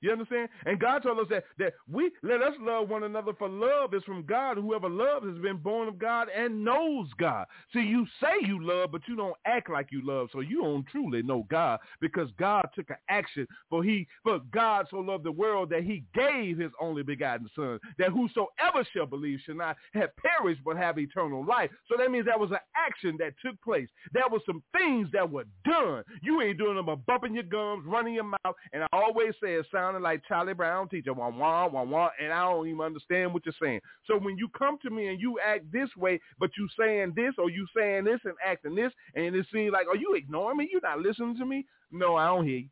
You 0.00 0.12
understand? 0.12 0.48
And 0.66 0.78
God 0.78 1.02
told 1.02 1.18
us 1.18 1.26
that, 1.30 1.44
that 1.58 1.74
we 1.90 2.10
let 2.22 2.42
us 2.42 2.52
love 2.60 2.88
one 2.88 3.04
another 3.04 3.32
for 3.38 3.48
love 3.48 3.94
is 3.94 4.02
from 4.04 4.24
God. 4.24 4.58
Whoever 4.58 4.88
loves 4.88 5.26
has 5.26 5.38
been 5.38 5.56
born 5.56 5.88
of 5.88 5.98
God 5.98 6.28
and 6.36 6.64
knows 6.64 7.08
God. 7.18 7.46
See, 7.72 7.80
you 7.80 8.06
say 8.20 8.46
you 8.46 8.62
love, 8.62 8.92
but 8.92 9.02
you 9.08 9.16
don't 9.16 9.36
act 9.46 9.70
like 9.70 9.88
you 9.90 10.04
love. 10.04 10.28
So 10.32 10.40
you 10.40 10.62
don't 10.62 10.86
truly 10.86 11.22
know 11.22 11.46
God 11.50 11.80
because 12.00 12.28
God 12.38 12.68
took 12.74 12.90
an 12.90 12.96
action 13.08 13.46
for 13.70 13.82
he 13.82 14.06
for 14.22 14.40
God 14.52 14.86
so 14.90 14.98
loved 14.98 15.24
the 15.24 15.32
world 15.32 15.70
that 15.70 15.84
he 15.84 16.04
gave 16.14 16.58
his 16.58 16.72
only 16.80 17.02
begotten 17.02 17.48
son, 17.56 17.78
that 17.98 18.10
whosoever 18.10 18.86
shall 18.92 19.06
believe 19.06 19.40
shall 19.46 19.56
not 19.56 19.76
have 19.94 20.10
perished 20.16 20.60
but 20.64 20.76
have 20.76 20.98
eternal 20.98 21.44
life. 21.44 21.70
So 21.88 21.96
that 21.98 22.10
means 22.10 22.26
that 22.26 22.38
was 22.38 22.50
an 22.50 22.58
action 22.76 23.16
that 23.18 23.32
took 23.44 23.60
place. 23.62 23.88
There 24.12 24.24
were 24.30 24.40
some 24.44 24.62
things 24.76 25.08
that 25.12 25.30
were 25.30 25.44
done. 25.64 26.04
You 26.22 26.42
ain't 26.42 26.58
doing 26.58 26.76
them 26.76 26.86
but 26.86 27.06
bumping 27.06 27.34
your 27.34 27.44
gums, 27.44 27.84
running 27.86 28.14
your 28.14 28.24
mouth, 28.24 28.54
and 28.72 28.82
I 28.82 28.86
always 28.92 29.32
say 29.42 29.54
it 29.54 29.66
sound 29.72 29.85
sounding 29.86 30.02
like 30.02 30.22
Charlie 30.26 30.54
Brown 30.54 30.88
teacher, 30.88 31.12
wah, 31.12 31.30
wah, 31.30 31.68
wah, 31.68 31.82
wah, 31.82 32.10
and 32.22 32.32
I 32.32 32.42
don't 32.42 32.66
even 32.66 32.80
understand 32.80 33.32
what 33.32 33.44
you're 33.46 33.54
saying. 33.62 33.80
So 34.06 34.18
when 34.18 34.36
you 34.36 34.48
come 34.56 34.78
to 34.82 34.90
me 34.90 35.08
and 35.08 35.20
you 35.20 35.38
act 35.44 35.70
this 35.72 35.88
way, 35.96 36.20
but 36.38 36.50
you 36.58 36.68
saying 36.78 37.12
this 37.14 37.34
or 37.38 37.50
you 37.50 37.66
saying 37.76 38.04
this 38.04 38.20
and 38.24 38.34
acting 38.44 38.74
this, 38.74 38.92
and 39.14 39.34
it 39.34 39.46
seems 39.52 39.72
like, 39.72 39.86
are 39.88 39.96
you 39.96 40.14
ignoring 40.14 40.58
me? 40.58 40.68
You're 40.70 40.80
not 40.80 41.00
listening 41.00 41.36
to 41.38 41.46
me? 41.46 41.66
No, 41.90 42.16
I 42.16 42.26
don't 42.26 42.46
hear 42.46 42.58
you. 42.58 42.68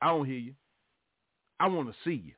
I 0.00 0.08
don't 0.08 0.26
hear 0.26 0.38
you. 0.38 0.54
I 1.60 1.68
want 1.68 1.88
to 1.88 1.94
see 2.04 2.22
you. 2.24 2.32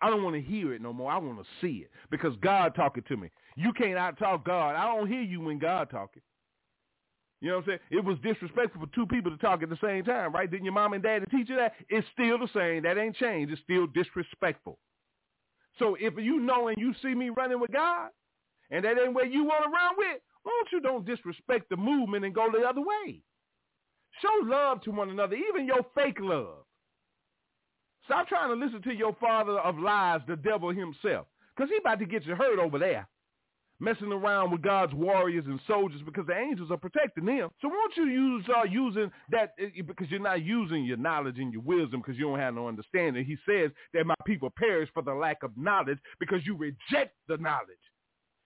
I 0.00 0.10
don't 0.10 0.24
want 0.24 0.34
to 0.34 0.42
hear 0.42 0.74
it 0.74 0.82
no 0.82 0.92
more. 0.92 1.12
I 1.12 1.18
want 1.18 1.38
to 1.38 1.44
see 1.60 1.78
it 1.78 1.90
because 2.10 2.34
God 2.42 2.74
talking 2.74 3.04
to 3.08 3.16
me. 3.16 3.30
You 3.56 3.72
can't 3.72 3.96
out 3.96 4.18
talk 4.18 4.44
God. 4.44 4.74
I 4.74 4.84
don't 4.94 5.06
hear 5.06 5.22
you 5.22 5.40
when 5.40 5.58
God 5.58 5.90
talking. 5.90 6.22
You 7.42 7.48
know 7.48 7.56
what 7.56 7.64
I'm 7.64 7.70
saying? 7.70 7.78
It 7.90 8.04
was 8.04 8.18
disrespectful 8.22 8.80
for 8.80 8.94
two 8.94 9.04
people 9.04 9.32
to 9.32 9.36
talk 9.36 9.64
at 9.64 9.68
the 9.68 9.78
same 9.82 10.04
time, 10.04 10.32
right? 10.32 10.48
Didn't 10.48 10.64
your 10.64 10.74
mom 10.74 10.92
and 10.92 11.02
daddy 11.02 11.24
teach 11.28 11.48
you 11.48 11.56
that? 11.56 11.72
It's 11.88 12.06
still 12.12 12.38
the 12.38 12.48
same. 12.54 12.84
That 12.84 12.96
ain't 12.96 13.16
changed. 13.16 13.52
It's 13.52 13.60
still 13.62 13.88
disrespectful. 13.88 14.78
So 15.80 15.96
if 15.98 16.14
you 16.18 16.38
know 16.38 16.68
and 16.68 16.78
you 16.78 16.94
see 17.02 17.16
me 17.16 17.30
running 17.30 17.58
with 17.58 17.72
God, 17.72 18.10
and 18.70 18.84
that 18.84 18.96
ain't 18.96 19.12
where 19.12 19.26
you 19.26 19.42
want 19.42 19.64
to 19.64 19.70
run 19.70 19.94
with, 19.98 20.20
why 20.44 20.52
don't 20.56 20.72
you 20.72 20.80
don't 20.80 21.04
disrespect 21.04 21.68
the 21.68 21.76
movement 21.76 22.24
and 22.24 22.32
go 22.32 22.48
the 22.52 22.64
other 22.64 22.80
way? 22.80 23.20
Show 24.20 24.46
love 24.46 24.80
to 24.82 24.92
one 24.92 25.10
another, 25.10 25.34
even 25.34 25.66
your 25.66 25.84
fake 25.96 26.18
love. 26.20 26.64
Stop 28.04 28.28
trying 28.28 28.50
to 28.50 28.64
listen 28.64 28.82
to 28.82 28.94
your 28.94 29.16
father 29.20 29.58
of 29.58 29.80
lies, 29.80 30.20
the 30.28 30.36
devil 30.36 30.70
himself, 30.70 31.26
because 31.56 31.70
he 31.70 31.78
about 31.78 31.98
to 31.98 32.06
get 32.06 32.24
you 32.24 32.36
hurt 32.36 32.60
over 32.60 32.78
there 32.78 33.08
messing 33.80 34.12
around 34.12 34.52
with 34.52 34.62
God's 34.62 34.94
warriors 34.94 35.44
and 35.46 35.60
soldiers 35.66 36.00
because 36.04 36.26
the 36.26 36.36
angels 36.36 36.70
are 36.70 36.76
protecting 36.76 37.24
them. 37.24 37.50
So 37.60 37.68
won't 37.68 37.96
you 37.96 38.04
use 38.04 38.44
uh, 38.48 38.64
using 38.64 39.10
that 39.30 39.54
eh, 39.58 39.66
eh, 39.78 39.82
because 39.86 40.08
you're 40.10 40.20
not 40.20 40.44
using 40.44 40.84
your 40.84 40.96
knowledge 40.96 41.38
and 41.38 41.52
your 41.52 41.62
wisdom 41.62 42.00
because 42.00 42.16
you 42.16 42.26
don't 42.26 42.38
have 42.38 42.54
no 42.54 42.68
understanding. 42.68 43.24
He 43.24 43.36
says 43.48 43.70
that 43.92 44.06
my 44.06 44.14
people 44.24 44.52
perish 44.56 44.88
for 44.94 45.02
the 45.02 45.14
lack 45.14 45.42
of 45.42 45.50
knowledge 45.56 45.98
because 46.20 46.46
you 46.46 46.56
reject 46.56 47.14
the 47.28 47.36
knowledge. 47.38 47.76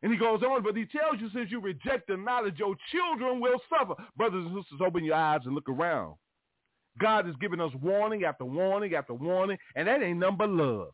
And 0.03 0.13
he 0.13 0.19
goes 0.19 0.43
on, 0.43 0.63
but 0.63 0.77
he 0.77 0.85
tells 0.87 1.21
you 1.21 1.29
since 1.35 1.51
you 1.51 1.61
reject 1.61 2.09
the 2.09 2.17
knowledge, 2.17 2.59
your 2.59 2.77
children 2.93 3.41
will 3.41 3.61
suffer. 3.69 3.95
Brothers 4.17 4.47
and 4.47 4.63
sisters, 4.63 4.81
open 4.87 5.05
your 5.05 5.17
eyes 5.17 5.41
and 5.45 5.55
look 5.55 5.69
around. 5.69 6.17
God 6.99 7.29
is 7.29 7.35
giving 7.41 7.61
us 7.61 7.73
warning 7.83 8.25
after 8.25 8.45
warning 8.45 8.95
after 8.95 9.15
warning, 9.15 9.59
and 9.75 9.89
that 9.89 10.03
ain't 10.03 10.19
number 10.19 10.47
love. 10.47 10.89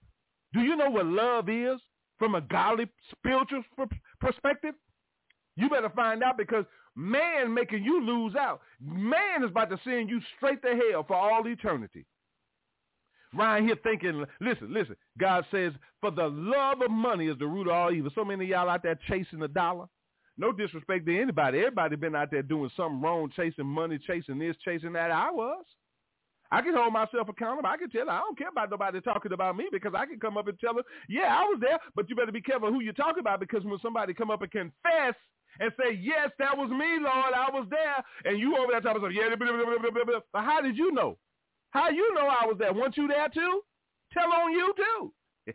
Do 0.53 0.61
you 0.61 0.77
know 0.77 0.91
what 0.91 1.07
love 1.07 1.49
is? 1.49 1.81
From 2.23 2.37
a 2.37 2.41
godly 2.41 2.89
spiritual 3.11 3.65
perspective, 4.21 4.77
you 5.57 5.69
better 5.69 5.91
find 5.91 6.23
out 6.23 6.39
because 6.39 6.65
man 6.95 7.53
making 7.53 7.83
you 7.83 8.01
lose 8.01 8.37
out. 8.37 8.61
Man 8.81 9.43
is 9.43 9.51
about 9.51 9.71
to 9.71 9.81
send 9.83 10.09
you 10.09 10.21
straight 10.37 10.63
to 10.63 10.69
hell 10.69 11.03
for 11.03 11.17
all 11.17 11.45
eternity. 11.49 12.07
Ryan 13.35 13.67
here 13.67 13.77
thinking, 13.83 14.25
listen, 14.41 14.73
listen. 14.73 14.95
God 15.19 15.45
says, 15.51 15.73
for 16.01 16.13
the 16.13 16.29
love 16.29 16.81
of 16.81 16.93
money 16.93 17.27
is 17.27 17.37
the 17.41 17.47
root 17.49 17.67
of 17.67 17.73
all 17.73 17.91
evil. 17.91 18.13
So 18.15 18.25
many 18.25 18.45
of 18.45 18.51
y'all 18.51 18.71
out 18.71 18.85
there 18.85 18.97
chasing 19.09 19.41
the 19.41 19.49
dollar. 19.49 19.87
No 20.39 20.53
disrespect 20.53 21.07
to 21.07 21.21
anybody. 21.21 21.59
Everybody 21.59 21.97
been 21.97 22.15
out 22.15 22.31
there 22.31 22.43
doing 22.43 22.71
something 22.77 23.01
wrong, 23.01 23.33
chasing 23.35 23.67
money, 23.67 23.99
chasing 23.99 24.39
this, 24.39 24.55
chasing 24.65 24.93
that. 24.93 25.11
I 25.11 25.33
was. 25.33 25.65
I 26.53 26.61
can 26.61 26.75
hold 26.75 26.93
myself 26.93 27.29
accountable. 27.31 27.69
I 27.69 27.79
can 27.79 27.89
tell 27.89 28.05
her, 28.07 28.13
I 28.13 28.19
don't 28.19 28.37
care 28.37 28.51
about 28.51 28.71
nobody 28.71 29.01
talking 29.01 29.33
about 29.33 29.57
me 29.57 29.69
because 29.73 29.95
I 29.97 30.05
can 30.05 30.21
come 30.21 30.37
up 30.37 30.49
and 30.49 30.61
tell 30.61 30.75
her, 30.75 30.83
yeah, 31.09 31.35
I 31.35 31.45
was 31.45 31.59
there, 31.61 31.79
but 31.97 32.11
you 32.11 32.15
better 32.15 32.31
be 32.31 32.43
careful 32.43 32.71
who 32.71 32.83
you 32.83 32.93
talk 32.93 33.17
about 33.19 33.41
because 33.41 33.65
when 33.65 33.79
somebody 33.81 34.13
come 34.13 34.31
up 34.31 34.43
and 34.43 34.51
confess 34.53 35.15
and 35.59 35.73
say, 35.81 35.99
yes, 35.99 36.31
that 36.39 36.57
was 36.57 36.69
me, 36.71 37.01
Lord, 37.01 37.33
I 37.35 37.49
was 37.51 37.67
there, 37.71 38.05
and 38.27 38.39
you 38.39 38.57
over 38.59 38.71
there 38.71 38.83
talking 38.83 38.99
about, 38.99 39.15
yeah, 39.15 39.35
blah, 39.35 39.49
blah, 39.49 39.91
blah, 39.91 40.05
blah, 40.05 40.21
but 40.31 40.45
how 40.45 40.61
did 40.61 40.77
you 40.77 40.93
know? 40.93 41.17
How 41.71 41.89
you 41.89 42.15
know 42.15 42.27
I 42.27 42.45
was 42.45 42.57
there? 42.59 42.73
Weren't 42.75 42.99
you 42.99 43.09
there 43.09 43.29
too? 43.31 43.63
Tell 44.13 44.31
on 44.31 44.53
you 44.53 44.75
too. 44.77 45.55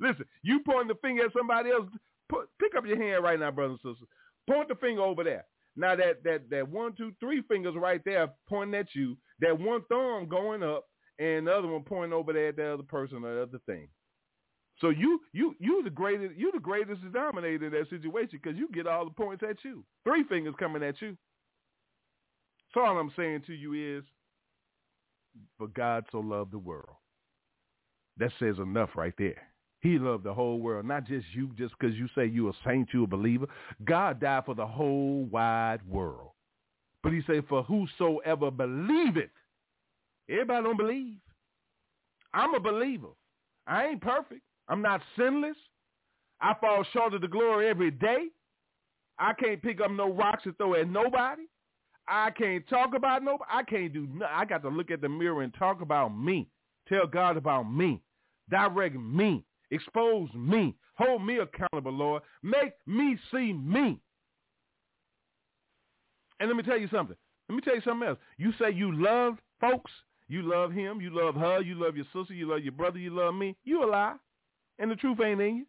Listen, 0.00 0.26
you 0.42 0.60
point 0.60 0.88
the 0.88 0.94
finger 1.02 1.24
at 1.24 1.32
somebody 1.36 1.70
else. 1.70 1.88
Put, 2.28 2.48
pick 2.60 2.76
up 2.76 2.86
your 2.86 3.02
hand 3.02 3.24
right 3.24 3.38
now, 3.38 3.50
brothers 3.50 3.80
and 3.82 3.94
sisters. 3.94 4.08
Point 4.48 4.68
the 4.68 4.76
finger 4.76 5.02
over 5.02 5.24
there. 5.24 5.44
Now 5.76 5.96
that 5.96 6.22
that 6.22 6.48
that 6.50 6.68
one, 6.68 6.94
two, 6.94 7.12
three 7.18 7.42
fingers 7.42 7.74
right 7.76 8.00
there 8.04 8.28
pointing 8.48 8.78
at 8.78 8.94
you, 8.94 9.16
that 9.40 9.58
one 9.58 9.82
thumb 9.88 10.28
going 10.28 10.62
up, 10.62 10.86
and 11.18 11.46
the 11.46 11.52
other 11.52 11.68
one 11.68 11.82
pointing 11.82 12.12
over 12.12 12.32
there 12.32 12.48
at 12.48 12.56
the 12.56 12.74
other 12.74 12.82
person 12.82 13.24
or 13.24 13.34
the 13.34 13.42
other 13.42 13.60
thing. 13.66 13.88
So 14.80 14.90
you 14.90 15.20
you 15.32 15.54
you 15.60 15.82
the 15.84 15.90
greatest 15.90 16.36
you 16.36 16.50
the 16.52 16.60
greatest 16.60 17.00
denominator 17.02 17.66
in 17.66 17.72
that 17.72 17.88
situation 17.90 18.40
because 18.42 18.58
you 18.58 18.68
get 18.72 18.86
all 18.86 19.04
the 19.04 19.10
points 19.10 19.44
at 19.48 19.56
you. 19.64 19.84
Three 20.04 20.24
fingers 20.24 20.54
coming 20.58 20.82
at 20.82 21.00
you. 21.00 21.16
So 22.72 22.80
all 22.80 22.98
I'm 22.98 23.12
saying 23.16 23.42
to 23.46 23.54
you 23.54 23.98
is, 23.98 24.04
for 25.58 25.68
God 25.68 26.04
so 26.10 26.18
loved 26.18 26.52
the 26.52 26.58
world. 26.58 26.96
That 28.16 28.32
says 28.38 28.56
enough 28.58 28.90
right 28.96 29.14
there. 29.16 29.42
He 29.80 29.98
loved 29.98 30.24
the 30.24 30.34
whole 30.34 30.60
world, 30.60 30.86
not 30.86 31.06
just 31.06 31.26
you, 31.34 31.50
just 31.58 31.74
because 31.78 31.94
you 31.96 32.08
say 32.14 32.26
you 32.26 32.48
a 32.48 32.52
saint, 32.66 32.88
you 32.92 33.04
a 33.04 33.06
believer. 33.06 33.46
God 33.84 34.18
died 34.20 34.44
for 34.46 34.54
the 34.54 34.66
whole 34.66 35.24
wide 35.24 35.80
world. 35.86 36.30
But 37.04 37.12
he 37.12 37.20
said, 37.26 37.44
for 37.48 37.62
whosoever 37.62 38.50
believeth. 38.50 39.30
Everybody 40.28 40.64
don't 40.64 40.78
believe. 40.78 41.18
I'm 42.32 42.54
a 42.54 42.60
believer. 42.60 43.08
I 43.66 43.88
ain't 43.88 44.00
perfect. 44.00 44.40
I'm 44.68 44.80
not 44.80 45.02
sinless. 45.16 45.56
I 46.40 46.54
fall 46.60 46.82
short 46.94 47.12
of 47.12 47.20
the 47.20 47.28
glory 47.28 47.68
every 47.68 47.90
day. 47.90 48.28
I 49.18 49.34
can't 49.34 49.62
pick 49.62 49.82
up 49.82 49.90
no 49.90 50.10
rocks 50.10 50.42
and 50.46 50.56
throw 50.56 50.74
at 50.74 50.88
nobody. 50.88 51.42
I 52.08 52.30
can't 52.30 52.66
talk 52.68 52.94
about 52.94 53.22
nobody. 53.22 53.50
I 53.52 53.62
can't 53.62 53.92
do 53.92 54.06
nothing. 54.06 54.34
I 54.34 54.44
got 54.46 54.62
to 54.62 54.68
look 54.70 54.90
at 54.90 55.02
the 55.02 55.08
mirror 55.08 55.42
and 55.42 55.54
talk 55.54 55.82
about 55.82 56.08
me. 56.08 56.48
Tell 56.88 57.06
God 57.06 57.36
about 57.36 57.70
me. 57.70 58.00
Direct 58.50 58.96
me. 58.96 59.44
Expose 59.70 60.30
me. 60.34 60.74
Hold 60.96 61.24
me 61.24 61.38
accountable, 61.38 61.92
Lord. 61.92 62.22
Make 62.42 62.72
me 62.86 63.18
see 63.30 63.52
me. 63.52 64.00
And 66.44 66.50
let 66.50 66.58
me 66.58 66.62
tell 66.62 66.78
you 66.78 66.88
something. 66.88 67.16
Let 67.48 67.54
me 67.54 67.62
tell 67.62 67.74
you 67.74 67.80
something 67.80 68.06
else. 68.06 68.18
You 68.36 68.52
say 68.58 68.70
you 68.70 68.94
love 68.94 69.38
folks. 69.58 69.90
You 70.28 70.42
love 70.42 70.72
him. 70.72 71.00
You 71.00 71.08
love 71.08 71.34
her. 71.36 71.62
You 71.62 71.74
love 71.82 71.96
your 71.96 72.04
sister. 72.14 72.34
You 72.34 72.50
love 72.50 72.62
your 72.62 72.72
brother. 72.72 72.98
You 72.98 73.16
love 73.16 73.34
me. 73.34 73.56
You 73.64 73.82
a 73.82 73.88
lie. 73.88 74.16
And 74.78 74.90
the 74.90 74.94
truth 74.94 75.20
ain't 75.24 75.40
in 75.40 75.56
you. 75.56 75.66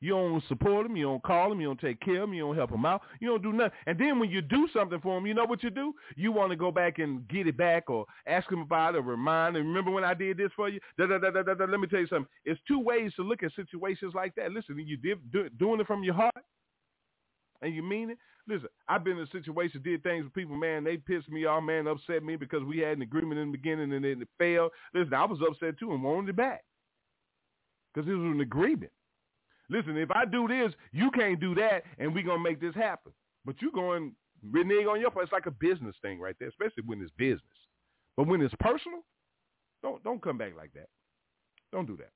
You 0.00 0.10
don't 0.10 0.42
support 0.48 0.86
him. 0.86 0.96
You 0.96 1.04
don't 1.04 1.22
call 1.22 1.52
him. 1.52 1.60
You 1.60 1.68
don't 1.68 1.78
take 1.78 2.00
care 2.00 2.24
of 2.24 2.28
him. 2.28 2.34
You 2.34 2.46
don't 2.46 2.56
help 2.56 2.72
him 2.72 2.84
out. 2.84 3.02
You 3.20 3.28
don't 3.28 3.44
do 3.44 3.52
nothing. 3.52 3.78
And 3.86 3.96
then 3.96 4.18
when 4.18 4.28
you 4.28 4.40
do 4.42 4.66
something 4.72 4.98
for 5.00 5.16
him, 5.16 5.24
you 5.24 5.34
know 5.34 5.44
what 5.44 5.62
you 5.62 5.70
do? 5.70 5.94
You 6.16 6.32
want 6.32 6.50
to 6.50 6.56
go 6.56 6.72
back 6.72 6.98
and 6.98 7.28
get 7.28 7.46
it 7.46 7.56
back 7.56 7.88
or 7.88 8.06
ask 8.26 8.50
him 8.50 8.62
about 8.62 8.96
it 8.96 8.98
or 8.98 9.02
remind 9.02 9.54
them. 9.54 9.68
Remember 9.68 9.92
when 9.92 10.02
I 10.02 10.14
did 10.14 10.36
this 10.36 10.50
for 10.56 10.68
you? 10.68 10.80
Da, 10.98 11.06
da, 11.06 11.18
da, 11.18 11.30
da, 11.30 11.44
da, 11.44 11.54
da. 11.54 11.64
Let 11.66 11.78
me 11.78 11.86
tell 11.86 12.00
you 12.00 12.08
something. 12.08 12.26
It's 12.44 12.60
two 12.66 12.80
ways 12.80 13.12
to 13.14 13.22
look 13.22 13.44
at 13.44 13.52
situations 13.54 14.14
like 14.16 14.34
that. 14.34 14.50
Listen, 14.50 14.76
you 14.84 14.96
did, 14.96 15.18
do, 15.30 15.48
doing 15.60 15.80
it 15.80 15.86
from 15.86 16.02
your 16.02 16.14
heart 16.14 16.34
and 17.62 17.72
you 17.72 17.84
mean 17.84 18.10
it. 18.10 18.18
Listen, 18.48 18.68
I've 18.88 19.02
been 19.02 19.18
in 19.18 19.24
a 19.24 19.30
situation, 19.30 19.82
did 19.82 20.02
things 20.02 20.24
with 20.24 20.34
people, 20.34 20.56
man, 20.56 20.84
they 20.84 20.96
pissed 20.96 21.28
me 21.28 21.46
off, 21.46 21.64
man, 21.64 21.88
upset 21.88 22.22
me 22.22 22.36
because 22.36 22.62
we 22.62 22.78
had 22.78 22.96
an 22.96 23.02
agreement 23.02 23.40
in 23.40 23.50
the 23.50 23.58
beginning 23.58 23.92
and 23.92 24.04
then 24.04 24.22
it 24.22 24.28
failed. 24.38 24.70
Listen, 24.94 25.14
I 25.14 25.24
was 25.24 25.40
upset 25.46 25.78
too 25.78 25.92
and 25.92 26.02
wanted 26.02 26.30
it 26.30 26.36
back 26.36 26.64
because 27.92 28.08
it 28.08 28.14
was 28.14 28.32
an 28.32 28.40
agreement. 28.40 28.92
Listen, 29.68 29.96
if 29.96 30.10
I 30.12 30.24
do 30.24 30.46
this, 30.46 30.72
you 30.92 31.10
can't 31.10 31.40
do 31.40 31.54
that, 31.56 31.82
and 31.98 32.14
we're 32.14 32.22
going 32.22 32.38
to 32.38 32.48
make 32.48 32.60
this 32.60 32.74
happen. 32.74 33.12
But 33.44 33.56
you're 33.60 33.72
going 33.72 34.12
renege 34.50 34.86
on 34.86 35.00
your 35.00 35.10
part. 35.10 35.24
It's 35.24 35.32
like 35.32 35.46
a 35.46 35.50
business 35.50 35.94
thing 36.02 36.20
right 36.20 36.36
there, 36.38 36.48
especially 36.48 36.84
when 36.84 37.00
it's 37.00 37.10
business. 37.16 37.42
But 38.16 38.26
when 38.26 38.40
it's 38.42 38.54
personal, 38.60 39.00
don't 39.82 40.02
don't 40.02 40.22
come 40.22 40.38
back 40.38 40.52
like 40.56 40.72
that. 40.74 40.88
Don't 41.72 41.86
do 41.86 41.96
that. 41.98 42.10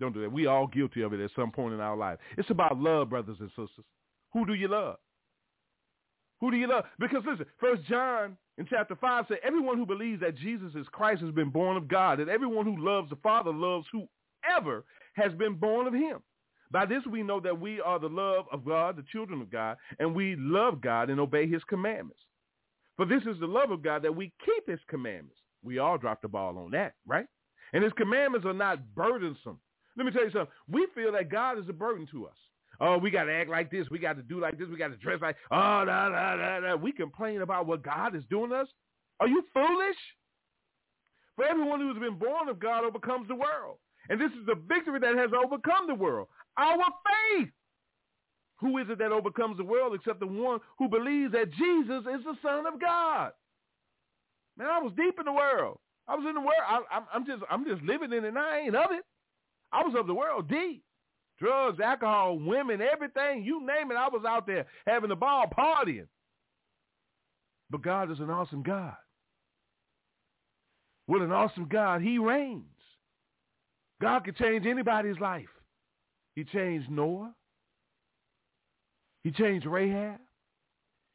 Don't 0.00 0.12
do 0.12 0.22
that. 0.22 0.32
We 0.32 0.46
all 0.46 0.66
guilty 0.66 1.02
of 1.02 1.12
it 1.12 1.20
at 1.20 1.30
some 1.36 1.52
point 1.52 1.74
in 1.74 1.80
our 1.80 1.96
life. 1.96 2.18
It's 2.36 2.50
about 2.50 2.78
love, 2.78 3.10
brothers 3.10 3.36
and 3.40 3.50
sisters. 3.50 3.84
Who 4.32 4.46
do 4.46 4.54
you 4.54 4.68
love? 4.68 4.96
Who 6.42 6.50
do 6.50 6.56
you 6.56 6.66
love? 6.66 6.84
Because 6.98 7.22
listen, 7.24 7.46
First 7.60 7.84
John 7.84 8.36
in 8.58 8.66
chapter 8.68 8.96
5 8.96 9.26
said, 9.28 9.38
everyone 9.44 9.78
who 9.78 9.86
believes 9.86 10.20
that 10.20 10.36
Jesus 10.36 10.74
is 10.74 10.88
Christ 10.90 11.22
has 11.22 11.30
been 11.30 11.50
born 11.50 11.76
of 11.76 11.86
God, 11.86 12.18
and 12.18 12.28
everyone 12.28 12.66
who 12.66 12.84
loves 12.84 13.08
the 13.10 13.16
Father 13.16 13.52
loves 13.52 13.86
whoever 13.92 14.84
has 15.14 15.32
been 15.34 15.54
born 15.54 15.86
of 15.86 15.94
him. 15.94 16.18
By 16.72 16.84
this 16.84 17.04
we 17.08 17.22
know 17.22 17.38
that 17.38 17.60
we 17.60 17.80
are 17.80 18.00
the 18.00 18.08
love 18.08 18.46
of 18.50 18.64
God, 18.64 18.96
the 18.96 19.04
children 19.12 19.40
of 19.40 19.52
God, 19.52 19.76
and 20.00 20.16
we 20.16 20.34
love 20.36 20.80
God 20.80 21.10
and 21.10 21.20
obey 21.20 21.46
his 21.48 21.62
commandments. 21.68 22.20
For 22.96 23.06
this 23.06 23.22
is 23.22 23.38
the 23.38 23.46
love 23.46 23.70
of 23.70 23.84
God 23.84 24.02
that 24.02 24.16
we 24.16 24.32
keep 24.44 24.68
his 24.68 24.80
commandments. 24.88 25.38
We 25.62 25.78
all 25.78 25.96
dropped 25.96 26.22
the 26.22 26.28
ball 26.28 26.58
on 26.58 26.72
that, 26.72 26.94
right? 27.06 27.26
And 27.72 27.84
his 27.84 27.92
commandments 27.92 28.46
are 28.46 28.52
not 28.52 28.94
burdensome. 28.96 29.60
Let 29.96 30.06
me 30.06 30.12
tell 30.12 30.24
you 30.24 30.32
something. 30.32 30.52
We 30.68 30.88
feel 30.92 31.12
that 31.12 31.30
God 31.30 31.60
is 31.60 31.68
a 31.68 31.72
burden 31.72 32.08
to 32.10 32.26
us. 32.26 32.36
Oh, 32.84 32.98
we 32.98 33.12
got 33.12 33.24
to 33.24 33.32
act 33.32 33.48
like 33.48 33.70
this. 33.70 33.86
We 33.92 34.00
got 34.00 34.16
to 34.16 34.22
do 34.22 34.40
like 34.40 34.58
this. 34.58 34.66
We 34.68 34.76
got 34.76 34.88
to 34.88 34.96
dress 34.96 35.20
like, 35.22 35.36
oh, 35.52 35.84
da, 35.86 36.08
da, 36.08 36.36
da, 36.36 36.60
da. 36.60 36.74
We 36.74 36.90
complain 36.90 37.40
about 37.40 37.66
what 37.66 37.84
God 37.84 38.16
is 38.16 38.24
doing 38.28 38.52
us. 38.52 38.66
Are 39.20 39.28
you 39.28 39.44
foolish? 39.54 39.96
For 41.36 41.44
everyone 41.44 41.80
who 41.80 41.88
has 41.94 41.98
been 41.98 42.18
born 42.18 42.48
of 42.48 42.58
God 42.58 42.84
overcomes 42.84 43.28
the 43.28 43.36
world. 43.36 43.78
And 44.08 44.20
this 44.20 44.32
is 44.32 44.44
the 44.46 44.56
victory 44.56 44.98
that 44.98 45.16
has 45.16 45.30
overcome 45.32 45.86
the 45.86 45.94
world, 45.94 46.26
our 46.56 46.76
faith. 47.36 47.50
Who 48.58 48.78
is 48.78 48.86
it 48.90 48.98
that 48.98 49.12
overcomes 49.12 49.58
the 49.58 49.64
world 49.64 49.94
except 49.94 50.18
the 50.18 50.26
one 50.26 50.58
who 50.76 50.88
believes 50.88 51.32
that 51.32 51.52
Jesus 51.52 52.02
is 52.12 52.24
the 52.24 52.34
Son 52.42 52.66
of 52.66 52.80
God? 52.80 53.30
Man, 54.58 54.68
I 54.68 54.80
was 54.80 54.92
deep 54.96 55.14
in 55.20 55.24
the 55.24 55.32
world. 55.32 55.78
I 56.08 56.16
was 56.16 56.26
in 56.28 56.34
the 56.34 56.40
world. 56.40 56.84
I, 56.90 57.00
am 57.14 57.24
just, 57.26 57.44
I'm 57.48 57.64
just 57.64 57.82
living 57.82 58.12
in 58.12 58.24
it. 58.24 58.28
And 58.28 58.38
I 58.38 58.58
ain't 58.58 58.74
of 58.74 58.90
it. 58.90 59.04
I 59.72 59.82
was 59.84 59.94
of 59.96 60.08
the 60.08 60.14
world 60.14 60.48
deep. 60.48 60.82
Drugs, 61.42 61.80
alcohol, 61.80 62.38
women, 62.38 62.80
everything. 62.80 63.42
You 63.42 63.66
name 63.66 63.90
it. 63.90 63.96
I 63.96 64.08
was 64.08 64.22
out 64.24 64.46
there 64.46 64.64
having 64.86 65.08
the 65.08 65.16
ball, 65.16 65.46
partying. 65.46 66.06
But 67.68 67.82
God 67.82 68.12
is 68.12 68.20
an 68.20 68.30
awesome 68.30 68.62
God. 68.62 68.94
What 71.06 71.20
an 71.20 71.32
awesome 71.32 71.66
God. 71.68 72.00
He 72.00 72.18
reigns. 72.18 72.62
God 74.00 74.24
can 74.24 74.34
change 74.34 74.66
anybody's 74.66 75.18
life. 75.18 75.48
He 76.36 76.44
changed 76.44 76.88
Noah. 76.88 77.34
He 79.24 79.32
changed 79.32 79.66
Rahab. 79.66 80.20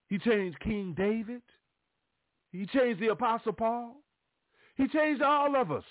He 0.10 0.18
changed 0.18 0.60
King 0.60 0.94
David. 0.98 1.42
He 2.52 2.66
changed 2.66 3.00
the 3.00 3.12
Apostle 3.12 3.54
Paul. 3.54 3.96
He 4.76 4.90
changed 4.90 5.22
all 5.22 5.56
of 5.56 5.72
us 5.72 5.86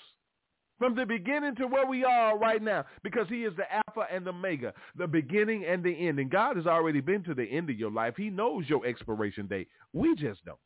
from 0.77 0.95
the 0.95 1.05
beginning 1.05 1.55
to 1.55 1.67
where 1.67 1.85
we 1.85 2.03
are 2.03 2.37
right 2.37 2.61
now 2.61 2.85
because 3.03 3.27
he 3.29 3.43
is 3.43 3.53
the 3.55 3.65
Alpha 3.71 4.11
and 4.13 4.25
the 4.25 4.29
Omega, 4.31 4.73
the 4.95 5.07
beginning 5.07 5.65
and 5.65 5.83
the 5.83 6.07
end. 6.07 6.19
And 6.19 6.29
God 6.29 6.55
has 6.55 6.67
already 6.67 7.01
been 7.01 7.23
to 7.23 7.33
the 7.33 7.45
end 7.45 7.69
of 7.69 7.77
your 7.77 7.91
life. 7.91 8.13
He 8.17 8.29
knows 8.29 8.65
your 8.67 8.85
expiration 8.85 9.47
date. 9.47 9.67
We 9.93 10.15
just 10.15 10.43
don't. 10.45 10.59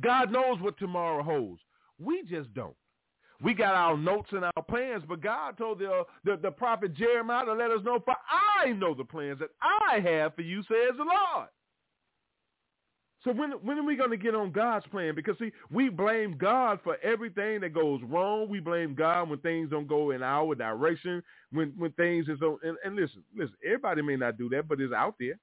God 0.00 0.32
knows 0.32 0.60
what 0.60 0.78
tomorrow 0.78 1.22
holds. 1.22 1.60
We 1.98 2.22
just 2.28 2.52
don't. 2.54 2.74
We 3.42 3.54
got 3.54 3.74
our 3.74 3.96
notes 3.96 4.30
and 4.32 4.44
our 4.44 4.62
plans, 4.68 5.04
but 5.08 5.20
God 5.20 5.58
told 5.58 5.78
the, 5.78 6.04
the, 6.24 6.38
the 6.40 6.50
prophet 6.50 6.94
Jeremiah 6.94 7.44
to 7.44 7.52
let 7.52 7.70
us 7.70 7.84
know, 7.84 8.00
for 8.04 8.14
I 8.62 8.72
know 8.72 8.94
the 8.94 9.04
plans 9.04 9.40
that 9.40 9.50
I 9.60 10.00
have 10.00 10.34
for 10.34 10.42
you, 10.42 10.62
says 10.62 10.96
the 10.96 11.04
Lord. 11.04 11.48
So 13.24 13.32
when 13.32 13.52
when 13.62 13.78
are 13.78 13.84
we 13.84 13.96
going 13.96 14.10
to 14.10 14.16
get 14.18 14.34
on 14.34 14.52
God's 14.52 14.86
plan? 14.88 15.14
Because 15.16 15.36
see, 15.38 15.52
we 15.70 15.90
blame 15.90 16.36
God 16.38 16.80
for 16.84 16.98
everything 17.02 17.60
that 17.62 17.74
goes 17.74 18.00
wrong. 18.04 18.48
We 18.50 18.60
blame 18.60 18.94
God 18.94 19.30
when 19.30 19.40
things 19.40 19.70
don't 19.70 19.88
go 19.88 20.12
in 20.12 20.22
our 20.22 20.54
direction. 20.54 21.22
When 21.52 21.74
when 21.78 21.92
things 21.92 22.28
is 22.28 22.42
on. 22.42 22.58
And, 22.62 22.76
and 22.84 22.96
listen, 22.96 23.24
listen. 23.36 23.56
Everybody 23.64 24.02
may 24.02 24.16
not 24.16 24.38
do 24.38 24.48
that, 24.50 24.68
but 24.68 24.80
it's 24.80 24.92
out 24.94 25.16
there. 25.20 25.34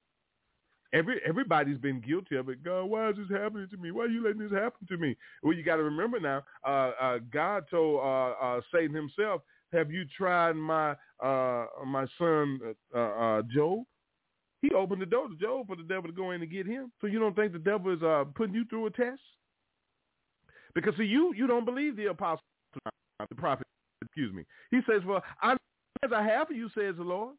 Every 0.94 1.20
everybody's 1.26 1.78
been 1.78 2.00
guilty 2.00 2.36
of 2.36 2.48
it. 2.48 2.64
God, 2.64 2.84
why 2.84 3.10
is 3.10 3.16
this 3.16 3.30
happening 3.30 3.68
to 3.70 3.76
me? 3.76 3.90
Why 3.92 4.04
are 4.04 4.08
you 4.08 4.24
letting 4.24 4.40
this 4.42 4.52
happen 4.52 4.86
to 4.88 4.96
me? 4.98 5.16
Well, 5.42 5.54
you 5.54 5.62
got 5.64 5.76
to 5.76 5.82
remember 5.84 6.20
now. 6.20 6.42
Uh, 6.66 6.92
uh, 7.00 7.18
God 7.32 7.64
told 7.70 8.00
uh, 8.00 8.32
uh, 8.44 8.60
Satan 8.74 8.94
himself, 8.96 9.42
"Have 9.72 9.90
you 9.92 10.04
tried 10.16 10.54
my 10.56 10.92
uh, 11.22 11.66
my 11.86 12.06
son 12.18 12.60
uh, 12.94 12.98
uh, 12.98 13.42
Job?" 13.54 13.80
He 14.62 14.70
opened 14.72 15.02
the 15.02 15.06
door 15.06 15.28
to 15.28 15.34
Job 15.34 15.66
for 15.66 15.74
the 15.74 15.82
devil 15.82 16.08
to 16.08 16.12
go 16.12 16.30
in 16.30 16.40
and 16.40 16.50
get 16.50 16.66
him. 16.66 16.92
So 17.00 17.08
you 17.08 17.18
don't 17.18 17.34
think 17.34 17.52
the 17.52 17.58
devil 17.58 17.92
is 17.92 18.02
uh, 18.02 18.24
putting 18.36 18.54
you 18.54 18.64
through 18.64 18.86
a 18.86 18.90
test? 18.90 19.20
Because 20.74 20.94
see, 20.96 21.04
you 21.04 21.34
you 21.34 21.46
don't 21.46 21.64
believe 21.64 21.96
the 21.96 22.06
apostle, 22.06 22.44
the 22.84 23.34
prophet. 23.36 23.66
Excuse 24.02 24.32
me. 24.32 24.44
He 24.70 24.80
says, 24.88 25.02
"Well, 25.04 25.22
I 25.42 25.56
as 26.04 26.12
I 26.14 26.22
have 26.22 26.46
for 26.46 26.54
you," 26.54 26.68
says 26.68 26.94
the 26.96 27.02
Lord, 27.02 27.34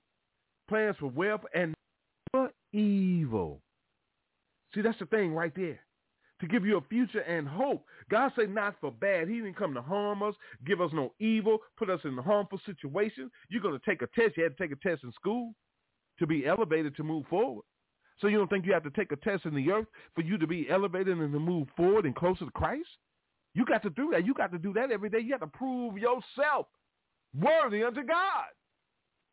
plans 0.67 0.97
for 0.99 1.07
wealth 1.07 1.41
and 1.55 1.73
for 2.31 2.51
evil. 2.73 3.61
See, 4.75 4.81
that's 4.81 4.99
the 4.99 5.05
thing 5.05 5.33
right 5.33 5.53
there. 5.55 5.79
To 6.41 6.47
give 6.47 6.65
you 6.65 6.77
a 6.77 6.81
future 6.81 7.21
and 7.21 7.47
hope. 7.47 7.85
God 8.11 8.33
said 8.35 8.49
not 8.53 8.75
for 8.81 8.91
bad. 8.91 9.29
He 9.29 9.35
didn't 9.35 9.55
come 9.55 9.73
to 9.75 9.81
harm 9.81 10.21
us, 10.23 10.35
give 10.65 10.81
us 10.81 10.91
no 10.93 11.13
evil, 11.19 11.59
put 11.77 11.89
us 11.89 12.01
in 12.03 12.17
a 12.17 12.21
harmful 12.21 12.59
situations. 12.65 13.31
You're 13.49 13.61
going 13.61 13.79
to 13.79 13.85
take 13.85 14.01
a 14.01 14.07
test. 14.07 14.35
You 14.35 14.43
had 14.43 14.57
to 14.57 14.63
take 14.63 14.73
a 14.73 14.87
test 14.87 15.03
in 15.03 15.11
school 15.13 15.53
to 16.19 16.27
be 16.27 16.45
elevated 16.45 16.95
to 16.97 17.03
move 17.03 17.25
forward. 17.29 17.63
So 18.19 18.27
you 18.27 18.37
don't 18.37 18.49
think 18.49 18.65
you 18.65 18.73
have 18.73 18.83
to 18.83 18.91
take 18.91 19.11
a 19.11 19.15
test 19.17 19.45
in 19.45 19.55
the 19.55 19.71
earth 19.71 19.87
for 20.15 20.21
you 20.21 20.37
to 20.37 20.47
be 20.47 20.67
elevated 20.69 21.17
and 21.17 21.33
to 21.33 21.39
move 21.39 21.67
forward 21.75 22.05
and 22.05 22.15
closer 22.15 22.45
to 22.45 22.51
Christ? 22.51 22.87
You 23.55 23.65
got 23.65 23.83
to 23.83 23.89
do 23.89 24.11
that. 24.11 24.25
You 24.25 24.33
got 24.33 24.51
to 24.51 24.57
do 24.57 24.73
that 24.73 24.91
every 24.91 25.09
day. 25.09 25.19
You 25.19 25.31
have 25.31 25.41
to 25.41 25.47
prove 25.47 25.97
yourself 25.97 26.67
worthy 27.39 27.83
unto 27.83 28.03
God. 28.03 28.45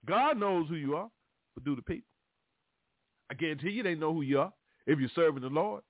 God 0.06 0.38
knows 0.38 0.68
who 0.68 0.76
you 0.76 0.96
are, 0.96 1.10
but 1.54 1.64
do 1.64 1.76
the 1.76 1.82
people. 1.82 2.08
I 3.30 3.34
guarantee 3.34 3.70
you 3.70 3.82
they 3.82 3.94
know 3.94 4.12
who 4.12 4.22
you 4.22 4.40
are 4.40 4.52
if 4.86 4.98
you're 4.98 5.10
serving 5.14 5.42
the 5.42 5.48
Lord. 5.48 5.82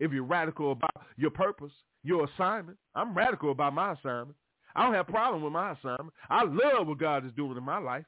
If 0.00 0.12
you're 0.12 0.24
radical 0.24 0.72
about 0.72 1.06
your 1.16 1.30
purpose, 1.30 1.72
your 2.02 2.24
assignment. 2.26 2.76
I'm 2.94 3.16
radical 3.16 3.52
about 3.52 3.74
my 3.74 3.92
assignment. 3.92 4.36
I 4.76 4.84
don't 4.84 4.94
have 4.94 5.08
a 5.08 5.12
problem 5.12 5.42
with 5.42 5.52
my 5.52 5.72
assignment. 5.72 6.12
I 6.28 6.42
love 6.42 6.88
what 6.88 6.98
God 6.98 7.24
is 7.24 7.32
doing 7.36 7.56
in 7.56 7.62
my 7.62 7.78
life 7.78 8.04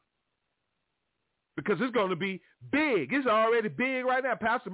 because 1.57 1.79
it's 1.81 1.93
going 1.93 2.11
to 2.11 2.17
be 2.17 2.41
big. 2.71 3.13
It's 3.13 3.27
already 3.27 3.69
big 3.69 4.05
right 4.05 4.23
now, 4.23 4.35
Pastor. 4.35 4.71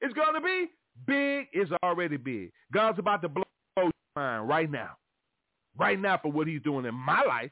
It's 0.00 0.14
going 0.14 0.34
to 0.34 0.40
be 0.40 0.70
big. 1.06 1.46
It's 1.52 1.70
already 1.82 2.16
big. 2.16 2.52
God's 2.72 2.98
about 2.98 3.22
to 3.22 3.28
blow 3.28 3.44
your 3.76 3.90
mind 4.16 4.48
right 4.48 4.70
now, 4.70 4.90
right 5.76 6.00
now 6.00 6.18
for 6.22 6.30
what 6.30 6.46
He's 6.46 6.62
doing 6.62 6.86
in 6.86 6.94
my 6.94 7.22
life. 7.26 7.50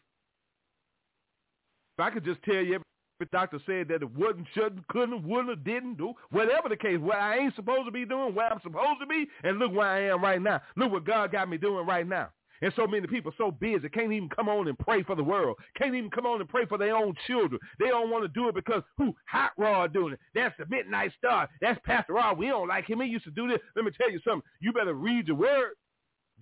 If 1.98 2.04
I 2.04 2.10
could 2.10 2.24
just 2.24 2.42
tell 2.44 2.54
you 2.54 2.80
the 3.18 3.26
doctor 3.26 3.58
said 3.66 3.88
that 3.88 4.02
it 4.02 4.16
wouldn't, 4.16 4.46
shouldn't, 4.54 4.86
couldn't, 4.88 5.22
wouldn't, 5.28 5.62
didn't 5.62 5.98
do, 5.98 6.14
whatever 6.30 6.70
the 6.70 6.76
case, 6.76 6.98
what 6.98 7.16
I 7.16 7.36
ain't 7.36 7.54
supposed 7.54 7.84
to 7.84 7.90
be 7.92 8.06
doing, 8.06 8.34
where 8.34 8.50
I'm 8.50 8.60
supposed 8.62 9.00
to 9.00 9.06
be, 9.06 9.26
and 9.44 9.58
look 9.58 9.72
where 9.72 9.86
I 9.86 10.04
am 10.04 10.22
right 10.22 10.40
now. 10.40 10.62
Look 10.76 10.90
what 10.90 11.04
God 11.04 11.30
got 11.30 11.48
me 11.48 11.58
doing 11.58 11.86
right 11.86 12.08
now. 12.08 12.30
And 12.62 12.72
so 12.76 12.86
many 12.86 13.06
people 13.06 13.32
so 13.38 13.50
busy 13.50 13.88
can't 13.88 14.12
even 14.12 14.28
come 14.28 14.48
on 14.48 14.68
and 14.68 14.78
pray 14.78 15.02
for 15.02 15.16
the 15.16 15.24
world. 15.24 15.56
Can't 15.76 15.94
even 15.94 16.10
come 16.10 16.26
on 16.26 16.40
and 16.40 16.48
pray 16.48 16.66
for 16.66 16.76
their 16.78 16.94
own 16.94 17.14
children. 17.26 17.60
They 17.78 17.88
don't 17.88 18.10
want 18.10 18.24
to 18.24 18.28
do 18.28 18.48
it 18.48 18.54
because 18.54 18.82
who? 18.98 19.14
Hot 19.28 19.52
Rod 19.56 19.92
doing 19.92 20.14
it. 20.14 20.20
That's 20.34 20.54
the 20.58 20.66
Midnight 20.66 21.12
Star. 21.16 21.48
That's 21.60 21.80
Pastor 21.84 22.14
Rod. 22.14 22.38
We 22.38 22.48
don't 22.48 22.68
like 22.68 22.88
him. 22.88 23.00
He 23.00 23.08
used 23.08 23.24
to 23.24 23.30
do 23.30 23.48
this. 23.48 23.60
Let 23.76 23.84
me 23.84 23.92
tell 23.96 24.10
you 24.10 24.20
something. 24.24 24.48
You 24.60 24.72
better 24.72 24.94
read 24.94 25.28
your 25.28 25.36
word. 25.36 25.72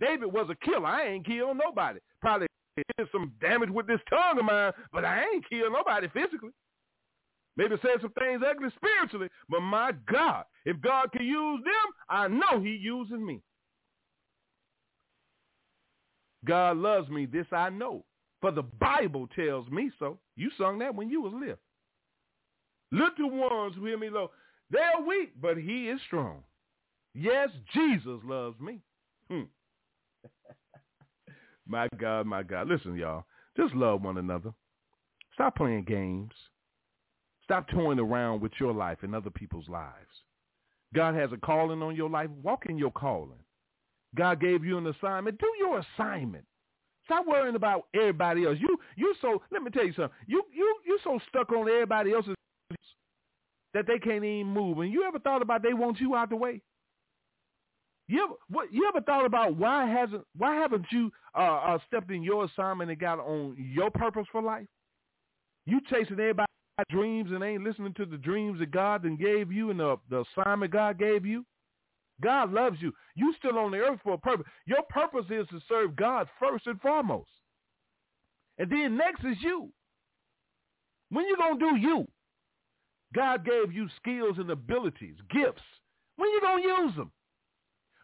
David 0.01 0.33
was 0.33 0.49
a 0.51 0.65
killer. 0.65 0.87
I 0.87 1.07
ain't 1.09 1.27
killed 1.27 1.57
nobody. 1.57 2.01
Probably 2.21 2.47
did 2.77 3.09
some 3.13 3.33
damage 3.41 3.71
with 3.71 3.87
this 3.87 4.01
tongue 4.09 4.39
of 4.39 4.45
mine, 4.45 4.73
but 4.93 5.05
I 5.05 5.23
ain't 5.23 5.49
killed 5.49 5.73
nobody 5.73 6.09
physically. 6.09 6.51
Maybe 7.57 7.75
said 7.83 8.01
some 8.01 8.13
things 8.13 8.41
ugly 8.49 8.69
spiritually, 8.77 9.29
but 9.49 9.61
my 9.61 9.93
God, 10.11 10.45
if 10.65 10.81
God 10.81 11.11
can 11.11 11.27
use 11.27 11.61
them, 11.65 11.93
I 12.09 12.29
know 12.29 12.63
he 12.63 12.71
uses 12.71 13.19
me. 13.19 13.41
God 16.45 16.77
loves 16.77 17.09
me, 17.09 17.27
this 17.27 17.47
I 17.53 17.71
know. 17.71 18.05
For 18.41 18.53
the 18.53 18.63
Bible 18.63 19.29
tells 19.35 19.69
me 19.69 19.91
so. 19.99 20.19
You 20.37 20.51
sung 20.57 20.79
that 20.79 20.95
when 20.95 21.11
you 21.11 21.21
was 21.23 21.33
little. 21.33 21.59
Little 22.93 23.31
ones 23.31 23.75
who 23.77 23.87
hear 23.87 23.99
me 23.99 24.09
low, 24.09 24.31
they're 24.71 25.05
weak, 25.07 25.33
but 25.41 25.57
he 25.57 25.89
is 25.89 26.01
strong. 26.07 26.43
Yes, 27.15 27.49
Jesus 27.75 28.21
loves 28.25 28.59
me. 28.61 28.81
Hmm. 29.31 29.43
my 31.67 31.89
God, 31.99 32.27
my 32.27 32.43
God. 32.43 32.69
Listen, 32.69 32.95
y'all. 32.95 33.25
Just 33.57 33.75
love 33.75 34.03
one 34.03 34.19
another. 34.19 34.53
Stop 35.35 35.57
playing 35.57 35.85
games. 35.85 36.33
Stop 37.45 37.69
toying 37.69 37.99
around 37.99 38.41
with 38.41 38.53
your 38.61 38.73
life 38.73 38.99
and 39.03 39.15
other 39.15 39.31
people's 39.31 39.69
lives. 39.69 39.95
God 40.95 41.15
has 41.15 41.33
a 41.33 41.37
calling 41.37 41.83
on 41.83 41.97
your 41.97 42.09
life. 42.09 42.31
Walk 42.43 42.67
in 42.67 42.79
your 42.79 42.93
calling. 42.93 43.39
God 44.17 44.41
gave 44.41 44.65
you 44.65 44.79
an 44.79 44.87
assignment. 44.87 45.39
Do 45.39 45.47
your 45.59 45.81
assignment. 45.81 46.45
Stop 47.05 47.27
worrying 47.27 47.57
about 47.57 47.87
everybody 47.95 48.45
else. 48.45 48.59
You 48.61 48.79
you 48.97 49.15
so 49.21 49.43
let 49.51 49.63
me 49.63 49.71
tell 49.71 49.87
you 49.87 49.93
something. 49.95 50.17
You 50.27 50.43
you 50.55 50.77
you 50.87 50.99
so 51.05 51.19
stuck 51.29 51.51
on 51.53 51.69
everybody 51.69 52.13
else's 52.13 52.35
that 53.75 53.87
they 53.87 53.99
can't 53.99 54.25
even 54.25 54.47
move. 54.47 54.79
And 54.79 54.93
you 54.93 55.05
ever 55.05 55.19
thought 55.19 55.43
about 55.43 55.63
they 55.63 55.75
want 55.75 56.01
you 56.01 56.15
out 56.15 56.31
the 56.31 56.37
way? 56.37 56.61
You 58.09 58.25
ever 58.25 58.35
what 58.49 58.73
you 58.73 58.89
ever 58.89 59.03
thought 59.03 59.27
about 59.27 59.57
why 59.57 59.87
hasn't 59.87 60.25
why 60.37 60.55
haven't 60.57 60.87
you 60.91 61.11
uh, 61.35 61.57
uh 61.57 61.79
stepped 61.87 62.11
in 62.11 62.23
your 62.23 62.45
assignment 62.45 62.91
and 62.91 62.99
got 62.99 63.19
on 63.19 63.57
your 63.59 63.91
purpose 63.91 64.27
for 64.33 64.43
life? 64.43 64.67
You 65.67 65.81
chasing 65.91 66.19
everybody's 66.19 66.49
dreams 66.91 67.31
and 67.33 67.43
ain't 67.43 67.65
listening 67.65 67.95
to 67.95 68.07
the 68.07 68.17
dreams 68.17 68.61
that 68.61 68.71
God 68.71 69.03
then 69.03 69.17
gave 69.17 69.53
you 69.53 69.71
and 69.71 69.81
the, 69.81 69.97
the 70.09 70.25
assignment 70.37 70.73
God 70.73 70.99
gave 70.99 71.27
you. 71.27 71.45
God 72.23 72.53
loves 72.53 72.79
you. 72.81 72.93
You 73.15 73.35
still 73.39 73.59
on 73.59 73.71
the 73.71 73.79
earth 73.79 74.01
for 74.03 74.15
a 74.15 74.19
purpose. 74.19 74.47
Your 74.67 74.83
purpose 74.89 75.27
is 75.31 75.47
to 75.49 75.61
serve 75.69 75.97
God 75.97 76.29
first 76.41 76.67
and 76.67 76.81
foremost. 76.81 77.31
And 78.59 78.71
then 78.71 78.97
next 78.97 79.25
is 79.25 79.37
you. 79.41 79.71
When 81.11 81.25
you 81.27 81.37
going 81.37 81.59
to 81.59 81.71
do 81.71 81.77
you? 81.77 82.07
God 83.15 83.45
gave 83.45 83.73
you 83.73 83.89
skills 83.97 84.37
and 84.39 84.51
abilities, 84.51 85.17
gifts. 85.31 85.63
When 86.17 86.29
you 86.31 86.41
going 86.41 86.63
to 86.63 86.69
use 86.69 86.97
them? 86.97 87.13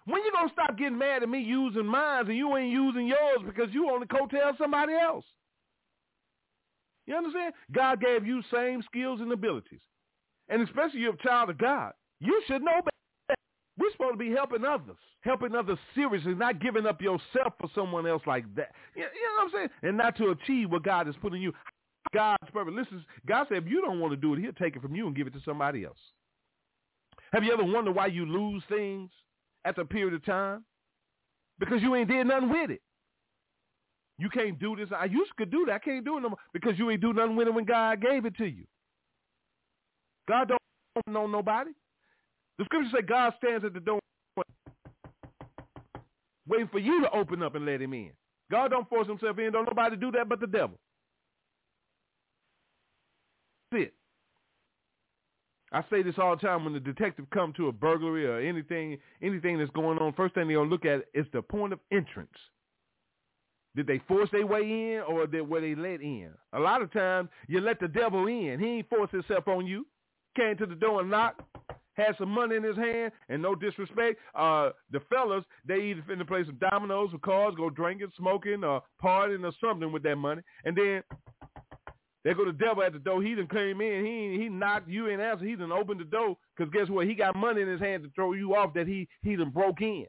When 0.07 0.23
you 0.23 0.33
going 0.33 0.49
to 0.49 0.53
stop 0.53 0.79
getting 0.79 0.99
mad 0.99 1.23
at 1.23 1.29
me 1.29 1.41
using 1.41 1.87
mine 1.87 2.29
and 2.29 2.37
you 2.37 2.57
ain't 2.57 2.73
using 2.73 3.07
yours 3.07 3.39
because 3.45 3.73
you 3.73 3.89
on 3.89 4.01
the 4.01 4.07
coattail 4.07 4.57
somebody 4.59 4.93
else? 4.95 5.25
You 7.07 7.17
understand? 7.17 7.55
God 7.73 8.01
gave 8.01 8.27
you 8.27 8.43
same 8.53 8.83
skills 8.83 9.21
and 9.21 9.33
abilities. 9.33 9.81
And 10.49 10.63
especially 10.63 11.01
you're 11.01 11.15
a 11.15 11.23
child 11.23 11.51
of 11.51 11.59
God. 11.59 11.93
You 12.21 12.43
should 12.47 12.63
know 12.63 12.77
better. 12.77 12.94
We're 13.79 13.91
supposed 13.93 14.15
to 14.15 14.19
be 14.19 14.31
helping 14.31 14.65
others, 14.65 14.97
helping 15.23 15.55
others 15.55 15.79
seriously, 15.95 16.35
not 16.35 16.61
giving 16.61 16.87
up 16.87 17.03
yourself 17.03 17.55
for 17.61 17.69
someone 17.75 18.07
else 18.07 18.23
like 18.27 18.45
that. 18.55 18.71
You, 18.95 19.03
know 19.03 19.09
what 19.37 19.45
I'm 19.45 19.51
saying? 19.53 19.69
And 19.83 19.97
not 19.97 20.17
to 20.19 20.31
achieve 20.31 20.71
what 20.71 20.85
God 20.85 21.07
has 21.07 21.17
put 21.21 21.33
you. 21.35 21.53
God's 22.13 22.51
purpose. 22.53 22.75
Listen, 22.77 23.05
God 23.27 23.47
said 23.49 23.59
if 23.59 23.69
you 23.69 23.81
don't 23.81 23.99
want 23.99 24.13
to 24.13 24.17
do 24.17 24.35
it, 24.35 24.41
he'll 24.41 24.53
take 24.53 24.77
it 24.77 24.83
from 24.83 24.95
you 24.95 25.09
and 25.09 25.17
give 25.17 25.27
it 25.27 25.33
to 25.33 25.41
somebody 25.45 25.85
else. 25.85 25.99
Have 27.33 27.43
you 27.43 27.53
ever 27.53 27.65
wondered 27.65 27.97
why 27.97 28.07
you 28.07 28.25
lose 28.25 28.63
things 28.69 29.11
at 29.65 29.77
a 29.79 29.85
period 29.85 30.15
of 30.15 30.25
time? 30.25 30.65
Because 31.59 31.83
you 31.83 31.95
ain't 31.97 32.09
did 32.09 32.27
nothing 32.27 32.51
with 32.51 32.71
it. 32.71 32.81
You 34.19 34.29
can't 34.29 34.59
do 34.61 34.77
this. 34.77 34.89
I 34.97 35.07
used 35.07 35.33
to 35.39 35.47
do 35.47 35.65
that. 35.67 35.75
I 35.75 35.79
can't 35.79 36.05
do 36.05 36.19
it 36.19 36.21
no 36.21 36.29
more 36.31 36.39
because 36.53 36.79
you 36.79 36.89
ain't 36.91 37.01
do 37.01 37.13
nothing 37.13 37.35
with 37.35 37.49
it 37.49 37.55
when 37.55 37.65
God 37.65 38.01
gave 38.01 38.25
it 38.25 38.37
to 38.37 38.45
you. 38.45 38.65
God 40.29 40.49
don't 40.49 40.61
know 41.09 41.27
nobody. 41.27 41.73
The 42.59 42.65
scripture 42.65 42.91
say 42.97 43.03
God 43.03 43.35
stands 43.39 43.65
at 43.65 43.75
the 43.75 43.81
door 43.81 44.01
waiting 46.47 46.69
for 46.69 46.79
you 46.79 47.01
to 47.03 47.11
open 47.11 47.43
up 47.43 47.55
and 47.55 47.67
let 47.67 47.81
him 47.81 47.95
in. 47.95 48.11
God 48.51 48.71
don't 48.71 48.89
force 48.89 49.09
himself 49.09 49.39
in. 49.39 49.53
Don't 49.53 49.67
nobody 49.67 49.97
do 49.97 50.11
that 50.13 50.29
but 50.29 50.41
the 50.41 50.47
devil. 50.47 50.79
That's 53.71 53.85
it. 53.85 53.95
I 55.73 55.83
say 55.91 56.03
this 56.03 56.15
all 56.19 56.37
the 56.37 56.43
time 56.43 56.65
when 56.65 56.73
the 56.73 56.81
detective 56.81 57.27
come 57.33 57.53
to 57.55 57.67
a 57.67 57.73
burglary 57.73 58.27
or 58.27 58.39
anything 58.39 58.99
anything 59.21 59.59
that's 59.59 59.71
going 59.73 59.99
on, 59.99 60.13
first 60.13 60.35
thing 60.35 60.47
they're 60.47 60.59
to 60.59 60.63
look 60.63 60.85
at 60.85 61.07
is 61.15 61.27
the 61.33 61.43
point 61.43 61.73
of 61.73 61.81
entrance. 61.91 62.31
Did 63.75 63.89
they 63.89 64.01
force 64.07 64.29
their 64.31 64.47
way 64.47 64.61
in 64.61 65.03
or 65.09 65.27
did, 65.27 65.49
were 65.49 65.61
they 65.61 65.75
let 65.75 66.01
in? 66.01 66.31
A 66.53 66.61
lot 66.61 66.81
of 66.81 66.93
times 66.93 67.29
you 67.49 67.61
let 67.61 67.81
the 67.81 67.89
devil 67.89 68.29
in. 68.29 68.61
He 68.61 68.67
ain't 68.67 68.89
forced 68.89 69.13
himself 69.13 69.49
on 69.49 69.67
you. 69.67 69.85
Came 70.37 70.57
to 70.59 70.67
the 70.67 70.77
door 70.77 71.01
and 71.01 71.11
knocked 71.11 71.41
had 71.95 72.17
some 72.19 72.31
money 72.31 72.57
in 72.57 72.63
his 72.63 72.77
hand, 72.77 73.13
and 73.29 73.43
no 73.43 73.55
disrespect, 73.55 74.19
uh, 74.35 74.71
the 74.91 75.01
fellas, 75.09 75.45
they 75.67 75.77
either 75.77 76.03
finna 76.09 76.27
play 76.27 76.45
some 76.45 76.59
dominoes 76.71 77.11
or 77.13 77.19
cards, 77.19 77.57
go 77.57 77.71
drinking, 77.71 78.13
smoking, 78.17 78.65
or 78.65 78.83
partying 79.03 79.45
or 79.45 79.53
something 79.61 79.93
with 79.93 80.03
that 80.03 80.17
money. 80.17 80.43
And 80.65 80.77
then 80.77 81.03
they 82.25 82.33
go 82.33 82.45
to 82.45 82.53
the 82.53 82.59
devil 82.59 82.83
at 82.83 82.93
the 82.93 82.99
door. 82.99 83.23
He 83.23 83.35
done 83.35 83.49
came 83.49 83.81
in. 83.81 84.05
He 84.05 84.43
he 84.43 84.49
knocked 84.49 84.89
you 84.89 85.09
in 85.09 85.21
answer. 85.21 85.45
He 85.45 85.57
done 85.57 85.73
opened 85.73 86.01
the 86.01 86.05
door 86.05 86.37
because 86.57 86.73
guess 86.73 86.89
what? 86.89 87.07
He 87.07 87.15
got 87.15 87.37
money 87.37 87.61
in 87.63 87.69
his 87.69 87.81
hand 87.81 88.03
to 88.03 88.11
throw 88.15 88.33
you 88.33 88.55
off 88.55 88.73
that 88.75 88.87
he 88.87 89.07
he 89.23 89.37
done 89.37 89.51
broke 89.51 89.83
in. 89.83 90.07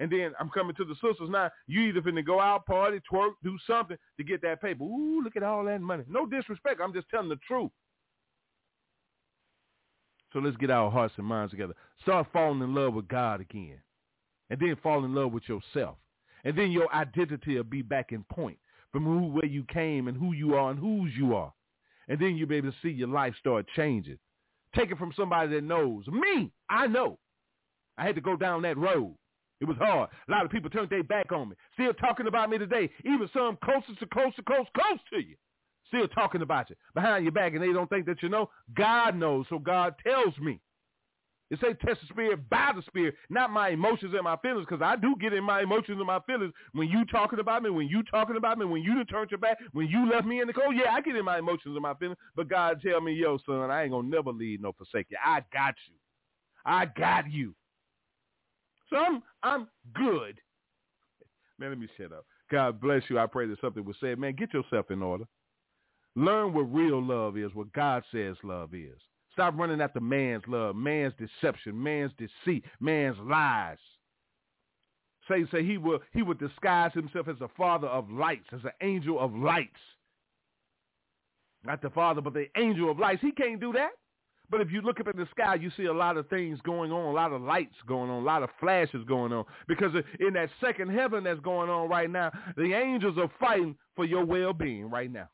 And 0.00 0.10
then 0.10 0.32
I'm 0.38 0.48
coming 0.48 0.76
to 0.76 0.84
the 0.84 0.94
sisters 0.94 1.28
now. 1.28 1.50
You 1.66 1.80
either 1.82 2.00
finna 2.00 2.24
go 2.24 2.40
out, 2.40 2.66
party, 2.66 3.00
twerk, 3.12 3.32
do 3.42 3.58
something 3.66 3.96
to 4.16 4.24
get 4.24 4.40
that 4.42 4.62
paper. 4.62 4.84
Ooh, 4.84 5.22
look 5.22 5.36
at 5.36 5.42
all 5.42 5.64
that 5.64 5.80
money. 5.80 6.04
No 6.08 6.24
disrespect. 6.24 6.80
I'm 6.82 6.94
just 6.94 7.08
telling 7.10 7.28
the 7.28 7.38
truth. 7.46 7.70
So 10.32 10.40
let's 10.40 10.56
get 10.56 10.70
our 10.70 10.90
hearts 10.90 11.14
and 11.16 11.26
minds 11.26 11.52
together. 11.52 11.74
Start 12.02 12.28
falling 12.32 12.60
in 12.60 12.74
love 12.74 12.94
with 12.94 13.08
God 13.08 13.40
again. 13.40 13.78
And 14.50 14.60
then 14.60 14.76
fall 14.82 15.04
in 15.04 15.14
love 15.14 15.32
with 15.32 15.48
yourself. 15.48 15.96
And 16.44 16.56
then 16.56 16.70
your 16.70 16.92
identity 16.94 17.56
will 17.56 17.64
be 17.64 17.82
back 17.82 18.12
in 18.12 18.24
point 18.24 18.58
from 18.92 19.04
who, 19.04 19.28
where 19.28 19.46
you 19.46 19.64
came 19.64 20.08
and 20.08 20.16
who 20.16 20.32
you 20.32 20.54
are 20.54 20.70
and 20.70 20.78
whose 20.78 21.12
you 21.16 21.34
are. 21.34 21.52
And 22.08 22.18
then 22.18 22.36
you'll 22.36 22.48
be 22.48 22.56
able 22.56 22.70
to 22.70 22.76
see 22.82 22.90
your 22.90 23.08
life 23.08 23.34
start 23.38 23.66
changing. 23.76 24.18
Take 24.74 24.90
it 24.90 24.98
from 24.98 25.12
somebody 25.16 25.54
that 25.54 25.64
knows. 25.64 26.06
Me, 26.06 26.50
I 26.70 26.86
know. 26.86 27.18
I 27.96 28.06
had 28.06 28.14
to 28.14 28.20
go 28.20 28.36
down 28.36 28.62
that 28.62 28.78
road. 28.78 29.14
It 29.60 29.66
was 29.66 29.76
hard. 29.76 30.08
A 30.28 30.30
lot 30.30 30.44
of 30.44 30.52
people 30.52 30.70
turned 30.70 30.90
their 30.90 31.02
back 31.02 31.32
on 31.32 31.50
me. 31.50 31.56
Still 31.74 31.92
talking 31.94 32.28
about 32.28 32.48
me 32.48 32.58
today. 32.58 32.88
Even 33.04 33.28
some 33.32 33.58
closest 33.62 33.98
to 33.98 34.06
close 34.06 34.34
to 34.36 34.42
close, 34.42 34.66
close 34.74 35.00
to 35.12 35.18
you 35.18 35.36
still 35.88 36.08
talking 36.08 36.42
about 36.42 36.70
you 36.70 36.76
behind 36.94 37.24
your 37.24 37.32
back 37.32 37.54
and 37.54 37.62
they 37.62 37.72
don't 37.72 37.88
think 37.90 38.06
that 38.06 38.22
you 38.22 38.28
know. 38.28 38.50
God 38.76 39.16
knows, 39.16 39.46
so 39.48 39.58
God 39.58 39.94
tells 40.06 40.36
me. 40.38 40.60
It 41.50 41.58
says 41.62 41.76
test 41.84 42.00
the 42.02 42.06
spirit 42.08 42.48
by 42.50 42.72
the 42.76 42.82
spirit, 42.82 43.14
not 43.30 43.50
my 43.50 43.70
emotions 43.70 44.12
and 44.14 44.22
my 44.22 44.36
feelings, 44.36 44.66
because 44.68 44.82
I 44.82 44.96
do 44.96 45.16
get 45.18 45.32
in 45.32 45.42
my 45.42 45.62
emotions 45.62 45.96
and 45.96 46.06
my 46.06 46.20
feelings 46.26 46.52
when 46.72 46.88
you 46.88 47.06
talking 47.06 47.38
about 47.38 47.62
me, 47.62 47.70
when 47.70 47.88
you 47.88 48.02
talking 48.02 48.36
about 48.36 48.58
me, 48.58 48.66
when 48.66 48.82
you 48.82 49.02
turned 49.04 49.30
your 49.30 49.38
back, 49.38 49.56
when 49.72 49.88
you 49.88 50.10
left 50.10 50.26
me 50.26 50.40
in 50.42 50.46
the 50.46 50.52
cold. 50.52 50.76
Yeah, 50.76 50.92
I 50.92 51.00
get 51.00 51.16
in 51.16 51.24
my 51.24 51.38
emotions 51.38 51.74
and 51.74 51.80
my 51.80 51.94
feelings, 51.94 52.18
but 52.36 52.48
God 52.48 52.82
tell 52.86 53.00
me, 53.00 53.14
yo, 53.14 53.38
son, 53.46 53.70
I 53.70 53.84
ain't 53.84 53.92
gonna 53.92 54.08
never 54.08 54.30
leave 54.30 54.60
no 54.60 54.72
forsake 54.72 55.06
you. 55.08 55.16
I 55.24 55.42
got 55.50 55.74
you. 55.88 55.94
I 56.66 56.84
got 56.84 57.30
you. 57.30 57.54
So 58.90 58.96
I'm 58.96 59.22
I'm 59.42 59.68
good. 59.94 60.38
Man, 61.58 61.70
let 61.70 61.78
me 61.78 61.88
shut 61.96 62.12
up. 62.12 62.26
God 62.50 62.80
bless 62.80 63.02
you. 63.08 63.18
I 63.18 63.26
pray 63.26 63.46
that 63.46 63.60
something 63.60 63.84
was 63.84 63.96
said. 64.00 64.18
Man, 64.18 64.34
get 64.34 64.52
yourself 64.52 64.90
in 64.90 65.02
order. 65.02 65.24
Learn 66.18 66.52
what 66.52 66.62
real 66.74 67.00
love 67.00 67.38
is, 67.38 67.54
what 67.54 67.72
God 67.72 68.02
says 68.10 68.34
love 68.42 68.74
is. 68.74 68.98
Stop 69.32 69.56
running 69.56 69.80
after 69.80 70.00
man's 70.00 70.42
love, 70.48 70.74
man's 70.74 71.14
deception, 71.14 71.80
man's 71.80 72.10
deceit, 72.18 72.64
man's 72.80 73.16
lies. 73.20 73.78
Say, 75.28 75.44
say 75.52 75.64
he 75.64 75.78
will 75.78 76.00
he 76.12 76.22
would 76.22 76.40
disguise 76.40 76.90
himself 76.92 77.28
as 77.28 77.36
a 77.40 77.46
father 77.56 77.86
of 77.86 78.10
lights, 78.10 78.48
as 78.52 78.64
an 78.64 78.72
angel 78.80 79.20
of 79.20 79.32
lights. 79.32 79.78
Not 81.64 81.82
the 81.82 81.90
father, 81.90 82.20
but 82.20 82.34
the 82.34 82.46
angel 82.56 82.90
of 82.90 82.98
lights. 82.98 83.22
He 83.22 83.30
can't 83.30 83.60
do 83.60 83.72
that. 83.74 83.90
But 84.50 84.60
if 84.60 84.72
you 84.72 84.80
look 84.80 84.98
up 84.98 85.06
in 85.06 85.16
the 85.16 85.28
sky, 85.30 85.54
you 85.54 85.70
see 85.76 85.84
a 85.84 85.92
lot 85.92 86.16
of 86.16 86.28
things 86.28 86.58
going 86.64 86.90
on, 86.90 87.04
a 87.04 87.12
lot 87.12 87.30
of 87.30 87.42
lights 87.42 87.76
going 87.86 88.10
on, 88.10 88.22
a 88.22 88.26
lot 88.26 88.42
of 88.42 88.50
flashes 88.58 89.04
going 89.06 89.32
on. 89.32 89.44
Because 89.68 89.92
in 90.18 90.32
that 90.32 90.48
second 90.60 90.90
heaven 90.90 91.22
that's 91.22 91.38
going 91.40 91.70
on 91.70 91.88
right 91.88 92.10
now, 92.10 92.32
the 92.56 92.72
angels 92.72 93.18
are 93.18 93.30
fighting 93.38 93.76
for 93.94 94.04
your 94.04 94.24
well-being 94.24 94.90
right 94.90 95.12
now 95.12 95.28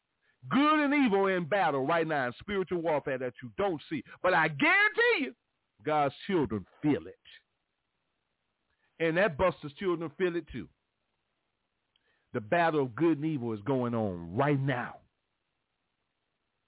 good 0.51 0.81
and 0.81 0.95
evil 0.95 1.27
in 1.27 1.45
battle 1.45 1.87
right 1.87 2.07
now 2.07 2.27
in 2.27 2.33
spiritual 2.41 2.81
warfare 2.81 3.19
that 3.19 3.35
you 3.43 3.51
don't 3.57 3.81
see. 3.91 4.03
But 4.23 4.35
I 4.35 4.49
guarantee 4.49 5.21
you, 5.21 5.35
God's 5.85 6.15
children 6.27 6.65
feel 6.83 7.07
it. 7.07 7.19
And 9.01 9.17
that 9.17 9.37
Buster's 9.37 9.73
children 9.75 10.11
feel 10.17 10.37
it 10.37 10.47
too. 10.53 10.69
The 12.33 12.41
battle 12.41 12.83
of 12.83 12.97
good 12.97 13.19
and 13.19 13.27
evil 13.27 13.53
is 13.53 13.61
going 13.61 13.95
on 13.95 14.35
right 14.35 14.61
now. 14.61 14.97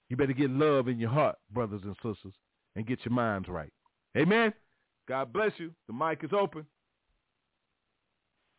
You 0.09 0.15
better 0.15 0.33
get 0.33 0.49
love 0.49 0.87
in 0.87 0.99
your 0.99 1.09
heart, 1.09 1.35
brothers 1.51 1.81
and 1.83 1.95
sisters, 1.95 2.33
and 2.75 2.87
get 2.87 2.99
your 3.03 3.13
minds 3.13 3.49
right. 3.49 3.71
Amen. 4.17 4.53
God 5.07 5.33
bless 5.33 5.51
you. 5.57 5.71
The 5.87 5.93
mic 5.93 6.23
is 6.23 6.31
open. 6.33 6.65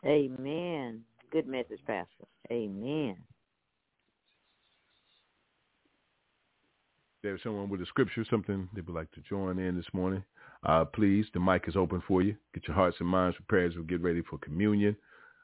Amen. 0.05 1.03
Good 1.31 1.47
message, 1.47 1.81
Pastor. 1.87 2.27
Amen. 2.51 3.17
There's 7.23 7.43
someone 7.43 7.69
with 7.69 7.81
a 7.81 7.87
scripture, 7.87 8.25
something 8.31 8.69
they 8.75 8.81
would 8.81 8.95
like 8.95 9.11
to 9.13 9.21
join 9.29 9.59
in 9.59 9.77
this 9.77 9.93
morning. 9.93 10.23
Uh, 10.65 10.85
please, 10.85 11.27
the 11.35 11.41
mic 11.41 11.65
is 11.67 11.77
open 11.77 12.03
for 12.07 12.23
you. 12.23 12.37
Get 12.55 12.69
your 12.69 12.77
hearts 12.77 12.97
and 13.01 13.09
minds 13.09 13.37
prepared 13.37 13.73
as 13.73 13.77
we 13.77 13.85
get 13.85 14.03
ready 14.03 14.23
for 14.23 14.39
communion. 14.39 14.97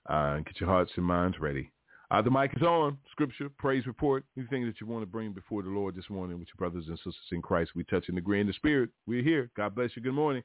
Uh, 0.08 0.38
get 0.38 0.60
your 0.60 0.68
hearts 0.68 0.92
and 0.96 1.04
minds 1.04 1.38
ready. 1.40 1.70
Uh, 2.10 2.22
the 2.22 2.30
mic 2.30 2.52
is 2.56 2.62
on. 2.62 2.96
Scripture, 3.10 3.48
praise 3.58 3.86
report, 3.86 4.24
anything 4.36 4.64
that 4.66 4.80
you 4.80 4.86
want 4.86 5.02
to 5.02 5.06
bring 5.06 5.32
before 5.32 5.62
the 5.62 5.68
Lord 5.68 5.96
this 5.96 6.08
morning 6.08 6.38
with 6.38 6.46
your 6.48 6.58
brothers 6.58 6.86
and 6.86 6.96
sisters 6.98 7.16
in 7.32 7.42
Christ. 7.42 7.72
We 7.74 7.82
touch 7.84 8.04
and 8.08 8.18
agree 8.18 8.40
in 8.40 8.46
the 8.46 8.52
spirit. 8.52 8.90
We're 9.06 9.22
here. 9.22 9.50
God 9.56 9.74
bless 9.74 9.90
you. 9.96 10.02
Good 10.02 10.14
morning. 10.14 10.44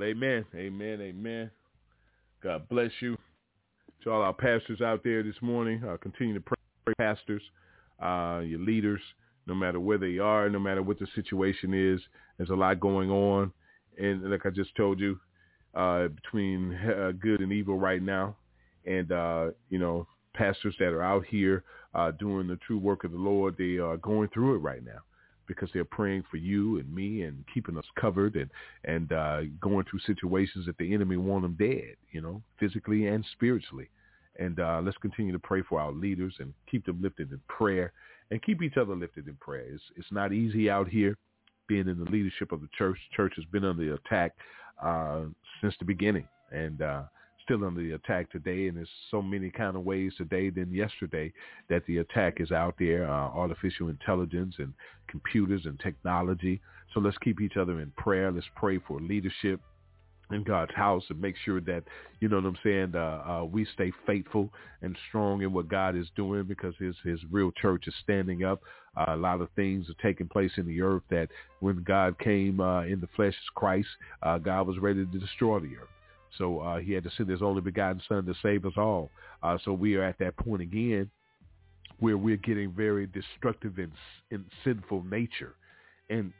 Well, 0.00 0.08
amen, 0.08 0.46
amen, 0.54 1.02
amen. 1.02 1.50
God 2.42 2.66
bless 2.70 2.90
you. 3.00 3.18
To 4.02 4.10
all 4.10 4.22
our 4.22 4.32
pastors 4.32 4.80
out 4.80 5.04
there 5.04 5.22
this 5.22 5.34
morning, 5.42 5.84
uh, 5.84 5.98
continue 5.98 6.32
to 6.32 6.40
pray, 6.40 6.56
pray 6.86 6.94
pastors, 6.96 7.42
uh, 8.02 8.40
your 8.42 8.60
leaders, 8.60 9.02
no 9.46 9.54
matter 9.54 9.78
where 9.78 9.98
they 9.98 10.16
are, 10.16 10.48
no 10.48 10.58
matter 10.58 10.82
what 10.82 10.98
the 10.98 11.06
situation 11.14 11.74
is. 11.74 12.00
There's 12.38 12.48
a 12.48 12.54
lot 12.54 12.80
going 12.80 13.10
on. 13.10 13.52
And 13.98 14.30
like 14.30 14.46
I 14.46 14.48
just 14.48 14.74
told 14.74 15.00
you, 15.00 15.20
uh, 15.74 16.08
between 16.08 16.72
uh, 16.76 17.12
good 17.20 17.42
and 17.42 17.52
evil 17.52 17.78
right 17.78 18.02
now. 18.02 18.36
And, 18.86 19.12
uh, 19.12 19.50
you 19.68 19.78
know, 19.78 20.06
pastors 20.32 20.74
that 20.78 20.94
are 20.94 21.02
out 21.02 21.26
here 21.26 21.62
uh, 21.94 22.12
doing 22.12 22.46
the 22.46 22.56
true 22.66 22.78
work 22.78 23.04
of 23.04 23.12
the 23.12 23.18
Lord, 23.18 23.56
they 23.58 23.76
are 23.76 23.98
going 23.98 24.30
through 24.32 24.54
it 24.54 24.60
right 24.60 24.82
now 24.82 25.00
because 25.50 25.68
they're 25.74 25.84
praying 25.84 26.22
for 26.30 26.36
you 26.36 26.78
and 26.78 26.94
me 26.94 27.22
and 27.22 27.44
keeping 27.52 27.76
us 27.76 27.84
covered 28.00 28.36
and 28.36 28.48
and 28.84 29.12
uh, 29.12 29.40
going 29.60 29.84
through 29.90 29.98
situations 30.06 30.64
that 30.64 30.78
the 30.78 30.94
enemy 30.94 31.16
want 31.16 31.42
them 31.42 31.56
dead, 31.58 31.96
you 32.12 32.20
know, 32.20 32.40
physically 32.60 33.08
and 33.08 33.26
spiritually. 33.32 33.88
And 34.38 34.60
uh, 34.60 34.80
let's 34.84 34.96
continue 34.98 35.32
to 35.32 35.40
pray 35.40 35.62
for 35.68 35.80
our 35.80 35.90
leaders 35.90 36.34
and 36.38 36.54
keep 36.70 36.86
them 36.86 37.02
lifted 37.02 37.32
in 37.32 37.40
prayer 37.48 37.92
and 38.30 38.40
keep 38.40 38.62
each 38.62 38.76
other 38.76 38.94
lifted 38.94 39.26
in 39.26 39.34
prayer. 39.34 39.66
It's, 39.74 39.82
it's 39.96 40.12
not 40.12 40.32
easy 40.32 40.70
out 40.70 40.88
here 40.88 41.16
being 41.66 41.88
in 41.88 41.98
the 41.98 42.08
leadership 42.08 42.52
of 42.52 42.60
the 42.60 42.68
church. 42.78 42.96
Church 43.16 43.32
has 43.34 43.44
been 43.46 43.64
under 43.64 43.94
attack 43.94 44.36
uh, 44.80 45.22
since 45.60 45.74
the 45.80 45.84
beginning. 45.84 46.28
And 46.52 46.80
uh, 46.80 47.02
still 47.44 47.64
under 47.64 47.82
the 47.82 47.92
attack 47.92 48.30
today, 48.30 48.68
and 48.68 48.76
there's 48.76 48.88
so 49.10 49.20
many 49.22 49.50
kind 49.50 49.76
of 49.76 49.84
ways 49.84 50.12
today 50.16 50.50
than 50.50 50.72
yesterday 50.72 51.32
that 51.68 51.84
the 51.86 51.98
attack 51.98 52.40
is 52.40 52.50
out 52.50 52.74
there, 52.78 53.08
uh, 53.10 53.28
artificial 53.30 53.88
intelligence 53.88 54.54
and 54.58 54.72
computers 55.08 55.62
and 55.64 55.78
technology. 55.80 56.60
So 56.94 57.00
let's 57.00 57.18
keep 57.18 57.40
each 57.40 57.56
other 57.56 57.80
in 57.80 57.92
prayer. 57.96 58.30
Let's 58.30 58.46
pray 58.56 58.78
for 58.86 59.00
leadership 59.00 59.60
in 60.32 60.44
God's 60.44 60.74
house 60.74 61.02
and 61.10 61.20
make 61.20 61.34
sure 61.44 61.60
that, 61.62 61.84
you 62.20 62.28
know 62.28 62.36
what 62.36 62.46
I'm 62.46 62.58
saying, 62.62 62.92
uh, 62.94 62.98
uh, 62.98 63.44
we 63.44 63.66
stay 63.74 63.92
faithful 64.06 64.50
and 64.82 64.96
strong 65.08 65.42
in 65.42 65.52
what 65.52 65.68
God 65.68 65.96
is 65.96 66.06
doing 66.16 66.44
because 66.44 66.74
his, 66.78 66.94
his 67.04 67.20
real 67.30 67.50
church 67.60 67.84
is 67.86 67.94
standing 68.02 68.44
up. 68.44 68.60
Uh, 68.96 69.06
a 69.08 69.16
lot 69.16 69.40
of 69.40 69.48
things 69.56 69.86
are 69.88 70.02
taking 70.02 70.28
place 70.28 70.52
in 70.56 70.66
the 70.66 70.80
earth 70.82 71.02
that 71.10 71.28
when 71.60 71.82
God 71.84 72.18
came 72.18 72.60
uh, 72.60 72.82
in 72.82 73.00
the 73.00 73.08
flesh 73.16 73.34
as 73.34 73.50
Christ, 73.54 73.88
uh, 74.22 74.38
God 74.38 74.66
was 74.66 74.78
ready 74.78 75.04
to 75.04 75.18
destroy 75.18 75.60
the 75.60 75.76
earth. 75.76 75.88
So 76.38 76.60
uh, 76.60 76.78
he 76.78 76.92
had 76.92 77.04
to 77.04 77.10
send 77.16 77.28
his 77.28 77.42
only 77.42 77.60
begotten 77.60 78.00
son 78.08 78.24
to 78.26 78.34
save 78.42 78.64
us 78.64 78.74
all. 78.76 79.10
Uh, 79.42 79.58
so 79.64 79.72
we 79.72 79.96
are 79.96 80.04
at 80.04 80.18
that 80.18 80.36
point 80.36 80.62
again 80.62 81.10
where 81.98 82.16
we're 82.16 82.36
getting 82.36 82.72
very 82.72 83.06
destructive 83.06 83.78
in, 83.78 83.92
in 84.30 84.44
sinful 84.64 85.04
nature. 85.04 85.54
And 86.08 86.32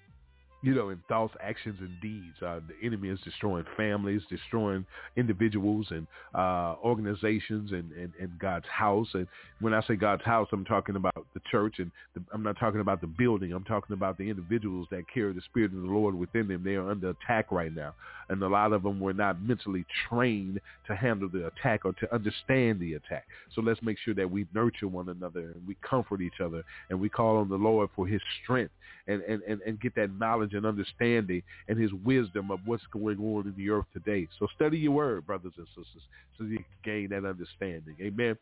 you 0.63 0.75
know, 0.75 0.91
in 0.91 0.99
thoughts, 1.09 1.35
actions, 1.43 1.77
and 1.81 2.01
deeds. 2.03 2.37
Uh, 2.45 2.61
the 2.69 2.87
enemy 2.87 3.09
is 3.09 3.19
destroying 3.25 3.65
families, 3.77 4.21
destroying 4.29 4.85
individuals 5.17 5.87
and 5.91 6.07
uh, 6.35 6.75
organizations 6.85 7.73
and, 7.73 7.91
and, 7.93 8.13
and 8.21 8.39
God's 8.39 8.67
house. 8.71 9.09
And 9.15 9.27
when 9.61 9.73
I 9.73 9.83
say 9.87 9.97
God's 9.97 10.25
house, 10.25 10.49
I'm 10.53 10.65
talking 10.67 10.97
about 10.97 11.27
the 11.35 11.41
church, 11.51 11.77
and 11.79 11.91
the, 12.15 12.23
I'm 12.33 12.43
not 12.43 12.59
talking 12.59 12.81
about 12.81 13.01
the 13.01 13.07
building. 13.07 13.53
I'm 13.53 13.65
talking 13.65 13.95
about 13.95 14.19
the 14.19 14.29
individuals 14.29 14.87
that 14.91 15.05
carry 15.13 15.33
the 15.33 15.41
Spirit 15.43 15.73
of 15.73 15.81
the 15.81 15.89
Lord 15.89 16.15
within 16.15 16.47
them. 16.47 16.63
They 16.63 16.75
are 16.75 16.91
under 16.91 17.11
attack 17.11 17.51
right 17.51 17.75
now. 17.75 17.95
And 18.29 18.43
a 18.43 18.49
lot 18.49 18.73
of 18.73 18.83
them 18.83 19.01
were 19.01 19.13
not 19.13 19.43
mentally 19.43 19.85
trained 20.09 20.61
to 20.87 20.95
handle 20.95 21.29
the 21.29 21.49
attack 21.49 21.85
or 21.85 21.93
to 21.95 22.15
understand 22.15 22.79
the 22.81 22.95
attack. 22.95 23.25
So 23.55 23.61
let's 23.61 23.83
make 23.83 23.99
sure 24.05 24.15
that 24.15 24.31
we 24.31 24.47
nurture 24.55 24.89
one 24.89 25.09
another 25.09 25.41
and 25.41 25.67
we 25.67 25.77
comfort 25.89 26.21
each 26.21 26.41
other 26.43 26.63
and 26.91 27.01
we 27.01 27.09
call 27.09 27.39
on 27.39 27.49
the 27.49 27.57
Lord 27.57 27.91
for 27.97 28.07
his 28.07 28.21
strength 28.43 28.73
and, 29.09 29.23
and, 29.23 29.43
and, 29.43 29.61
and 29.63 29.81
get 29.81 29.95
that 29.97 30.11
knowledge 30.19 30.50
and 30.55 30.67
understanding 30.67 31.43
and 31.69 31.79
his 31.79 31.93
wisdom 32.05 32.51
of 32.51 32.61
what's 32.65 32.87
going 32.93 33.19
on 33.19 33.47
in 33.47 33.55
the 33.57 33.71
earth 33.71 33.87
today. 33.93 34.27
So 34.39 34.47
study 34.55 34.79
your 34.79 34.93
word, 34.93 35.27
brothers 35.27 35.55
and 35.57 35.67
sisters, 35.69 36.03
so 36.37 36.45
you 36.45 36.57
can 36.57 36.67
gain 36.85 37.09
that 37.11 37.29
understanding. 37.29 37.97
Amen. 38.01 38.37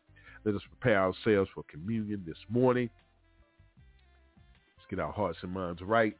Let 0.45 0.55
us 0.55 0.61
prepare 0.69 1.01
ourselves 1.01 1.49
for 1.53 1.63
communion 1.69 2.23
this 2.25 2.37
morning. 2.49 2.89
Let's 4.77 4.89
get 4.89 4.99
our 4.99 5.11
hearts 5.11 5.39
and 5.41 5.51
minds 5.51 5.81
right. 5.81 6.17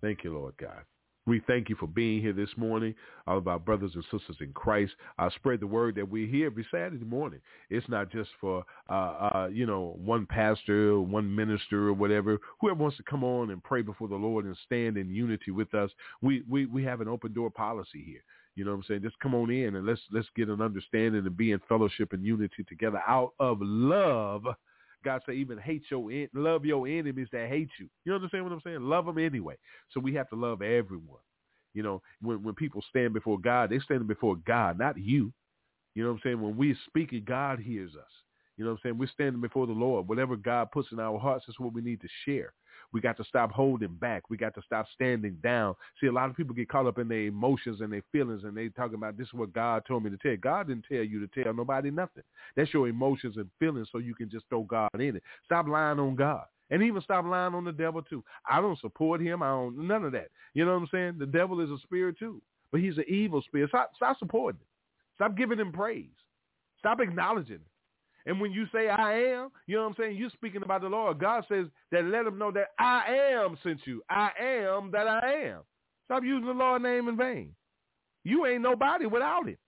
Thank 0.00 0.24
you, 0.24 0.32
Lord 0.32 0.54
God. 0.58 0.82
We 1.28 1.42
thank 1.46 1.68
you 1.68 1.76
for 1.76 1.86
being 1.86 2.22
here 2.22 2.32
this 2.32 2.48
morning, 2.56 2.94
all 3.26 3.36
of 3.36 3.48
our 3.48 3.58
brothers 3.58 3.90
and 3.94 4.02
sisters 4.04 4.38
in 4.40 4.50
Christ. 4.54 4.92
I 5.18 5.28
spread 5.30 5.60
the 5.60 5.66
word 5.66 5.94
that 5.96 6.08
we're 6.08 6.26
here 6.26 6.46
every 6.46 6.66
Saturday 6.70 7.04
morning. 7.04 7.40
It's 7.68 7.86
not 7.86 8.10
just 8.10 8.30
for, 8.40 8.64
uh, 8.88 8.92
uh, 8.92 9.48
you 9.52 9.66
know, 9.66 9.98
one 10.02 10.24
pastor, 10.24 10.92
or 10.92 11.02
one 11.02 11.32
minister 11.34 11.86
or 11.86 11.92
whatever. 11.92 12.38
Whoever 12.62 12.80
wants 12.80 12.96
to 12.96 13.02
come 13.02 13.24
on 13.24 13.50
and 13.50 13.62
pray 13.62 13.82
before 13.82 14.08
the 14.08 14.14
Lord 14.14 14.46
and 14.46 14.56
stand 14.64 14.96
in 14.96 15.14
unity 15.14 15.50
with 15.50 15.74
us, 15.74 15.90
we, 16.22 16.44
we, 16.48 16.64
we 16.64 16.82
have 16.84 17.02
an 17.02 17.08
open 17.08 17.34
door 17.34 17.50
policy 17.50 18.02
here. 18.06 18.24
You 18.54 18.64
know 18.64 18.70
what 18.70 18.78
I'm 18.78 18.84
saying? 18.88 19.02
Just 19.02 19.18
come 19.20 19.34
on 19.34 19.50
in 19.50 19.76
and 19.76 19.86
let's 19.86 20.00
let's 20.10 20.26
get 20.34 20.48
an 20.48 20.60
understanding 20.60 21.24
and 21.24 21.36
be 21.36 21.52
in 21.52 21.60
fellowship 21.68 22.12
and 22.12 22.24
unity 22.24 22.64
together 22.68 23.00
out 23.06 23.34
of 23.38 23.58
love. 23.60 24.46
God 25.04 25.22
said, 25.24 25.36
even 25.36 25.58
hate 25.58 25.84
your 25.90 26.10
en- 26.10 26.28
love 26.34 26.64
your 26.64 26.86
enemies 26.86 27.28
that 27.32 27.48
hate 27.48 27.70
you. 27.78 27.88
You 28.04 28.14
understand 28.14 28.44
what 28.44 28.52
I'm 28.52 28.60
saying? 28.62 28.80
Love 28.80 29.06
them 29.06 29.18
anyway. 29.18 29.56
So 29.92 30.00
we 30.00 30.14
have 30.14 30.28
to 30.30 30.36
love 30.36 30.62
everyone. 30.62 31.20
You 31.74 31.82
know, 31.82 32.02
when 32.20 32.42
when 32.42 32.54
people 32.54 32.82
stand 32.88 33.14
before 33.14 33.38
God, 33.38 33.70
they 33.70 33.78
stand 33.80 34.06
before 34.08 34.36
God, 34.36 34.78
not 34.78 34.98
you. 34.98 35.32
You 35.94 36.04
know 36.04 36.10
what 36.10 36.16
I'm 36.16 36.20
saying? 36.24 36.40
When 36.40 36.56
we 36.56 36.76
speak 36.86 37.12
it, 37.12 37.24
God 37.24 37.60
hears 37.60 37.92
us. 37.94 38.10
You 38.58 38.64
know 38.64 38.72
what 38.72 38.80
I'm 38.84 38.90
saying? 38.90 38.98
We're 38.98 39.08
standing 39.08 39.40
before 39.40 39.66
the 39.66 39.72
Lord. 39.72 40.08
Whatever 40.08 40.36
God 40.36 40.72
puts 40.72 40.88
in 40.92 40.98
our 40.98 41.18
hearts 41.18 41.46
is 41.48 41.58
what 41.58 41.72
we 41.72 41.80
need 41.80 42.00
to 42.00 42.08
share. 42.24 42.52
We 42.92 43.00
got 43.00 43.16
to 43.18 43.24
stop 43.24 43.52
holding 43.52 43.94
back. 43.94 44.30
We 44.30 44.36
got 44.36 44.54
to 44.54 44.62
stop 44.62 44.86
standing 44.94 45.36
down. 45.42 45.74
See, 46.00 46.06
a 46.06 46.12
lot 46.12 46.30
of 46.30 46.36
people 46.36 46.54
get 46.54 46.68
caught 46.68 46.86
up 46.86 46.98
in 46.98 47.08
their 47.08 47.26
emotions 47.26 47.80
and 47.80 47.92
their 47.92 48.02
feelings, 48.10 48.44
and 48.44 48.56
they 48.56 48.68
talking 48.68 48.94
about 48.94 49.16
this 49.16 49.28
is 49.28 49.34
what 49.34 49.52
God 49.52 49.84
told 49.86 50.04
me 50.04 50.10
to 50.10 50.16
tell. 50.16 50.36
God 50.36 50.68
didn't 50.68 50.86
tell 50.90 51.04
you 51.04 51.24
to 51.24 51.42
tell 51.42 51.52
nobody 51.52 51.90
nothing. 51.90 52.24
That's 52.56 52.72
your 52.72 52.88
emotions 52.88 53.36
and 53.36 53.48
feelings, 53.58 53.88
so 53.92 53.98
you 53.98 54.14
can 54.14 54.30
just 54.30 54.46
throw 54.48 54.62
God 54.62 54.88
in 54.94 55.16
it. 55.16 55.22
Stop 55.44 55.68
lying 55.68 55.98
on 55.98 56.16
God. 56.16 56.44
And 56.70 56.82
even 56.82 57.00
stop 57.02 57.24
lying 57.24 57.54
on 57.54 57.64
the 57.64 57.72
devil 57.72 58.02
too. 58.02 58.22
I 58.48 58.60
don't 58.60 58.78
support 58.80 59.22
him. 59.22 59.42
I 59.42 59.48
don't 59.48 59.86
none 59.86 60.04
of 60.04 60.12
that. 60.12 60.28
You 60.52 60.64
know 60.64 60.74
what 60.74 60.82
I'm 60.82 60.88
saying? 60.92 61.18
The 61.18 61.26
devil 61.26 61.60
is 61.60 61.70
a 61.70 61.78
spirit 61.82 62.18
too. 62.18 62.42
But 62.70 62.80
he's 62.82 62.98
an 62.98 63.04
evil 63.08 63.40
spirit. 63.42 63.70
Stop, 63.70 63.92
stop 63.96 64.18
supporting 64.18 64.60
him. 64.60 64.66
Stop 65.14 65.36
giving 65.36 65.58
him 65.58 65.72
praise. 65.72 66.10
Stop 66.78 67.00
acknowledging 67.00 67.56
him. 67.56 67.64
And 68.26 68.40
when 68.40 68.52
you 68.52 68.66
say 68.72 68.88
I 68.88 69.14
am, 69.14 69.50
you 69.66 69.76
know 69.76 69.82
what 69.82 69.90
I'm 69.90 69.94
saying? 69.98 70.16
You're 70.16 70.30
speaking 70.30 70.62
about 70.62 70.82
the 70.82 70.88
Lord. 70.88 71.18
God 71.18 71.44
says 71.48 71.66
that 71.92 72.04
let 72.04 72.26
him 72.26 72.38
know 72.38 72.52
that 72.52 72.68
I 72.78 73.04
am 73.32 73.56
sent 73.62 73.80
you. 73.84 74.02
I 74.10 74.30
am 74.40 74.90
that 74.90 75.06
I 75.06 75.46
am. 75.46 75.60
Stop 76.04 76.24
using 76.24 76.46
the 76.46 76.52
Lord 76.52 76.82
name 76.82 77.08
in 77.08 77.16
vain. 77.16 77.54
You 78.24 78.46
ain't 78.46 78.62
nobody 78.62 79.06
without 79.06 79.48
it. 79.48 79.58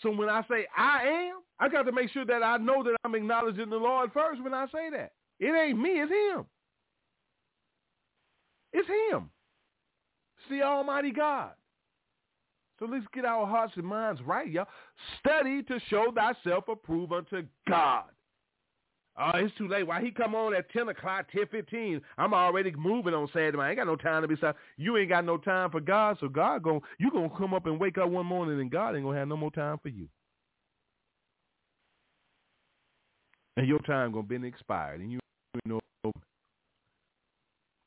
So 0.00 0.10
when 0.10 0.28
I 0.28 0.42
say 0.48 0.66
I 0.76 1.28
am, 1.30 1.40
I 1.58 1.68
got 1.68 1.82
to 1.82 1.92
make 1.92 2.10
sure 2.10 2.24
that 2.24 2.42
I 2.42 2.58
know 2.58 2.82
that 2.82 2.96
I'm 3.04 3.14
acknowledging 3.14 3.70
the 3.70 3.76
Lord 3.76 4.12
first 4.12 4.42
when 4.42 4.54
I 4.54 4.66
say 4.66 4.90
that. 4.90 5.12
It 5.40 5.54
ain't 5.54 5.78
me, 5.78 6.00
it's 6.00 6.10
him. 6.10 6.46
It's 8.72 8.88
him. 8.88 9.30
See 10.48 10.62
Almighty 10.62 11.12
God. 11.12 11.50
So 12.78 12.86
let's 12.86 13.06
get 13.14 13.24
our 13.24 13.46
hearts 13.46 13.72
and 13.76 13.86
minds 13.86 14.20
right, 14.22 14.50
y'all. 14.50 14.66
Study 15.18 15.62
to 15.64 15.80
show 15.88 16.12
thyself 16.14 16.64
approved 16.68 17.12
unto 17.12 17.42
God. 17.68 18.04
Oh, 19.18 19.30
it's 19.34 19.56
too 19.56 19.66
late. 19.66 19.86
Why 19.86 20.02
he 20.02 20.10
come 20.10 20.34
on 20.34 20.54
at 20.54 20.70
10 20.72 20.90
o'clock, 20.90 21.26
10, 21.32 21.46
15? 21.50 22.02
I'm 22.18 22.34
already 22.34 22.70
moving 22.72 23.14
on 23.14 23.28
Saturday. 23.28 23.56
I 23.58 23.70
ain't 23.70 23.78
got 23.78 23.86
no 23.86 23.96
time 23.96 24.20
to 24.20 24.28
be 24.28 24.36
silent. 24.36 24.58
You 24.76 24.98
ain't 24.98 25.08
got 25.08 25.24
no 25.24 25.38
time 25.38 25.70
for 25.70 25.80
God, 25.80 26.18
so 26.20 26.28
God 26.28 26.62
going 26.62 26.82
you 26.98 27.10
going 27.10 27.30
to 27.30 27.36
come 27.36 27.54
up 27.54 27.64
and 27.64 27.80
wake 27.80 27.96
up 27.96 28.10
one 28.10 28.26
morning 28.26 28.60
and 28.60 28.70
God 28.70 28.94
ain't 28.94 29.04
going 29.04 29.14
to 29.14 29.18
have 29.18 29.28
no 29.28 29.36
more 29.38 29.50
time 29.50 29.78
for 29.82 29.88
you. 29.88 30.06
And 33.56 33.66
your 33.66 33.78
time 33.80 34.12
going 34.12 34.28
to 34.28 34.38
be 34.38 34.46
expired. 34.46 35.00
And 35.00 35.10
you 35.10 35.18
know, 35.64 35.80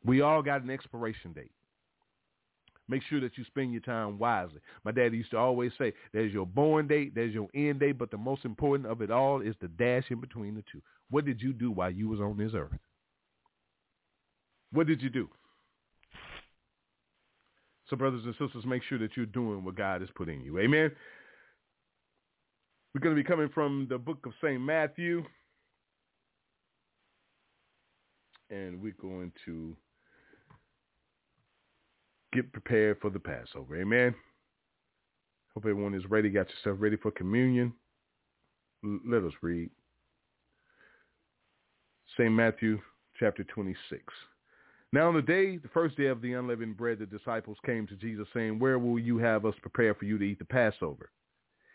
we 0.03 0.21
all 0.21 0.41
got 0.41 0.63
an 0.63 0.71
expiration 0.71 1.33
date. 1.33 1.51
Make 2.89 3.03
sure 3.07 3.21
that 3.21 3.37
you 3.37 3.45
spend 3.45 3.71
your 3.71 3.81
time 3.81 4.17
wisely. 4.17 4.59
My 4.83 4.91
daddy 4.91 5.17
used 5.17 5.29
to 5.31 5.37
always 5.37 5.71
say, 5.77 5.93
there's 6.11 6.33
your 6.33 6.47
born 6.47 6.87
date, 6.87 7.13
there's 7.13 7.33
your 7.33 7.47
end 7.53 7.79
date, 7.79 7.99
but 7.99 8.09
the 8.09 8.17
most 8.17 8.43
important 8.45 8.89
of 8.89 9.01
it 9.03 9.11
all 9.11 9.41
is 9.41 9.55
the 9.61 9.67
dash 9.67 10.05
in 10.09 10.19
between 10.19 10.55
the 10.55 10.63
two. 10.71 10.81
What 11.11 11.23
did 11.23 11.39
you 11.39 11.53
do 11.53 11.71
while 11.71 11.91
you 11.91 12.09
was 12.09 12.19
on 12.19 12.37
this 12.37 12.51
earth? 12.55 12.79
What 14.71 14.87
did 14.87 15.03
you 15.03 15.09
do? 15.09 15.29
So 17.89 17.95
brothers 17.95 18.23
and 18.25 18.33
sisters, 18.39 18.65
make 18.65 18.83
sure 18.83 18.97
that 18.99 19.15
you're 19.15 19.25
doing 19.27 19.63
what 19.63 19.75
God 19.75 20.01
has 20.01 20.09
put 20.15 20.27
in 20.27 20.41
you. 20.41 20.57
Amen. 20.59 20.91
We're 22.93 23.01
going 23.01 23.15
to 23.15 23.21
be 23.21 23.27
coming 23.27 23.49
from 23.53 23.85
the 23.87 23.99
book 23.99 24.25
of 24.25 24.33
St. 24.43 24.59
Matthew. 24.59 25.23
And 28.49 28.81
we're 28.81 28.95
going 28.99 29.31
to 29.45 29.75
get 32.33 32.51
prepared 32.51 32.99
for 33.01 33.09
the 33.09 33.19
Passover. 33.19 33.79
Amen. 33.79 34.13
Hope 35.53 35.65
everyone 35.65 35.93
is 35.93 36.05
ready. 36.09 36.29
Got 36.29 36.47
yourself 36.49 36.77
ready 36.79 36.97
for 36.97 37.11
communion. 37.11 37.73
L- 38.83 38.99
let 39.05 39.23
us 39.23 39.33
read. 39.41 39.69
St. 42.17 42.31
Matthew 42.31 42.79
chapter 43.19 43.43
26. 43.43 44.01
Now 44.91 45.07
on 45.07 45.15
the 45.15 45.21
day, 45.21 45.57
the 45.57 45.67
first 45.69 45.97
day 45.97 46.07
of 46.07 46.21
the 46.21 46.33
unleavened 46.33 46.77
bread, 46.77 46.99
the 46.99 47.05
disciples 47.05 47.57
came 47.65 47.85
to 47.87 47.95
Jesus 47.95 48.27
saying, 48.33 48.57
where 48.57 48.79
will 48.79 48.97
you 48.97 49.17
have 49.19 49.45
us 49.45 49.53
prepare 49.61 49.93
for 49.93 50.05
you 50.05 50.17
to 50.17 50.23
eat 50.23 50.39
the 50.39 50.45
Passover? 50.45 51.11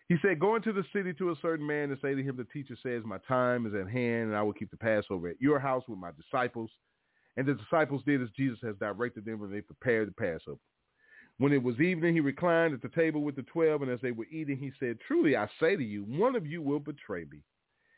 He 0.08 0.16
said, 0.20 0.40
go 0.40 0.56
into 0.56 0.72
the 0.72 0.84
city 0.92 1.14
to 1.14 1.30
a 1.30 1.36
certain 1.40 1.66
man 1.66 1.90
and 1.90 1.98
say 2.02 2.14
to 2.14 2.22
him, 2.22 2.36
the 2.36 2.44
teacher 2.44 2.76
says, 2.82 3.02
my 3.04 3.18
time 3.26 3.66
is 3.66 3.74
at 3.74 3.88
hand 3.88 4.28
and 4.28 4.36
I 4.36 4.42
will 4.42 4.52
keep 4.52 4.70
the 4.70 4.76
Passover 4.76 5.28
at 5.28 5.40
your 5.40 5.58
house 5.58 5.84
with 5.88 5.98
my 5.98 6.10
disciples. 6.10 6.70
And 7.36 7.46
the 7.46 7.54
disciples 7.54 8.02
did 8.06 8.22
as 8.22 8.28
Jesus 8.36 8.58
has 8.62 8.76
directed 8.76 9.24
them 9.24 9.42
and 9.42 9.52
they 9.52 9.60
prepared 9.60 10.08
the 10.08 10.12
Passover. 10.12 10.58
When 11.38 11.52
it 11.52 11.62
was 11.62 11.80
evening, 11.80 12.14
he 12.14 12.20
reclined 12.20 12.74
at 12.74 12.82
the 12.82 12.88
table 12.88 13.22
with 13.22 13.34
the 13.34 13.42
twelve, 13.42 13.82
and 13.82 13.90
as 13.90 14.00
they 14.00 14.12
were 14.12 14.26
eating, 14.26 14.56
he 14.56 14.70
said, 14.78 14.98
Truly 15.06 15.36
I 15.36 15.48
say 15.58 15.74
to 15.74 15.82
you, 15.82 16.04
one 16.04 16.36
of 16.36 16.46
you 16.46 16.62
will 16.62 16.78
betray 16.78 17.24
me. 17.30 17.40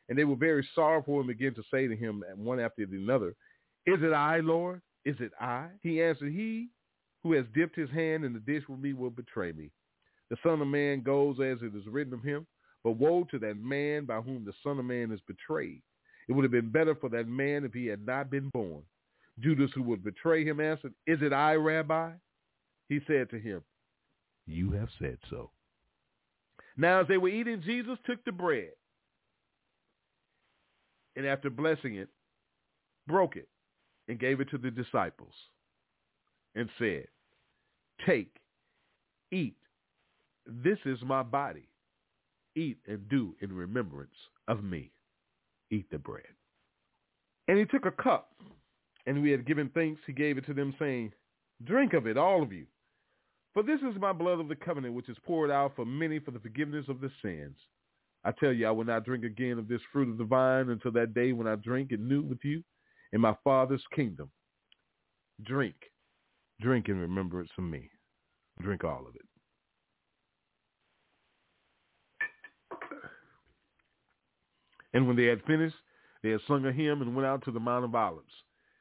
And 0.08 0.16
they 0.18 0.24
were 0.24 0.36
very 0.36 0.66
sorrowful 0.74 1.18
and 1.18 1.26
began 1.26 1.54
to 1.54 1.62
say 1.70 1.86
to 1.86 1.96
him 1.96 2.24
one 2.36 2.60
after 2.60 2.82
another, 2.82 3.34
Is 3.84 3.98
it 4.02 4.12
I, 4.12 4.40
Lord? 4.40 4.80
Is 5.04 5.16
it 5.20 5.32
I? 5.38 5.66
He 5.82 6.02
answered, 6.02 6.32
He 6.32 6.68
who 7.22 7.32
has 7.32 7.44
dipped 7.54 7.76
his 7.76 7.90
hand 7.90 8.24
in 8.24 8.32
the 8.32 8.40
dish 8.40 8.62
with 8.68 8.80
me 8.80 8.94
will 8.94 9.10
betray 9.10 9.52
me. 9.52 9.70
The 10.30 10.36
Son 10.42 10.60
of 10.62 10.68
Man 10.68 11.02
goes 11.02 11.36
as 11.40 11.58
it 11.60 11.76
is 11.76 11.86
written 11.86 12.14
of 12.14 12.22
him, 12.22 12.46
but 12.82 12.92
woe 12.92 13.24
to 13.30 13.38
that 13.40 13.58
man 13.58 14.06
by 14.06 14.20
whom 14.20 14.44
the 14.44 14.52
Son 14.62 14.78
of 14.78 14.84
Man 14.84 15.12
is 15.12 15.20
betrayed. 15.26 15.82
It 16.28 16.32
would 16.32 16.44
have 16.44 16.52
been 16.52 16.70
better 16.70 16.94
for 16.94 17.08
that 17.10 17.28
man 17.28 17.64
if 17.64 17.72
he 17.72 17.86
had 17.86 18.04
not 18.06 18.30
been 18.30 18.48
born. 18.48 18.82
Judas, 19.40 19.70
who 19.74 19.82
would 19.82 20.02
betray 20.02 20.44
him, 20.44 20.60
answered, 20.60 20.94
Is 21.06 21.18
it 21.22 21.32
I, 21.32 21.54
Rabbi? 21.54 22.12
He 22.88 23.00
said 23.06 23.30
to 23.30 23.38
him, 23.38 23.62
You 24.46 24.70
have 24.72 24.88
said 24.98 25.18
so. 25.28 25.50
Now 26.76 27.00
as 27.00 27.08
they 27.08 27.18
were 27.18 27.28
eating, 27.28 27.62
Jesus 27.64 27.98
took 28.06 28.24
the 28.24 28.32
bread, 28.32 28.70
and 31.16 31.26
after 31.26 31.50
blessing 31.50 31.96
it, 31.96 32.08
broke 33.06 33.36
it, 33.36 33.48
and 34.08 34.18
gave 34.18 34.40
it 34.40 34.50
to 34.50 34.58
the 34.58 34.70
disciples, 34.70 35.32
and 36.54 36.68
said, 36.78 37.06
Take, 38.06 38.36
eat, 39.32 39.56
this 40.46 40.78
is 40.84 40.98
my 41.02 41.22
body. 41.22 41.68
Eat 42.54 42.78
and 42.86 43.08
do 43.08 43.34
in 43.40 43.52
remembrance 43.52 44.14
of 44.48 44.64
me. 44.64 44.90
Eat 45.70 45.90
the 45.90 45.98
bread. 45.98 46.24
And 47.48 47.58
he 47.58 47.64
took 47.64 47.84
a 47.84 47.90
cup, 48.02 48.32
and 49.06 49.22
we 49.22 49.30
had 49.30 49.46
given 49.46 49.70
thanks. 49.74 50.00
He 50.06 50.12
gave 50.12 50.38
it 50.38 50.46
to 50.46 50.54
them, 50.54 50.74
saying, 50.78 51.12
Drink 51.64 51.92
of 51.94 52.06
it, 52.06 52.16
all 52.16 52.42
of 52.42 52.52
you. 52.52 52.66
For 53.54 53.62
this 53.62 53.80
is 53.80 54.00
my 54.00 54.12
blood 54.12 54.38
of 54.38 54.48
the 54.48 54.56
covenant, 54.56 54.94
which 54.94 55.08
is 55.08 55.16
poured 55.24 55.50
out 55.50 55.72
for 55.74 55.86
many 55.86 56.18
for 56.18 56.30
the 56.30 56.40
forgiveness 56.40 56.86
of 56.88 57.00
the 57.00 57.10
sins. 57.22 57.56
I 58.24 58.32
tell 58.32 58.52
you, 58.52 58.66
I 58.66 58.72
will 58.72 58.84
not 58.84 59.04
drink 59.04 59.24
again 59.24 59.58
of 59.58 59.68
this 59.68 59.80
fruit 59.92 60.10
of 60.10 60.18
the 60.18 60.24
vine 60.24 60.68
until 60.68 60.90
that 60.92 61.14
day 61.14 61.32
when 61.32 61.46
I 61.46 61.54
drink 61.54 61.92
it 61.92 62.00
new 62.00 62.22
with 62.22 62.40
you 62.42 62.62
in 63.12 63.20
my 63.20 63.34
Father's 63.44 63.84
kingdom. 63.94 64.30
Drink. 65.44 65.76
Drink 66.60 66.88
in 66.88 66.98
remembrance 66.98 67.50
of 67.56 67.64
me. 67.64 67.88
Drink 68.60 68.84
all 68.84 69.06
of 69.08 69.14
it. 69.14 69.22
And 74.92 75.06
when 75.06 75.16
they 75.16 75.26
had 75.26 75.42
finished, 75.44 75.76
they 76.22 76.30
had 76.30 76.40
sung 76.48 76.64
a 76.64 76.72
hymn 76.72 77.02
and 77.02 77.14
went 77.14 77.26
out 77.26 77.44
to 77.44 77.52
the 77.52 77.60
Mount 77.60 77.84
of 77.84 77.94
Olives. 77.94 78.32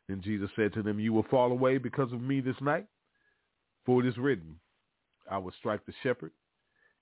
Then 0.08 0.22
Jesus 0.22 0.50
said 0.56 0.74
to 0.74 0.84
them, 0.84 1.00
You 1.00 1.14
will 1.14 1.26
fall 1.30 1.52
away 1.52 1.78
because 1.78 2.12
of 2.14 2.22
me 2.22 2.42
this 2.42 2.60
night, 2.62 2.86
for 3.86 4.04
it 4.04 4.08
is 4.08 4.18
written, 4.18 4.60
I 5.30 5.38
will 5.38 5.54
strike 5.58 5.86
the 5.86 5.94
shepherd, 6.04 6.32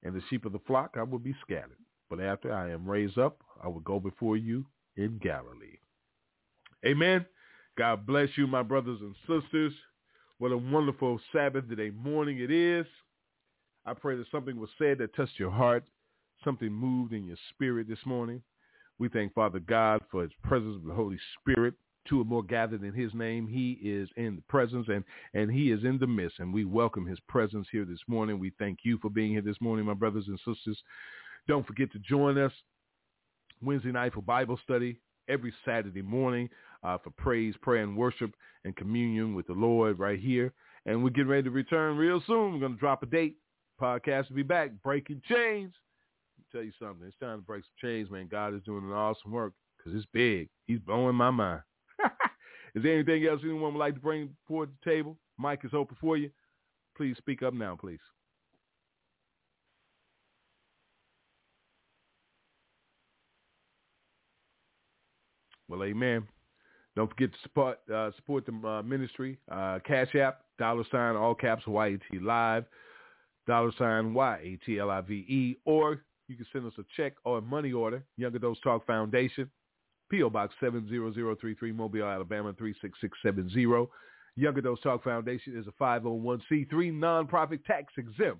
and 0.04 0.16
the 0.16 0.22
sheep 0.30 0.46
of 0.46 0.54
the 0.54 0.60
flock 0.60 0.96
I 0.98 1.04
will 1.04 1.20
be 1.20 1.36
scattered. 1.42 1.78
But 2.10 2.22
after 2.22 2.54
I 2.54 2.72
am 2.72 2.90
raised 2.90 3.18
up, 3.18 3.42
I 3.64 3.68
will 3.68 3.80
go 3.82 4.00
before 4.00 4.38
you 4.38 4.66
in 4.96 5.20
Galilee. 5.22 5.80
Amen. 6.86 7.26
God 7.78 8.06
bless 8.06 8.30
you, 8.36 8.46
my 8.46 8.62
brothers 8.62 9.00
and 9.02 9.16
sisters. 9.28 9.74
What 10.38 10.52
a 10.52 10.58
wonderful 10.58 11.20
Sabbath 11.32 11.66
day 11.76 11.90
morning 11.90 12.40
it 12.40 12.52
is. 12.52 12.86
I 13.86 13.94
pray 13.94 14.16
that 14.16 14.28
something 14.32 14.60
was 14.60 14.70
said 14.78 14.98
that 15.00 15.16
touched 15.16 15.40
your 15.40 15.52
heart, 15.52 15.84
something 16.44 16.72
moved 16.72 17.14
in 17.14 17.26
your 17.26 17.38
spirit 17.50 17.88
this 17.88 18.06
morning. 18.06 18.42
We 19.00 19.10
thank 19.10 19.34
Father 19.34 19.60
God 19.60 20.02
for 20.12 20.22
his 20.22 20.32
presence 20.44 20.76
of 20.76 20.84
the 20.84 20.94
Holy 20.94 21.18
Spirit. 21.40 21.74
Two 22.08 22.22
or 22.22 22.26
more 22.26 22.44
gathered 22.44 22.84
in 22.84 22.94
his 22.94 23.14
name. 23.14 23.48
He 23.48 23.74
is 23.82 24.10
in 24.18 24.36
the 24.36 24.42
presence 24.50 24.88
and, 24.90 25.04
and 25.34 25.52
he 25.52 25.72
is 25.72 25.84
in 25.84 25.98
the 26.00 26.08
midst. 26.08 26.40
And 26.40 26.54
we 26.54 26.66
welcome 26.66 27.06
his 27.06 27.20
presence 27.30 27.68
here 27.72 27.86
this 27.86 28.02
morning. 28.08 28.40
We 28.40 28.52
thank 28.60 28.80
you 28.84 28.98
for 29.02 29.10
being 29.10 29.32
here 29.32 29.42
this 29.42 29.62
morning, 29.62 29.86
my 29.86 29.94
brothers 29.94 30.26
and 30.28 30.40
sisters. 30.40 30.78
Don't 31.48 31.66
forget 31.66 31.92
to 31.94 32.00
join 32.00 32.38
us 32.38 32.52
Wednesday 33.62 33.92
night 33.92 34.14
for 34.14 34.22
Bible 34.22 34.60
study, 34.64 35.00
every 35.30 35.54
Saturday 35.66 36.02
morning 36.02 36.50
uh, 36.84 36.98
for 36.98 37.12
praise, 37.12 37.56
prayer, 37.62 37.84
and 37.84 37.98
worship 37.98 38.32
and 38.66 38.76
communion 38.76 39.34
with 39.34 39.48
the 39.48 39.54
Lord 39.54 40.00
right 40.00 40.20
here. 40.20 40.54
And 40.86 41.04
we're 41.04 41.12
getting 41.12 41.30
ready 41.30 41.44
to 41.44 41.52
return 41.52 41.98
real 41.98 42.22
soon. 42.28 42.54
We're 42.54 42.60
going 42.60 42.74
to 42.74 42.80
drop 42.80 43.04
a 43.04 43.06
date. 43.06 43.38
Podcast 43.82 44.30
will 44.30 44.36
be 44.36 44.44
back. 44.44 44.72
Breaking 44.84 45.22
chains. 45.28 45.74
tell 46.52 46.64
you 46.64 46.74
something. 46.80 47.08
It's 47.08 47.18
time 47.20 47.40
to 47.40 47.46
break 47.46 47.64
some 47.64 47.90
chains, 47.90 48.12
man. 48.12 48.28
God 48.30 48.54
is 48.54 48.62
doing 48.64 48.84
an 48.84 48.92
awesome 48.92 49.32
work 49.32 49.54
because 49.78 49.98
it's 49.98 50.08
big. 50.14 50.50
He's 50.66 50.80
blowing 50.80 51.16
my 51.16 51.32
mind. 51.32 51.62
Is 52.76 52.84
there 52.84 52.94
anything 52.94 53.26
else 53.26 53.42
anyone 53.44 53.74
would 53.74 53.80
like 53.80 53.94
to 53.94 54.00
bring 54.00 54.36
forward 54.48 54.70
to 54.70 54.74
the 54.84 54.92
table? 54.92 55.18
mic 55.40 55.62
is 55.64 55.72
open 55.74 55.98
for 56.00 56.18
you. 56.18 56.30
Please 56.96 57.16
speak 57.18 57.44
up 57.44 57.54
now, 57.54 57.76
please. 57.80 58.00
Well, 65.68 65.84
amen. 65.84 66.28
Don't 66.96 67.10
forget 67.10 67.32
to 67.32 67.38
support 67.42 67.80
uh, 67.92 68.12
support 68.16 68.46
the 68.46 68.68
uh, 68.68 68.84
ministry. 68.84 69.40
Uh, 69.52 69.80
Cash 69.86 70.14
App, 70.16 70.42
dollar 70.60 70.84
sign, 70.92 71.16
all 71.16 71.34
caps, 71.34 71.64
YAT 71.66 72.02
Live, 72.22 72.66
dollar 73.48 73.72
sign, 73.80 74.14
Y-A-T-L-I-V-E, 74.14 75.58
or 75.66 76.04
you 76.28 76.36
can 76.36 76.46
send 76.54 76.68
us 76.68 76.74
a 76.78 76.84
check 76.96 77.14
or 77.26 77.40
a 77.40 77.42
money 77.42 77.72
order, 77.72 78.04
Young 78.18 78.36
Adults 78.36 78.60
Talk 78.64 78.86
Foundation, 78.86 79.50
P.O. 80.14 80.30
Box 80.30 80.54
70033, 80.60 81.72
Mobile, 81.72 82.04
Alabama 82.04 82.54
36670. 82.54 83.90
Young 84.36 84.56
Adults 84.60 84.84
Talk 84.84 85.04
Foundation 85.04 85.58
is 85.58 85.66
a 85.66 85.84
501c3 85.84 86.70
nonprofit 86.70 87.66
tax 87.66 87.92
exempt 87.98 88.40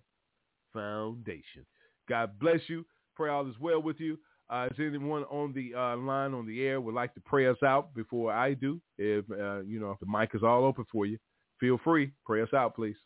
foundation. 0.72 1.66
God 2.08 2.38
bless 2.40 2.60
you. 2.68 2.86
Pray 3.16 3.32
all 3.32 3.50
is 3.50 3.56
well 3.60 3.82
with 3.82 4.00
you. 4.00 4.20
Uh, 4.52 4.68
is 4.70 4.78
anyone 4.80 5.24
on 5.24 5.52
the 5.52 5.74
uh, 5.76 5.98
line 5.98 6.36
on 6.36 6.46
the 6.46 6.62
air 6.62 6.80
would 6.80 6.94
like 6.94 7.12
to 7.16 7.22
pray 7.22 7.48
us 7.48 7.58
out 7.66 7.92
before 7.96 8.32
I 8.32 8.54
do? 8.54 8.80
If 9.00 9.26
uh, 9.32 9.62
you 9.62 9.80
know 9.80 9.90
if 9.90 10.00
the 10.00 10.06
mic 10.06 10.30
is 10.36 10.44
all 10.44 10.66
open 10.66 10.86
for 10.92 11.08
you, 11.08 11.18
feel 11.60 11.80
free. 11.84 12.12
Pray 12.24 12.44
us 12.44 12.54
out, 12.54 12.76
please. 12.76 12.98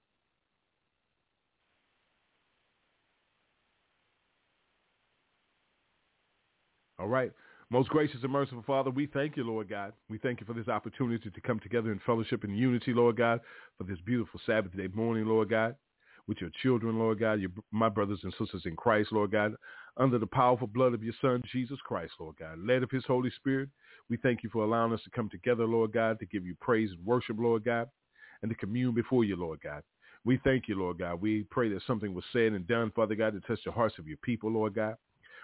All 7.00 7.08
right. 7.08 7.32
Most 7.70 7.90
gracious 7.90 8.24
and 8.24 8.32
merciful 8.32 8.64
Father, 8.66 8.90
we 8.90 9.08
thank 9.08 9.36
you, 9.36 9.44
Lord 9.44 9.68
God. 9.68 9.92
We 10.10 10.18
thank 10.20 10.40
you 10.40 10.46
for 10.46 10.54
this 10.54 10.70
opportunity 10.70 11.30
to 11.30 11.42
come 11.42 11.60
together 11.60 11.92
in 11.92 12.00
fellowship 12.06 12.46
and 12.46 12.58
unity, 12.58 12.94
Lord 12.94 13.18
God, 13.18 13.42
for 13.78 13.84
this 13.84 14.00
beautiful 14.06 14.40
Sabbath 14.46 14.72
day 14.78 14.88
morning, 14.94 15.26
Lord 15.26 15.50
God, 15.50 15.76
with 16.28 16.40
your 16.40 16.50
children, 16.64 16.98
Lord 16.98 17.20
God, 17.20 17.42
your, 17.42 17.50
my 17.72 17.90
brothers 17.90 18.20
and 18.24 18.34
sisters 18.40 18.62
in 18.64 18.78
Christ, 18.78 19.12
Lord 19.12 19.32
God, 19.32 19.54
under 19.98 20.18
the 20.18 20.28
powerful 20.28 20.68
blood 20.68 20.94
of 20.94 21.04
your 21.04 21.14
Son, 21.20 21.44
Jesus 21.52 21.78
Christ, 21.86 22.14
Lord 22.22 22.38
God, 22.40 22.58
led 22.58 22.84
of 22.84 22.92
his 22.92 23.04
Holy 23.06 23.32
Spirit. 23.32 23.68
We 24.10 24.16
thank 24.16 24.44
you 24.44 24.50
for 24.50 24.64
allowing 24.64 24.94
us 24.94 25.04
to 25.04 25.10
come 25.10 25.28
together, 25.30 25.66
Lord 25.66 25.92
God, 25.92 26.20
to 26.20 26.26
give 26.26 26.46
you 26.46 26.56
praise 26.62 26.92
and 26.92 27.06
worship, 27.06 27.36
Lord 27.38 27.66
God, 27.66 27.90
and 28.44 28.50
to 28.50 28.56
commune 28.56 28.96
before 28.96 29.26
you, 29.26 29.36
Lord 29.36 29.60
God. 29.62 29.84
We 30.24 30.40
thank 30.46 30.70
you, 30.70 30.80
Lord 30.80 31.00
God. 31.00 31.20
We 31.20 31.44
pray 31.52 31.68
that 31.74 31.82
something 31.86 32.14
was 32.14 32.24
said 32.32 32.54
and 32.54 32.66
done, 32.66 32.94
Father 32.96 33.16
God, 33.16 33.34
to 33.34 33.42
touch 33.42 33.60
the 33.66 33.74
hearts 33.74 34.00
of 34.00 34.08
your 34.08 34.18
people, 34.24 34.50
Lord 34.50 34.74
God. 34.74 34.96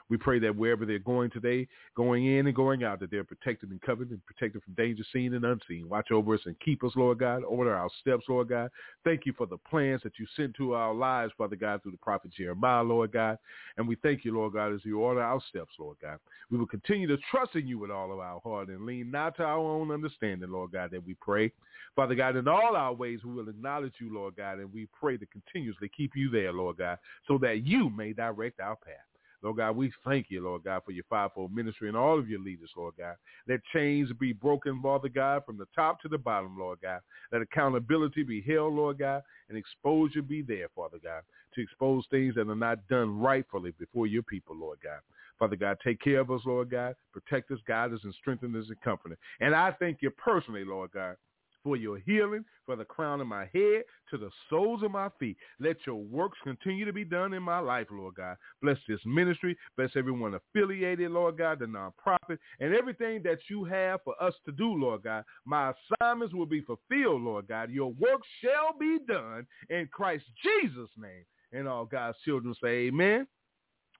We 0.09 0.17
pray 0.17 0.39
that 0.39 0.55
wherever 0.55 0.85
they're 0.85 0.99
going 0.99 1.31
today, 1.31 1.67
going 1.95 2.25
in 2.25 2.47
and 2.47 2.55
going 2.55 2.83
out, 2.83 2.99
that 2.99 3.11
they're 3.11 3.23
protected 3.23 3.71
and 3.71 3.81
covered 3.81 4.09
and 4.09 4.23
protected 4.25 4.63
from 4.63 4.73
danger 4.73 5.03
seen 5.11 5.33
and 5.33 5.45
unseen. 5.45 5.87
Watch 5.89 6.11
over 6.11 6.33
us 6.35 6.41
and 6.45 6.59
keep 6.59 6.83
us, 6.83 6.91
Lord 6.95 7.19
God. 7.19 7.43
Order 7.43 7.75
our 7.75 7.89
steps, 8.01 8.25
Lord 8.27 8.49
God. 8.49 8.69
Thank 9.03 9.25
you 9.25 9.33
for 9.37 9.47
the 9.47 9.57
plans 9.57 10.01
that 10.03 10.13
you 10.19 10.27
sent 10.35 10.55
to 10.55 10.73
our 10.73 10.93
lives, 10.93 11.33
Father 11.37 11.55
God, 11.55 11.81
through 11.81 11.93
the 11.93 11.97
prophet 11.97 12.31
Jeremiah, 12.31 12.83
Lord 12.83 13.11
God. 13.11 13.37
And 13.77 13.87
we 13.87 13.95
thank 13.95 14.25
you, 14.25 14.33
Lord 14.33 14.53
God, 14.53 14.73
as 14.73 14.81
you 14.83 14.99
order 14.99 15.21
our 15.21 15.41
steps, 15.49 15.73
Lord 15.79 15.97
God. 16.01 16.19
We 16.51 16.57
will 16.57 16.67
continue 16.67 17.07
to 17.07 17.17
trust 17.31 17.55
in 17.55 17.67
you 17.67 17.79
with 17.79 17.91
all 17.91 18.11
of 18.11 18.19
our 18.19 18.39
heart 18.41 18.67
and 18.69 18.85
lean 18.85 19.09
not 19.09 19.37
to 19.37 19.43
our 19.43 19.57
own 19.57 19.91
understanding, 19.91 20.51
Lord 20.51 20.71
God, 20.71 20.91
that 20.91 21.05
we 21.05 21.15
pray. 21.15 21.51
Father 21.95 22.15
God, 22.15 22.35
in 22.35 22.47
all 22.47 22.75
our 22.75 22.93
ways 22.93 23.19
we 23.23 23.33
will 23.33 23.49
acknowledge 23.49 23.93
you, 23.99 24.13
Lord 24.13 24.35
God, 24.35 24.59
and 24.59 24.73
we 24.73 24.87
pray 24.99 25.17
to 25.17 25.25
continuously 25.27 25.89
keep 25.95 26.11
you 26.15 26.29
there, 26.29 26.51
Lord 26.51 26.77
God, 26.77 26.97
so 27.27 27.37
that 27.39 27.65
you 27.65 27.89
may 27.89 28.13
direct 28.13 28.59
our 28.59 28.75
path. 28.75 29.12
Lord 29.43 29.57
God, 29.57 29.75
we 29.75 29.91
thank 30.05 30.27
you, 30.29 30.41
Lord 30.41 30.63
God, 30.63 30.81
for 30.85 30.91
your 30.91 31.03
fivefold 31.09 31.53
ministry 31.53 31.89
and 31.89 31.97
all 31.97 32.17
of 32.17 32.29
your 32.29 32.39
leaders, 32.39 32.71
Lord 32.77 32.93
God. 32.97 33.15
Let 33.47 33.59
chains 33.73 34.09
be 34.19 34.31
broken, 34.31 34.81
Father 34.81 35.09
God, 35.09 35.43
from 35.45 35.57
the 35.57 35.67
top 35.75 36.01
to 36.01 36.07
the 36.07 36.17
bottom, 36.17 36.57
Lord 36.57 36.79
God. 36.81 37.01
Let 37.31 37.41
accountability 37.41 38.23
be 38.23 38.41
held, 38.41 38.73
Lord 38.73 38.99
God, 38.99 39.21
and 39.49 39.57
exposure 39.57 40.21
be 40.21 40.41
there, 40.41 40.67
Father 40.73 40.97
God, 41.03 41.23
to 41.55 41.61
expose 41.61 42.05
things 42.09 42.35
that 42.35 42.49
are 42.49 42.55
not 42.55 42.87
done 42.87 43.19
rightfully 43.19 43.73
before 43.77 44.07
your 44.07 44.23
people, 44.23 44.55
Lord 44.55 44.79
God. 44.81 44.99
Father 45.39 45.55
God, 45.57 45.77
take 45.83 45.99
care 45.99 46.21
of 46.21 46.31
us, 46.31 46.41
Lord 46.45 46.69
God. 46.69 46.95
Protect 47.11 47.51
us, 47.51 47.59
guide 47.67 47.91
us, 47.91 47.99
and 48.03 48.13
strengthen 48.13 48.55
us 48.55 48.67
and 48.69 48.79
comfort 48.81 49.11
us. 49.11 49.17
And 49.41 49.53
I 49.53 49.71
thank 49.71 49.97
you 50.01 50.09
personally, 50.11 50.63
Lord 50.63 50.91
God, 50.93 51.17
for 51.63 51.77
your 51.77 51.97
healing, 51.99 52.43
for 52.65 52.75
the 52.75 52.85
crown 52.85 53.21
of 53.21 53.27
my 53.27 53.45
head 53.53 53.83
to 54.09 54.17
the 54.17 54.29
soles 54.49 54.83
of 54.83 54.91
my 54.91 55.09
feet. 55.19 55.37
Let 55.59 55.77
your 55.85 55.95
works 55.95 56.37
continue 56.43 56.85
to 56.85 56.93
be 56.93 57.05
done 57.05 57.33
in 57.33 57.41
my 57.41 57.59
life, 57.59 57.87
Lord 57.91 58.15
God. 58.15 58.35
Bless 58.61 58.77
this 58.87 58.99
ministry. 59.05 59.57
Bless 59.77 59.91
everyone 59.95 60.35
affiliated, 60.35 61.11
Lord 61.11 61.37
God, 61.37 61.59
the 61.59 61.65
nonprofit, 61.65 62.37
and 62.59 62.73
everything 62.73 63.21
that 63.23 63.39
you 63.49 63.63
have 63.63 64.01
for 64.03 64.21
us 64.21 64.33
to 64.45 64.51
do, 64.51 64.73
Lord 64.73 65.03
God. 65.03 65.23
My 65.45 65.73
assignments 66.01 66.33
will 66.33 66.45
be 66.45 66.61
fulfilled, 66.61 67.21
Lord 67.21 67.47
God. 67.47 67.71
Your 67.71 67.91
work 67.93 68.21
shall 68.41 68.77
be 68.79 68.99
done 69.07 69.47
in 69.69 69.87
Christ 69.91 70.25
Jesus' 70.43 70.89
name. 70.97 71.25
And 71.51 71.67
all 71.67 71.85
God's 71.85 72.17
children 72.25 72.55
say 72.61 72.87
amen, 72.87 73.27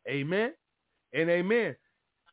amen, 0.10 0.54
and 1.14 1.30
amen. 1.30 1.76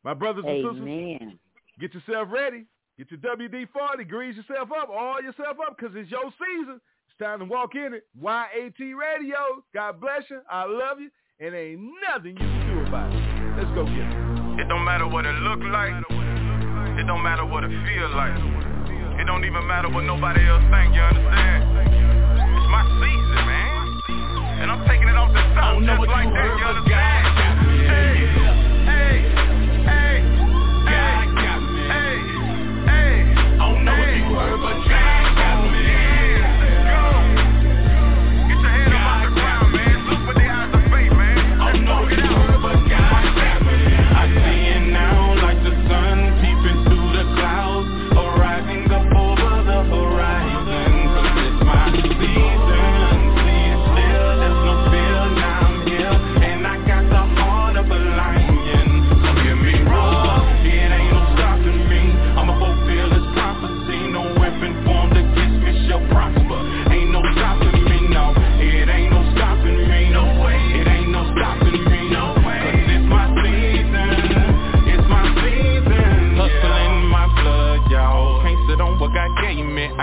My 0.03 0.15
brothers 0.15 0.45
and 0.47 0.65
Amen. 0.65 1.19
sisters, 1.19 1.39
get 1.79 1.93
yourself 1.93 2.29
ready. 2.31 2.65
Get 3.01 3.17
your 3.17 3.33
WD-40, 3.33 4.07
grease 4.07 4.37
yourself 4.37 4.69
up, 4.69 4.87
oil 4.93 5.17
yourself 5.23 5.57
up, 5.57 5.75
because 5.75 5.89
it's 5.97 6.11
your 6.11 6.29
season. 6.37 6.77
It's 7.09 7.17
time 7.17 7.39
to 7.39 7.45
walk 7.45 7.73
in 7.73 7.97
it. 7.97 8.05
YAT 8.13 8.77
Radio. 8.77 9.65
God 9.73 9.99
bless 9.99 10.21
you. 10.29 10.37
I 10.45 10.69
love 10.69 11.01
you. 11.01 11.09
And 11.39 11.55
ain't 11.55 11.81
nothing 12.05 12.37
you 12.37 12.45
can 12.45 12.61
do 12.69 12.85
about 12.85 13.09
it. 13.09 13.17
Let's 13.57 13.73
go 13.73 13.89
get 13.89 14.05
it. 14.05 14.61
It 14.61 14.69
don't 14.69 14.85
matter 14.85 15.09
what 15.09 15.25
it 15.25 15.33
look 15.41 15.65
like. 15.73 15.97
It 17.01 17.09
don't 17.09 17.25
matter 17.25 17.41
what 17.41 17.65
it 17.65 17.73
feel 17.89 18.05
like. 18.13 18.37
It 19.17 19.25
don't 19.25 19.49
even 19.49 19.65
matter 19.65 19.89
what 19.89 20.05
nobody 20.05 20.45
else 20.45 20.61
think, 20.69 20.93
you 20.93 21.01
understand? 21.01 21.57
It's 22.37 22.69
my 22.69 22.85
season, 23.01 23.41
man. 23.49 24.61
And 24.61 24.69
I'm 24.69 24.85
taking 24.85 25.09
it 25.09 25.17
off 25.17 25.33
the 25.33 25.41
top 25.57 25.81
just 25.81 26.05
like 26.05 26.29
that, 26.29 26.49
you 26.53 26.65
understand? 26.69 27.25
Hey, 27.81 28.70
what 34.61 35.00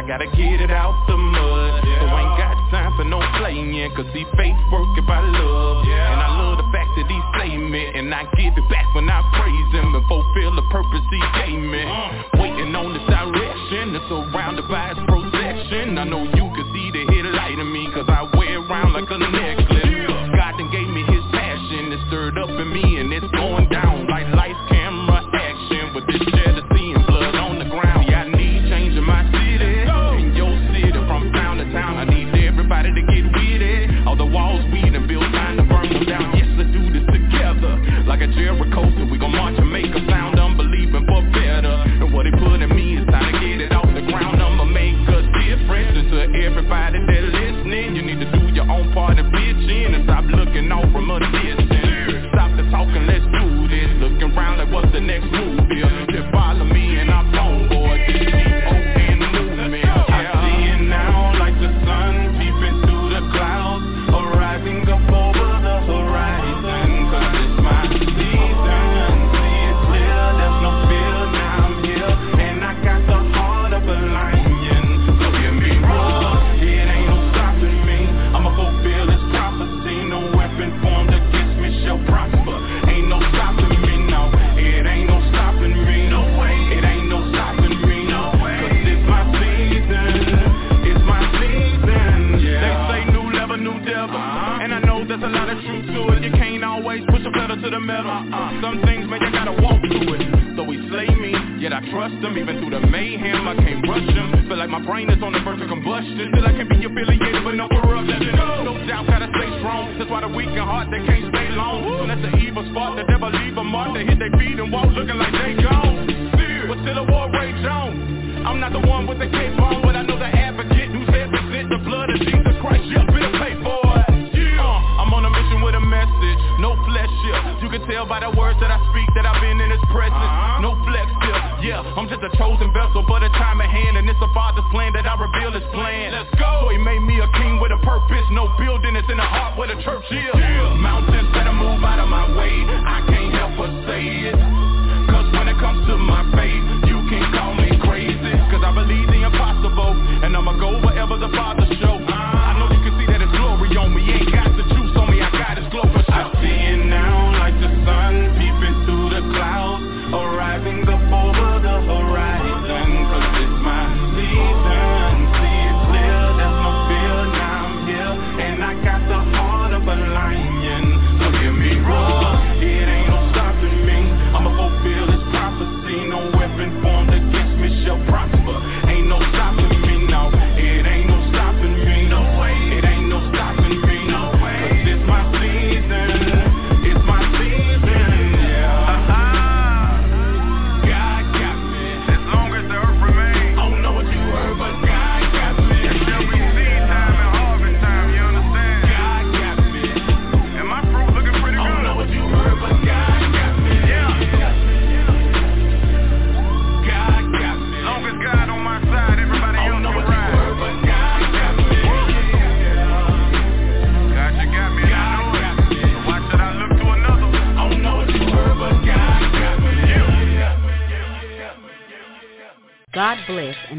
gotta 0.09 0.25
get 0.25 0.65
it 0.65 0.73
out 0.73 0.97
the 1.05 1.17
mud. 1.21 1.85
So 1.85 2.09
I 2.09 2.25
ain't 2.25 2.37
got 2.41 2.57
time 2.73 2.97
for 2.97 3.05
no 3.05 3.21
playing. 3.37 3.77
Cause 3.93 4.09
see 4.17 4.25
faith 4.41 4.57
work 4.73 4.89
if 4.97 5.05
I 5.05 5.21
love. 5.21 5.85
And 5.85 6.21
I 6.25 6.33
love 6.41 6.57
the 6.57 6.69
fact 6.73 6.89
that 6.97 7.05
he 7.05 7.19
saved 7.37 7.69
me. 7.69 7.93
And 7.93 8.09
I 8.09 8.25
give 8.33 8.57
it 8.57 8.67
back 8.73 8.89
when 8.97 9.05
I 9.05 9.21
praise 9.37 9.69
him 9.77 9.93
and 9.93 10.07
fulfill 10.09 10.57
the 10.57 10.65
purpose 10.73 11.05
he 11.13 11.21
gave 11.45 11.61
me. 11.61 11.85
Uh. 11.85 12.41
Waiting 12.41 12.73
on 12.73 12.97
this 12.97 13.05
direction. 13.05 13.93
It's 13.93 14.09
surrounded 14.09 14.65
by 14.73 14.97
his 14.97 15.01
protection. 15.05 16.01
I 16.01 16.05
know 16.09 16.25
you 16.25 16.47
can 16.57 16.67
see 16.73 16.89
the 16.89 17.05
headlight 17.13 17.61
in 17.61 17.69
me. 17.69 17.93
Cause 17.93 18.09
I 18.09 18.25
wear 18.33 18.65
around 18.65 18.97
like 18.97 19.13
a 19.13 19.19
necklace. 19.21 19.58